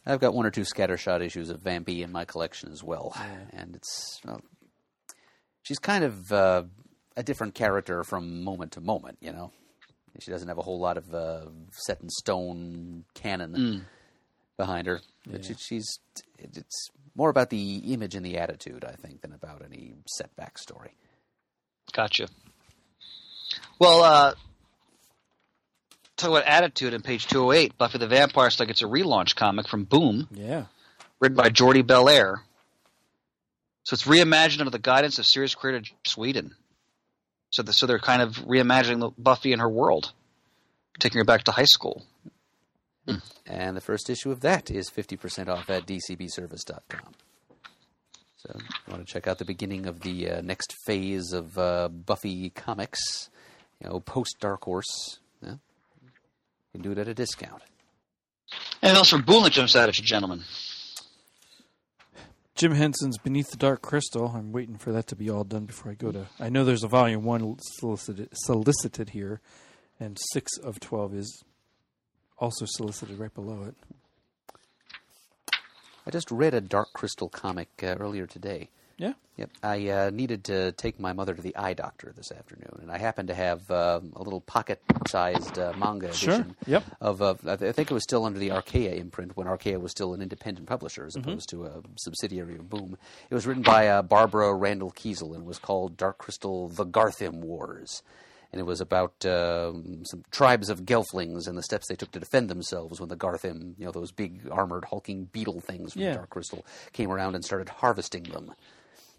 [0.07, 3.15] I've got one or two scattershot issues of Vampy in my collection as well,
[3.55, 4.43] and it's well,
[5.63, 6.63] she's kind of uh,
[7.17, 9.17] a different character from moment to moment.
[9.23, 9.51] You know,
[10.21, 13.87] she doesn't have a whole lot of uh, set in stone canon
[14.59, 15.01] behind her.
[15.27, 15.99] But she, she's
[16.39, 20.91] it's more about the image and the attitude, I think, than about any set backstory.
[21.93, 22.29] Gotcha.
[23.81, 24.35] Well, uh,
[26.17, 27.77] talk about attitude on page 208.
[27.77, 30.67] Buffy the Vampire Slayer gets a relaunch comic from Boom, yeah,
[31.19, 32.37] written by Jordie Bellaire.
[33.83, 36.55] So it's reimagined under the guidance of series creator Whedon.
[37.51, 40.13] So, the, so they're kind of reimagining Buffy and her world,
[41.01, 42.05] taking her back to high school.
[43.47, 47.15] And the first issue of that is 50% off at dcbservice.com.
[48.37, 51.59] So, if you want to check out the beginning of the uh, next phase of
[51.59, 53.31] uh, Buffy comics,
[53.83, 56.11] you know, post Dark Horse, yeah, you
[56.73, 57.63] can do it at a discount.
[58.81, 60.45] And else from Boom that jumps out at you, gentlemen.
[62.55, 64.33] Jim Henson's Beneath the Dark Crystal.
[64.35, 66.27] I'm waiting for that to be all done before I go to.
[66.41, 69.41] I know there's a volume one solicited, solicited here,
[70.01, 71.45] and six of twelve is
[72.39, 73.75] also solicited right below it.
[76.07, 78.71] I just read a Dark Crystal comic uh, earlier today.
[78.97, 82.81] Yeah, Yep, I uh, needed to take my mother to the eye doctor this afternoon,
[82.83, 86.83] and I happened to have um, a little pocket-sized uh, manga Sure, edition yep.
[87.01, 87.23] of.
[87.23, 89.93] Uh, I th- I think it was still under the Archaia imprint when Archaia was
[89.93, 91.29] still an independent publisher as Mm-hmm.
[91.29, 92.99] opposed to a subsidiary of Boom.
[93.31, 97.35] It was written by uh, Barbara Randall Kesel and was called Dark Crystal: The Garthim
[97.35, 98.03] Wars.
[98.53, 102.19] And it was about um, some tribes of Gelflings and the steps they took to
[102.21, 106.15] defend themselves when the Garthim, you know, those big armored hulking beetle things from Yeah.
[106.15, 108.53] Dark Crystal, came around and started harvesting them.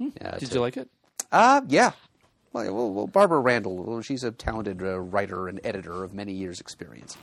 [0.02, 0.90] Uh, did to- you like it?
[1.32, 1.92] uh, yeah.
[2.54, 6.34] Well, well, well, Barbara Randall, well, she's a talented uh, writer and editor of many
[6.34, 7.16] years' experience.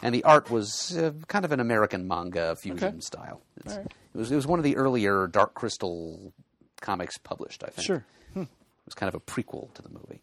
[0.00, 3.00] And the art was uh, kind of an American manga fusion Okay.
[3.00, 3.40] style.
[3.64, 3.78] Right.
[3.78, 6.32] It was it was one of the earlier Dark Crystal
[6.80, 7.64] comics published.
[7.64, 8.04] I think Sure.
[8.36, 8.46] it
[8.84, 10.22] was kind of a prequel to the movie.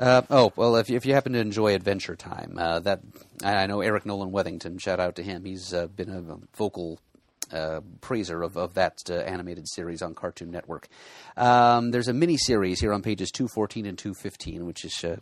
[0.00, 3.00] Uh, oh well, if you, if you happen to enjoy Adventure Time, uh, that
[3.44, 4.78] I, know Eric Nolen-Weathington.
[4.78, 5.44] Shout out to him.
[5.44, 6.22] He's uh, been a
[6.56, 6.98] vocal
[7.52, 10.88] uh, praiser of, of that uh, animated series on Cartoon Network.
[11.36, 15.16] Um, there's a mini series here on pages 214 and 215, which is uh,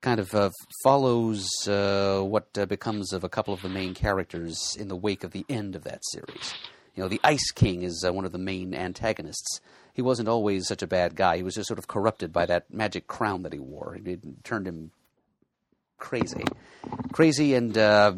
[0.00, 0.50] kind of uh,
[0.82, 5.22] follows uh, what uh, becomes of a couple of the main characters in the wake
[5.22, 6.54] of the end of that series.
[6.96, 9.60] You know, the Ice King is uh, one of the main antagonists.
[9.92, 11.36] He wasn't always such a bad guy.
[11.36, 13.98] He was just sort of corrupted by that magic crown that he wore.
[14.02, 14.90] It turned him
[15.98, 16.44] crazy,
[17.12, 18.14] crazy, and uh,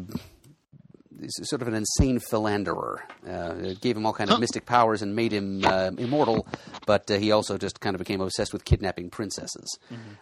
[1.27, 3.03] sort of an insane philanderer.
[3.27, 6.47] Uh, it gave him all kind of mystic powers and made him uh, immortal,
[6.85, 9.77] but uh, he also just kind of became obsessed with kidnapping princesses.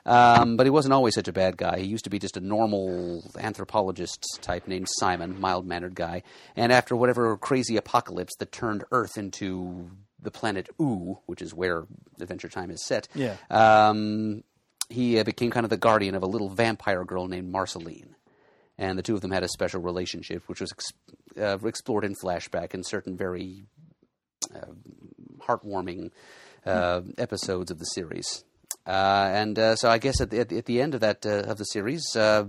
[0.05, 1.79] Um, but he wasn't always such a bad guy.
[1.79, 6.23] He used to be just a normal anthropologist type named Simon, mild mannered guy.
[6.55, 9.89] And after whatever crazy apocalypse that turned Earth into
[10.21, 11.85] the planet Ooo, which is where
[12.19, 13.35] Adventure Time is set, Yeah.
[13.49, 14.43] um,
[14.89, 18.15] he uh, became kind of the guardian of a little vampire girl named Marceline
[18.77, 20.93] and the two of them had a special relationship, which was ex-
[21.41, 23.63] uh, explored in flashback in certain very
[24.55, 24.59] uh,
[25.47, 26.11] heartwarming
[26.65, 28.43] uh, episodes of the series.
[28.85, 31.25] Uh, and uh, so, I guess at the, at the- at the end of that
[31.25, 32.45] uh, of the series, uh,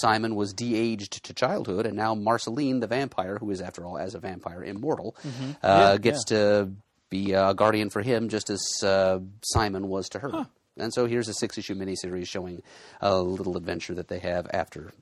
[0.00, 4.14] Simon was de-aged to childhood, and now Marceline, the vampire, who is after all as
[4.14, 5.28] a vampire immortal, uh,
[5.62, 6.72] Yeah, gets to
[7.08, 10.46] be a guardian for him, just as uh, Simon was to her.
[10.76, 12.62] And so here's a six-issue miniseries showing
[13.00, 14.92] a little adventure that they have after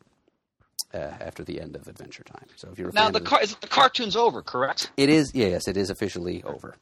[0.95, 2.47] uh, after the end of Adventure Time.
[2.57, 4.91] So if you're Now the car- is the cartoon's over, correct?
[4.97, 6.77] it is yes, it is officially over.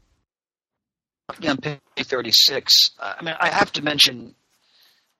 [1.46, 2.90] on page 36.
[2.98, 4.34] Uh, I mean, I have to mention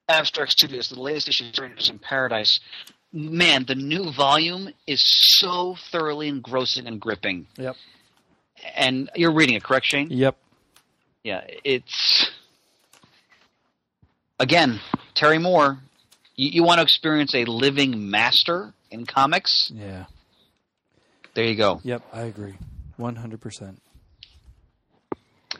[0.07, 2.59] Abstract Studios, the latest issue of Strangers in Paradise.
[3.11, 5.01] Man, the new volume is
[5.39, 7.47] so thoroughly engrossing and gripping.
[7.57, 7.75] Yep.
[8.75, 10.09] And you're reading it, correct, Shane?
[10.09, 10.37] Yep.
[11.23, 12.29] Yeah, it's
[14.39, 14.79] again
[15.15, 15.79] Terry Moore.
[16.35, 19.71] You, you want to experience a living master in comics?
[19.73, 20.05] Yeah.
[21.33, 21.81] There you go.
[21.83, 22.03] Yep.
[22.13, 22.55] I agree.
[22.97, 23.81] One hundred percent.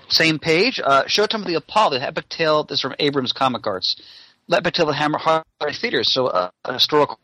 [0.08, 0.80] Same page.
[0.84, 1.98] Uh, Showtime of the Apollo.
[1.98, 2.64] The Epic Tale.
[2.64, 3.96] This is from Abrams Comic Arts.
[4.52, 5.46] Epic Tale of the Hammer Heart
[5.82, 6.04] Theater.
[6.04, 7.20] So uh, a historical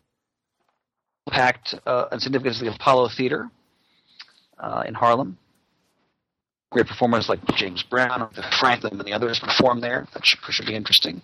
[1.27, 3.49] impact uh, and significance of the Apollo Theater
[4.57, 5.37] uh, in Harlem.
[6.71, 8.29] Great performers like James Brown,
[8.59, 10.07] Franklin, and the others perform there.
[10.13, 11.21] That should, should be interesting.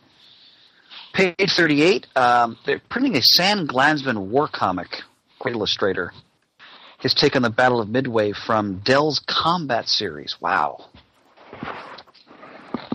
[1.15, 2.07] Page 38.
[2.17, 5.01] Um, they're printing a Sam Glanzman war comic.
[5.39, 6.11] Great illustrator.
[6.99, 10.35] His take on the Battle of Midway from Dell's Combat series.
[10.41, 10.89] Wow.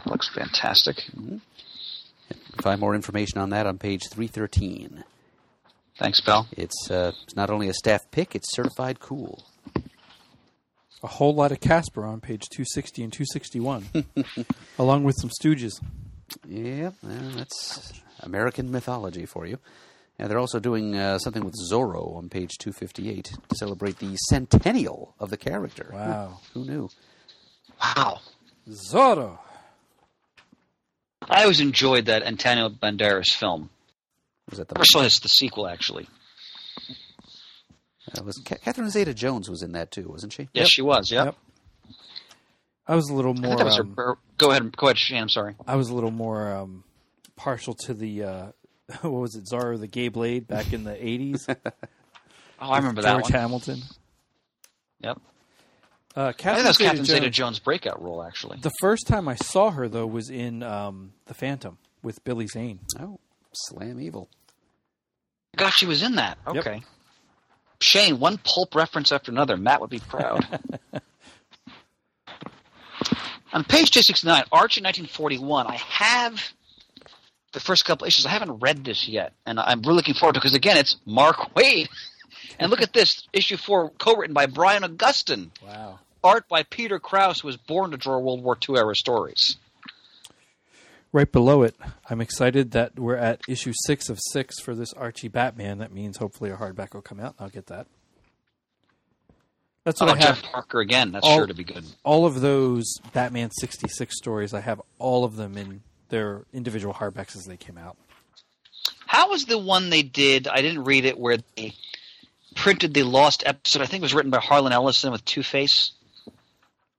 [0.05, 0.97] Looks fantastic.
[2.61, 5.03] Find more information on that on page 313.
[5.99, 6.47] Thanks, pal.
[6.53, 9.43] It's uh, it's not only a staff pick; it's certified cool.
[11.03, 13.87] A whole lot of Casper on page 260 and 261,
[14.79, 15.81] along with some Stooges.
[16.47, 17.93] Yep, well, that's
[18.23, 19.59] American mythology for you.
[20.19, 25.15] And they're also doing uh, something with Zorro on page 258 to celebrate the centennial
[25.19, 25.91] of the character.
[25.93, 26.41] Wow.
[26.53, 26.91] Who knew?
[27.81, 28.21] Wow.
[28.69, 29.39] Zorro.
[31.29, 33.71] I always enjoyed that Antonio Banderas film.
[34.51, 36.09] Was that the I saw his, the sequel, actually.
[38.19, 40.49] uh, was Ca- Catherine Zeta-Jones was in that too, wasn't she?
[40.53, 41.11] Yes, she was.
[41.11, 41.25] Yep.
[41.27, 41.35] Yep.
[42.87, 43.45] I was a little more.
[43.57, 44.77] think that was um, her- Go ahead.
[44.77, 45.23] Go ahead, Shane.
[45.23, 45.55] I'm sorry.
[45.67, 46.85] I was a little more um,
[47.41, 48.47] partial to the uh,
[49.01, 51.57] what was it, Zorro the Gay Blade back in the '80s.
[52.63, 53.29] Oh, I remember that George.
[53.33, 53.81] Hamilton.
[55.01, 55.19] Yep.
[56.15, 58.59] Uh, I think Catherine that was Catherine Zeta-Jones- Zeta-Jones' breakout role, actually.
[58.61, 62.81] The first time I saw her though was in um, The Phantom with Billy Zane.
[62.99, 63.19] Oh,
[63.55, 64.29] Slam Evil.
[65.57, 66.37] God, she was in that.
[66.53, 66.57] Yep.
[66.67, 66.83] Okay.
[67.81, 69.57] Shane, one pulp reference after another.
[69.57, 70.47] Matt would be proud.
[73.55, 76.53] On page 269, Archie 1941, I have
[77.53, 78.27] the first couple issues.
[78.27, 80.97] I haven't read this yet, and I'm really looking forward to it because, again, it's
[81.05, 81.89] Mark Waid.
[82.59, 85.51] And look at this, issue four, co-written by Brian Augustyn.
[85.65, 85.99] Wow.
[86.23, 89.57] Art by Peter Krause, who was born to draw World War II era stories.
[91.13, 91.75] Right below it,
[92.09, 95.79] I'm excited that we're at issue six of six for this Archie Batman.
[95.79, 97.35] That means hopefully a hardback will come out.
[97.41, 97.87] I'll get that.
[99.85, 100.43] That's How what oh, I have.
[100.43, 101.11] Jeff Parker again?
[101.13, 101.85] That's All- sure to be good.
[102.05, 107.35] All of those Batman 66 stories, I have all of them in their individual hardbacks
[107.37, 107.97] as they came out.
[109.07, 110.47] How was the one they did?
[110.47, 111.75] I didn't read it where they
[112.55, 113.83] printed the lost episode.
[113.83, 115.93] I think it was written by Harlan Ellison with Two Face.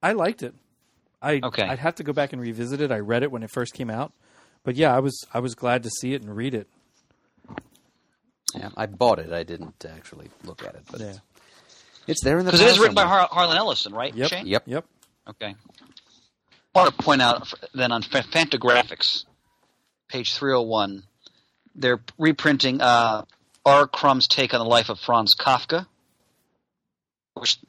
[0.04, 0.54] I liked it.
[1.22, 1.64] I Okay.
[1.64, 2.92] I'd have to go back and revisit it.
[2.92, 4.12] I read it when it first came out,
[4.64, 6.68] but yeah, I was I was glad to see it and read it.
[8.56, 9.32] Yeah, I bought it.
[9.32, 11.08] I didn't actually look at it, but Yeah.
[11.08, 11.20] it's,
[12.08, 13.06] it's there in the Because it is pile written by.
[13.06, 14.14] Har- Harlan Ellison, right?
[14.14, 14.30] Yep.
[14.30, 14.48] Shane?
[14.48, 14.64] Yep.
[14.66, 14.86] Yep.
[15.30, 15.56] Okay.
[16.74, 19.26] Want to point out then on Fantagraphics,
[20.08, 21.04] page 301,
[21.76, 23.26] they're reprinting uh,
[23.66, 23.88] R.
[23.88, 25.86] Crumb's take on the life of Franz Kafka,
[27.34, 27.60] which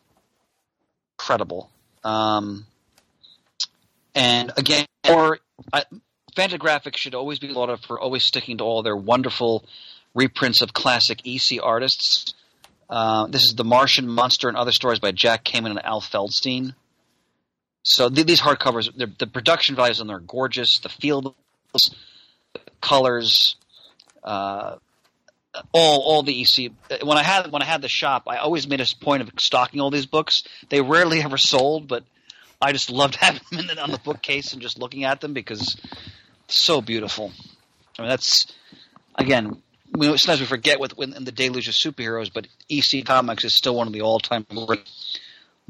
[1.18, 1.70] incredible.
[2.04, 2.66] Um,
[4.14, 5.38] and again, or
[6.36, 9.64] Fantagraphics should always be lauded for always sticking to all their wonderful
[10.14, 12.34] reprints of classic EC artists.
[12.88, 16.74] Uh, this is The Martian Monster and Other Stories by Jack Kamen and Al Feldstein.
[17.82, 20.78] So th- these hardcovers, the production values on them are gorgeous.
[20.78, 21.34] The field
[22.80, 23.56] colors,
[24.22, 24.76] uh,
[25.72, 26.72] all all the EC.
[27.02, 29.80] When I had when I had the shop, I always made a point of stocking
[29.80, 30.44] all these books.
[30.68, 32.04] They rarely ever sold, but
[32.60, 35.76] I just loved having them the, on the bookcase and just looking at them because
[36.48, 37.32] so beautiful.
[37.98, 38.46] I mean, that's
[39.16, 39.62] again.
[39.94, 43.74] We, sometimes we forget with in the deluge of superheroes, but EC Comics is still
[43.74, 44.46] one of the all-time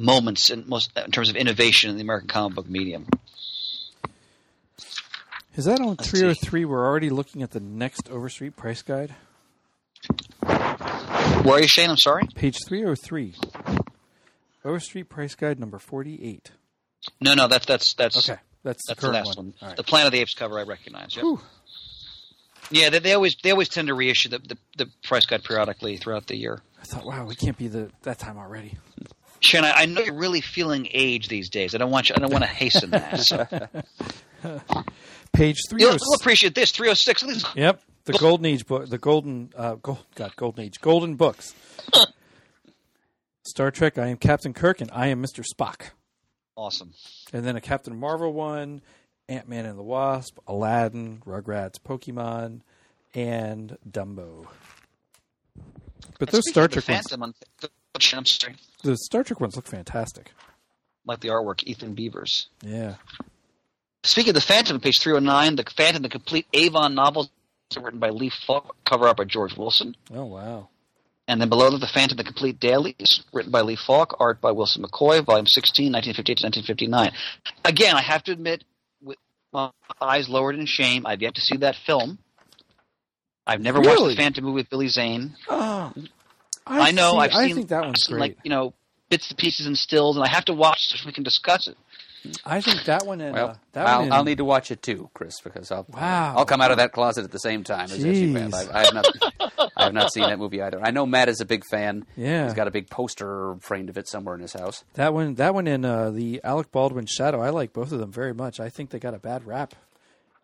[0.02, 3.06] moments in most in terms of innovation in the American comic book medium.
[5.54, 6.64] Is that on Let's 303?
[6.64, 9.14] We're already looking at the next Overstreet price guide.
[10.40, 11.90] Where are you, Shane?
[11.90, 12.26] I'm sorry.
[12.34, 13.34] Page 303.
[14.64, 16.50] Overstreet price guide number 48.
[17.20, 18.40] No, no, that's that's that's Okay.
[18.64, 19.46] That's, that's the the last one.
[19.46, 19.54] one.
[19.60, 19.76] Right.
[19.76, 21.16] The Planet of the Apes cover I recognize.
[21.16, 21.24] Yep.
[21.24, 21.40] Whew.
[22.70, 25.96] Yeah, they, they always they always tend to reissue the, the the price guide periodically
[25.96, 26.62] throughout the year.
[26.80, 28.78] I thought, wow, we can't be the that time already.
[29.42, 31.74] Shane, I, I know you're really feeling age these days.
[31.74, 32.14] I don't want you.
[32.16, 33.20] I don't want to hasten that.
[33.20, 33.46] So.
[35.32, 36.02] Page You'll, 306.
[36.02, 36.70] you'll appreciate this.
[36.72, 37.22] 306.
[37.22, 37.56] Look at this.
[37.56, 41.54] Yep, the Golden Age book, the Golden, uh, gold, God, Golden Age, Golden books.
[43.44, 43.98] Star Trek.
[43.98, 45.90] I am Captain Kirk, and I am Mister Spock.
[46.56, 46.92] Awesome.
[47.32, 48.82] And then a Captain Marvel one,
[49.28, 52.60] Ant Man and the Wasp, Aladdin, Rugrats, Pokemon,
[53.14, 54.46] and Dumbo.
[56.18, 57.36] But those Speaking Star of the Trek ones,
[58.12, 58.56] I'm sorry.
[58.82, 60.32] the Star Trek ones look fantastic.
[61.04, 62.48] Like the artwork, Ethan Beavers.
[62.62, 62.94] Yeah.
[64.04, 67.30] Speaking of the Phantom, page 309, the Phantom, the complete Avon novels
[67.80, 69.96] written by Lee Falk, cover art by George Wilson.
[70.12, 70.68] Oh wow.
[71.28, 74.50] And then below that, the Phantom, the complete dailies, written by Lee Falk, art by
[74.50, 77.12] Wilson McCoy, volume 16, 1958 to 1959.
[77.64, 78.64] Again, I have to admit,
[79.02, 79.16] with
[79.52, 79.70] my
[80.00, 82.18] eyes lowered in shame, I've yet to see that film.
[83.46, 84.14] I've never watched Really?
[84.14, 85.34] the Phantom movie with Billy Zane.
[85.48, 85.92] Oh,
[86.66, 87.12] I know.
[87.12, 88.20] see- I've seen, I think that one's seen, great.
[88.20, 88.74] like you know
[89.08, 91.66] bits and pieces and stills, and I have to watch it so we can discuss
[91.68, 91.76] it.
[92.46, 94.06] I think that one and uh, Well, that I'll, one.
[94.06, 96.36] in- I'll need to watch it too, Chris, because I'll Wow.
[96.36, 98.52] I'll come out of that closet at the same time as, as you have.
[98.52, 98.70] Jeez.
[98.72, 100.80] I, I have not I have not seen that movie either.
[100.80, 102.06] I know Matt is a big fan.
[102.16, 102.44] Yeah.
[102.44, 104.84] he's got a big poster framed of it somewhere in his house.
[104.94, 105.34] that one.
[105.34, 107.40] That one in uh, the Alec Baldwin Shadow.
[107.42, 108.60] I like both of them very much.
[108.60, 109.74] I think they got a bad rap.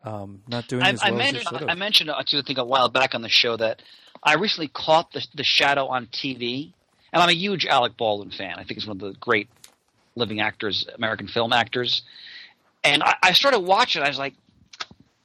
[0.08, 2.58] Um, not doing I, as I well as they mentioned, should I mentioned, I think
[2.58, 3.82] a while back on the show that
[4.22, 6.72] I recently caught the the Shadow on TV,
[7.12, 8.54] and I'm a huge Alec Baldwin fan.
[8.54, 9.48] I think he's one of the great
[10.16, 12.02] living actors, American film actors.
[12.82, 14.02] And I, I started watching.
[14.02, 14.34] I was like,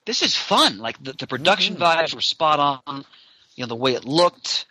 [0.06, 0.80] this is fun.
[0.80, 3.06] Like the, the production vibes were spot on.
[3.56, 4.66] You know the way it looked.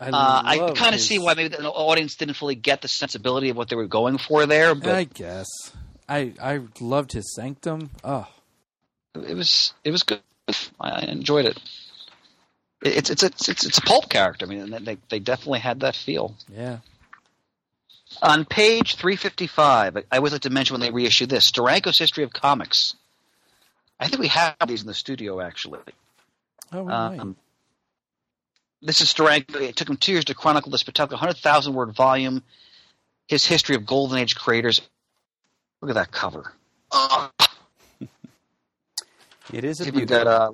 [0.00, 3.48] I, Uh, I kind of see why maybe the audience didn't fully get the sensibility
[3.50, 5.46] of what they were going for there, but I guess
[6.08, 7.90] I I loved his Sanctum.
[8.02, 8.26] Oh,
[9.14, 10.20] it was it was good.
[10.80, 11.58] I enjoyed it.
[12.82, 14.46] It's it's it's it's, it's a pulp character.
[14.46, 16.34] I mean, they they definitely had that feel.
[16.54, 16.78] yeah.
[18.22, 21.98] On page three fifty five, I always like to mention when they reissue this Steranko's
[21.98, 22.94] History of Comics.
[23.98, 25.80] I think we have these in the studio actually.
[26.72, 27.18] Oh, right.
[27.18, 27.36] Um,
[28.82, 29.60] this is Steranko.
[29.60, 32.42] It took him two years to chronicle this spectacular 100,000 word volume,
[33.26, 34.80] his history of Golden Age creators.
[35.80, 36.52] Look at that cover.
[36.90, 37.30] Oh,
[39.54, 40.50] It is a he's even got uh,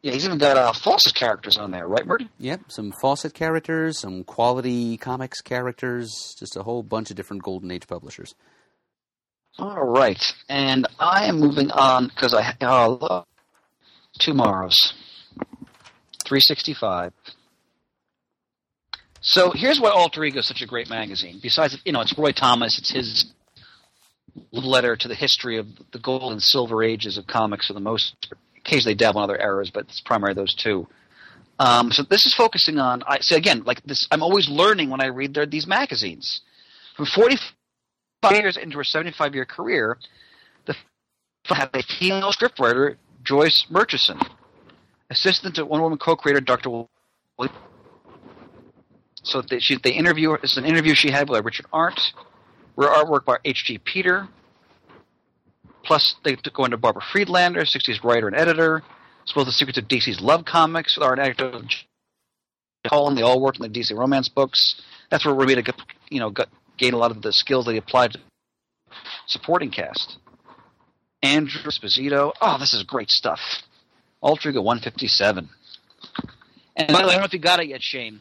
[0.00, 2.28] yeah, he's even got uh, Fawcett characters on there, right, Murdy?
[2.38, 7.72] Yep, some Fawcett characters, some quality comics characters, just a whole bunch of different Golden
[7.72, 8.34] Age publishers.
[9.58, 13.28] All right, and I am moving on because I oh, look,
[14.20, 14.92] TwoMorrows
[16.24, 17.12] three sixty five.
[19.20, 21.40] So here's why Alter Ego is such a great magazine.
[21.42, 22.78] Besides, you know, it's Roy Thomas.
[22.78, 23.32] It's his
[24.50, 28.14] letter to the history of the gold and silver ages of comics for the most.
[28.58, 30.86] Occasionally dabble in other eras, but it's primarily those two.
[31.58, 33.02] Um, so this is focusing on.
[33.06, 36.40] I so again, like this, I'm always learning when I read their, these magazines.
[36.96, 39.98] From 45 years into her 75 year career,
[40.66, 40.74] the
[41.44, 44.20] had a female scriptwriter, Joyce Murchison,
[45.10, 46.86] assistant to one Woman co-creator Dr.
[49.24, 52.00] So they, she, they interview is an interview she had with Richard Arndt.
[52.88, 53.78] Artwork by H.G.
[53.78, 54.28] Peter.
[55.84, 58.82] Plus, they go into Barbara Friedlander, 60s writer and editor.
[59.24, 61.62] Spoke the secrets of DC's love comics with art and editor
[62.88, 64.80] Hall, and they all worked on the DC romance books.
[65.10, 65.72] That's where Romita,
[66.10, 68.20] you know, got, gained a lot of the skills that he applied to
[69.26, 70.18] supporting cast.
[71.22, 72.32] Andru Esposito.
[72.40, 73.38] Oh, this is great stuff.
[74.20, 75.48] Alter Ego 157.
[76.74, 78.20] And by the way, I don't know if you got it yet, Shane.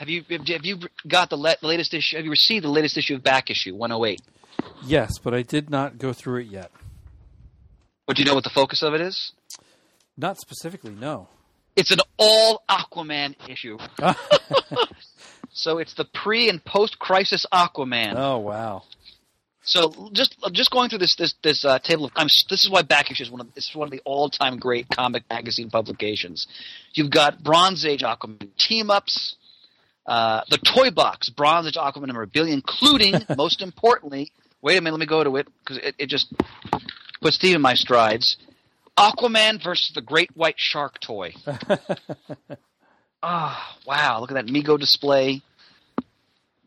[0.00, 2.16] Have you have you got the latest issue?
[2.16, 4.22] Have you received the latest issue of Back Issue 108?
[4.82, 6.70] Yes, but I did not go through it yet.
[8.06, 9.32] But do you know what the focus of it is?
[10.16, 11.28] Not specifically, no.
[11.76, 13.76] It's an all Aquaman issue.
[15.52, 18.14] so it's the pre and post crisis Aquaman.
[18.16, 18.84] Oh wow.
[19.64, 22.80] So just just going through this this this uh, table of I'm, this is why
[22.80, 25.68] Back Issue is one of this is one of the all time great comic magazine
[25.68, 26.46] publications.
[26.94, 29.36] You've got Bronze Age Aquaman team ups,
[30.06, 34.32] uh, the Toy Box Bronze Age Aquaman memorabilia, including most importantly.
[34.62, 36.32] Wait a minute, let me go to it because it, it just
[37.22, 38.36] puts Steve in my strides.
[38.98, 41.32] Aquaman versus the Great White Shark toy.
[43.22, 44.20] Ah, wow!
[44.20, 45.42] Look at that Mego display.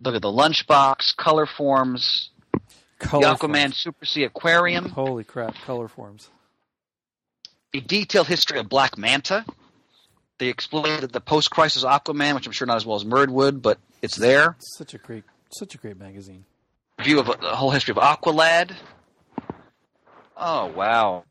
[0.02, 2.30] Look at the lunchbox, color forms,
[3.00, 4.90] Color the Aquaman Super Sea Aquarium.
[4.90, 5.56] Holy crap!
[5.66, 6.30] Color forms.
[7.74, 9.46] a detailed history of Black Manta.
[10.44, 13.62] They explain that the post-crisis Aquaman, which I'm sure not as well as Murd would,
[13.62, 14.58] but it's there.
[14.60, 16.44] Such a great, such a great magazine.
[17.02, 18.74] View of uh, the whole history of Aqualad.
[20.36, 21.24] Oh wow!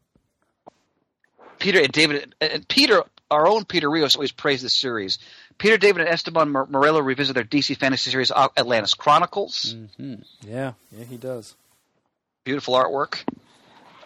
[1.58, 5.18] Peter and David uh, and Peter, our own Peter Rios, always praised this series.
[5.58, 9.76] Peter, David, and Esteban Mor- Morello revisit their DC fantasy series Atlantis Chronicles.
[9.76, 10.22] Mm-hmm.
[10.48, 11.54] Yeah, yeah, he does.
[12.44, 13.24] Beautiful artwork.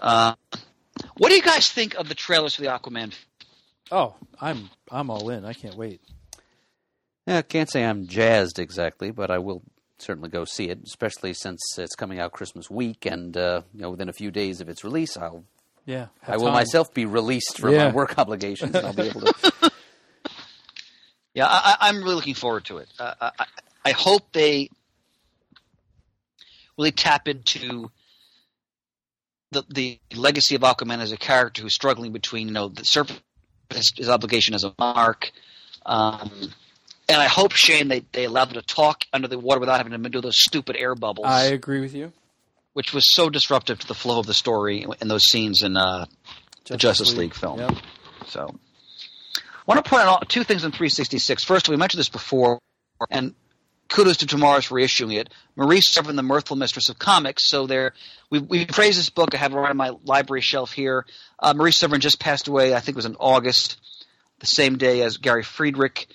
[0.02, 0.34] Uh,
[1.16, 3.14] what do you guys think of the trailers for the Aquaman?
[3.90, 5.44] Oh, I'm, I'm all in.
[5.44, 6.00] I can't wait.
[7.26, 9.62] Yeah, I can't say I'm jazzed exactly, but I will
[9.98, 13.90] certainly go see it, especially since it's coming out Christmas week, and uh, you know,
[13.90, 15.44] within a few days of its release, I'll
[15.86, 16.54] Yeah, I have will time.
[16.54, 17.88] myself be released from Yeah.
[17.88, 19.70] my work obligations, and I'll be able to.
[21.34, 22.88] Yeah, I, I- I'm really looking forward to it.
[22.98, 23.46] Uh, I, I-
[23.86, 24.70] I hope they
[26.78, 27.90] really tap into
[29.52, 33.20] the the legacy of Aquaman as a character who's struggling between you know the surface
[33.72, 35.30] his, his obligation as a mark.
[35.84, 36.30] um,
[37.08, 40.02] and I hope Shane they they allow them to talk under the water without having
[40.02, 42.12] to do those stupid air bubbles, I agree with you.
[42.72, 46.06] which was so disruptive to the flow of the story in those scenes in uh,
[46.64, 47.60] the Justice League film.
[47.60, 47.72] Yep.
[48.26, 48.54] So,
[49.36, 51.44] I want to point out two things in 366.
[51.44, 52.58] First, we mentioned this before,
[53.08, 53.34] and
[53.88, 55.30] kudos to TwoMorrows for issuing it.
[55.54, 57.48] Marie Severin, the mirthful mistress of comics.
[57.48, 57.92] So there,
[58.30, 59.34] we we praise this book.
[59.34, 61.06] I have it right on my library shelf here.
[61.38, 62.74] Uh, Marie Severin just passed away.
[62.74, 63.80] I think it was in August,
[64.40, 66.06] the same day as Gary Friedrich.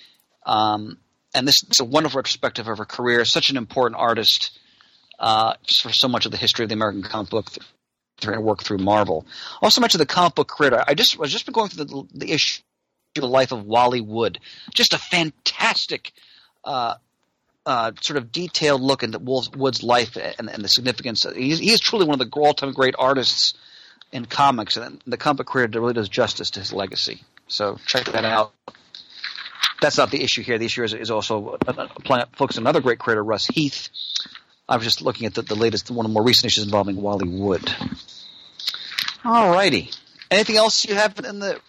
[0.46, 0.98] Um,
[1.34, 3.24] and this is a wonderful retrospective of her career.
[3.26, 4.58] Such an important artist
[5.20, 7.48] uh, for so much of the history of the American comic book
[8.20, 9.26] through and work through Marvel.
[9.62, 10.84] Also much of the Comic Book Creator.
[10.88, 12.62] I just I just been going through the, the issue
[13.16, 14.40] the life of Wally Wood.
[14.74, 16.14] Just a fantastic,
[16.64, 16.96] uh,
[17.66, 21.26] uh, sort of detailed look into Wolf, Wood's life and, and the significance.
[21.36, 23.54] He's, he is truly one of the all-time great artists
[24.12, 27.24] in comics, and the comic career really does justice to his legacy.
[27.48, 28.54] So check that out.
[29.82, 30.58] That's not the issue here.
[30.58, 31.88] The issue is, is also uh,
[32.36, 33.90] focusing on another great creator, Russ Heath.
[34.70, 37.02] I was just looking at the, the latest, one of the more recent issues involving
[37.02, 37.74] Wally Wood.
[39.26, 39.92] All righty.
[40.30, 41.60] Anything else you have in the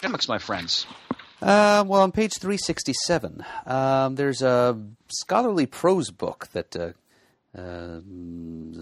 [0.00, 0.86] comics, my friends?
[1.44, 6.92] Uh, well, on page 367, um, there's a scholarly prose book that uh,
[7.54, 8.00] uh,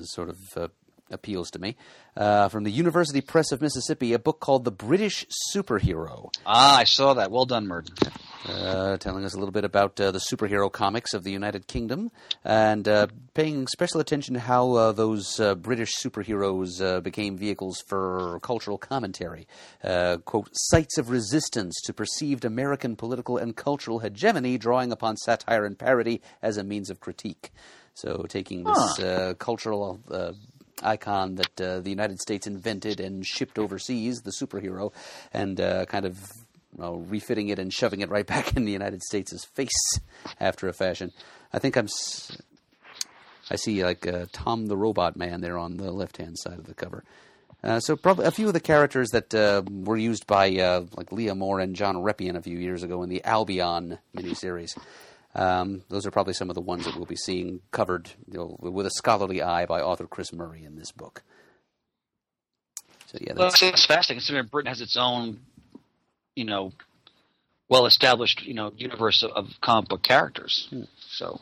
[0.03, 0.69] sort of uh,
[1.11, 1.75] appeals to me
[2.17, 6.31] uh, from the University Press of Mississippi, a book called The British Superhero.
[6.47, 7.33] Ah, I saw that.
[7.33, 7.97] Well done, Murden.
[8.49, 12.11] Uh, telling us a little bit about uh, the superhero comics of the United Kingdom
[12.45, 17.83] and uh, paying special attention to how uh, those uh, British superheroes uh, became vehicles
[17.87, 19.47] for cultural commentary.
[19.83, 25.65] Uh, quote, sites of resistance to perceived American political and cultural hegemony, drawing upon satire
[25.65, 27.51] and parody as a means of critique.
[27.95, 30.33] So, taking this uh, cultural uh,
[30.83, 34.93] icon that uh, the United States invented and shipped overseas, the superhero,
[35.33, 36.19] and uh, kind of
[36.75, 39.99] well, refitting it and shoving it right back in the United States' face
[40.41, 41.11] after a fashion.
[41.53, 41.85] I think I'm.
[41.87, 42.41] S-
[43.51, 46.75] I see like uh, Tom the Robot Man there on the left-hand side of the
[46.75, 47.05] cover.
[47.63, 51.13] Uh, so probably a few of the characters that uh, were used by uh, like
[51.13, 54.77] Leah Moore and John Reppion a few years ago in the Albion miniseries.
[55.35, 58.57] Um, those are probably some of the ones that we'll be seeing covered you know,
[58.59, 61.23] with a scholarly eye by author Chris Murray in this book.
[63.07, 65.41] So yeah, Well, that's, it's fascinating considering Britain has its own,
[66.35, 66.73] you know,
[67.69, 70.69] well-established, you know, universe of, of comic book characters.
[70.99, 71.41] So,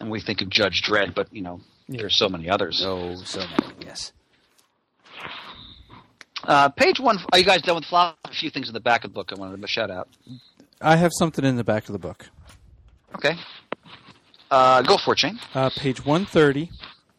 [0.00, 2.82] and we think of Judge Dredd, but you know, there's so many others.
[2.84, 3.74] oh so many.
[3.80, 4.12] Yes.
[6.42, 7.18] Uh, page one.
[7.32, 8.18] Are you guys done with flop?
[8.24, 10.08] A few things in the back of the book I wanted to shout out.
[10.80, 12.26] I have something in the back of the book.
[13.14, 13.34] Okay.
[14.50, 15.38] Uh, go for it, Shane.
[15.54, 16.70] Uh, page 130,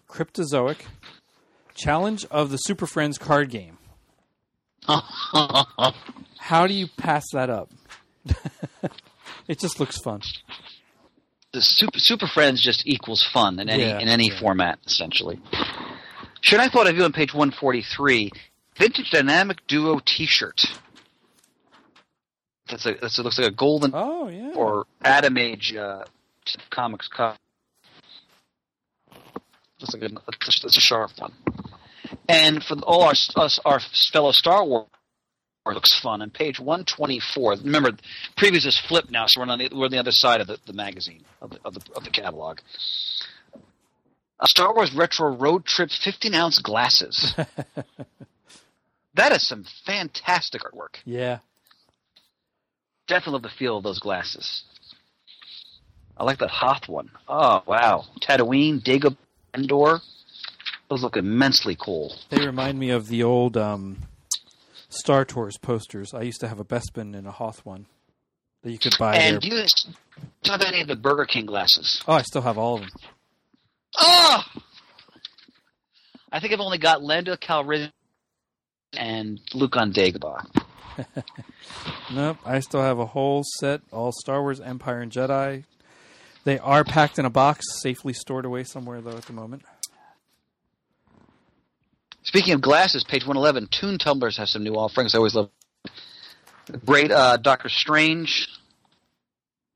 [0.08, 0.82] Cryptozoic,
[1.74, 3.78] Challenge of the Super Friends card game.
[6.38, 7.70] How do you pass that up?
[9.48, 10.22] it just looks fun.
[11.54, 14.40] the Super, Super Friends just equals fun in any Yeah, in any yeah.
[14.40, 15.40] format, essentially.
[16.42, 18.32] Should I thought of you on page one forty three,
[18.78, 20.66] vintage dynamic duo T-shirt.
[22.68, 24.52] That's a that's a, looks like a golden Oh, yeah.
[24.56, 26.04] or Atom Age uh,
[26.70, 27.38] comics cover.
[29.94, 30.10] Like a,
[30.64, 31.34] that's a sharp one.
[32.28, 33.80] And for all our us our
[34.12, 34.88] fellow Star Wars
[35.66, 36.22] looks fun.
[36.22, 37.92] On page one twenty four, remember
[38.38, 40.58] Previews is flipped now, so we're on the we're on the other side of the,
[40.66, 42.60] the magazine of the, of the of the catalog.
[44.40, 47.34] A Star Wars retro road trip fifteen ounce glasses.
[49.16, 50.98] that is some fantastic artwork.
[51.06, 51.40] Yeah.
[53.08, 54.64] Definitely love the feel of those glasses.
[56.18, 57.12] I like that Hoth one.
[57.28, 59.18] Oh wow, Tatooine, Dagobah,
[59.54, 60.00] Endor.
[60.90, 62.16] Those look immensely cool.
[62.30, 63.98] They remind me of the old um,
[64.90, 66.14] Star Tours posters.
[66.14, 67.88] I used to have a Bespin and a Hoth one
[68.62, 69.40] that you could buy and there.
[69.40, 69.92] do you s- do
[70.46, 72.02] you have any of the Burger King glasses?
[72.08, 72.90] Oh, I still have all of them.
[73.98, 74.44] Oh!
[76.32, 77.92] I think I've only got Lando Calrissian
[78.94, 80.46] and Luke on Dagobah.
[82.14, 85.64] Nope, I still have a whole set, all Star Wars, Empire, and Jedi.
[86.46, 89.64] They are packed in a box, safely stored away somewhere, though, at the moment.
[92.26, 95.14] Speaking of glasses, page 111, Toon Tumblers has some new offerings.
[95.14, 95.50] I always love
[96.84, 98.48] Great uh, Doctor Strange.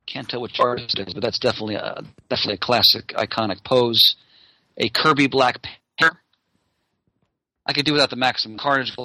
[0.07, 4.15] Can't tell which artist it is, but that's definitely a, definitely a classic, iconic pose.
[4.77, 6.17] A Kirby Black Panther.
[7.67, 8.95] I could do without the Maximum Carnage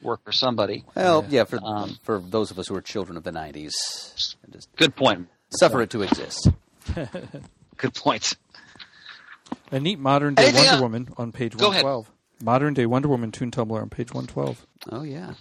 [0.00, 0.84] work for somebody.
[0.94, 3.72] Well, yeah, for Um, for those of us who are children of the '90s,
[4.52, 5.28] just Good point.
[5.50, 6.48] suffer it to exist.
[7.76, 8.36] Good point.
[9.72, 10.80] A neat modern day Anything Wonder else?
[10.82, 11.84] Woman on page Go ahead.
[12.40, 12.44] 112.
[12.44, 14.66] Modern day Wonder Woman Toon Tumbler on page 112.
[14.90, 15.34] Oh yeah.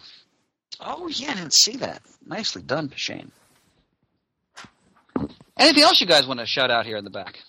[0.79, 2.01] Oh yeah, I didn't see that.
[2.25, 3.31] Nicely done, Shane.
[5.57, 7.39] Anything else you guys want to shout out here in the back?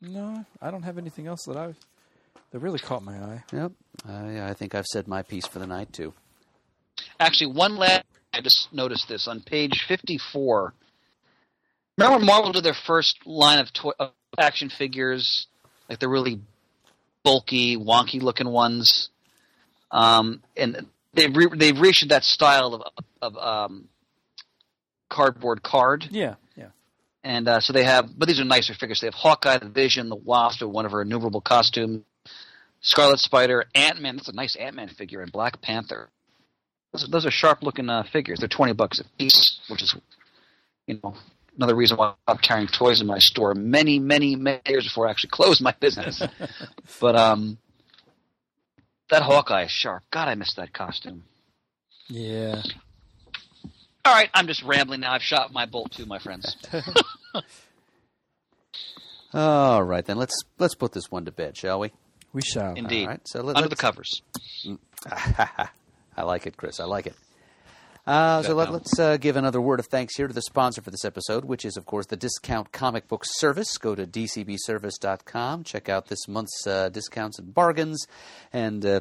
[0.00, 1.74] No, I don't have anything else that I
[2.50, 3.44] that really caught my eye.
[3.52, 3.72] Yep.
[4.06, 6.12] I, I think I've said my piece for the night too.
[7.18, 8.04] Actually, one last.
[8.32, 10.74] I just noticed this on page fifty-four.
[11.96, 15.46] Remember when Marvel did their first line of, toy, of action figures,
[15.88, 16.40] like the really
[17.24, 19.08] bulky, wonky-looking ones,
[19.90, 22.82] um, and they've re- they've reissued that style of
[23.22, 23.88] of um,
[25.08, 26.06] cardboard card.
[26.10, 26.68] Yeah, yeah.
[27.24, 29.00] And uh, so they have, but these are nicer figures.
[29.00, 32.04] They have Hawkeye, the Vision, the Wasp, or one of her innumerable costumes,
[32.80, 34.16] Scarlet Spider, Ant Man.
[34.16, 36.10] That's a nice Ant Man figure, and Black Panther.
[36.92, 38.38] those, those are sharp looking uh, figures.
[38.40, 39.96] They're twenty bucks a piece, which is
[40.86, 41.14] you know
[41.56, 45.06] another reason why I stopped carrying toys in my store many, many, many years before
[45.06, 46.22] I actually closed my business.
[47.00, 47.58] but um,
[49.10, 50.02] that Hawkeye is sharp.
[50.10, 51.24] God, I missed that costume.
[52.08, 52.62] Yeah.
[54.04, 55.12] All right, I'm just rambling now.
[55.12, 56.56] I've shot my bolt too, my friends.
[59.32, 61.90] All right, then let's let's put this one to bed, shall we?
[62.32, 62.74] We shall.
[62.74, 63.04] Indeed.
[63.04, 64.22] All right, so let, Under the let's- covers.
[66.16, 66.78] I like it, Chris.
[66.78, 67.14] I like it.
[68.06, 70.90] Uh, so let, us uh, give another word of thanks here to the sponsor for
[70.90, 73.78] this episode, which is, of course, the Discount Comic Book Service.
[73.78, 78.06] Go to dcbservice.com, check out this month's uh, discounts and bargains,
[78.52, 79.00] and uh,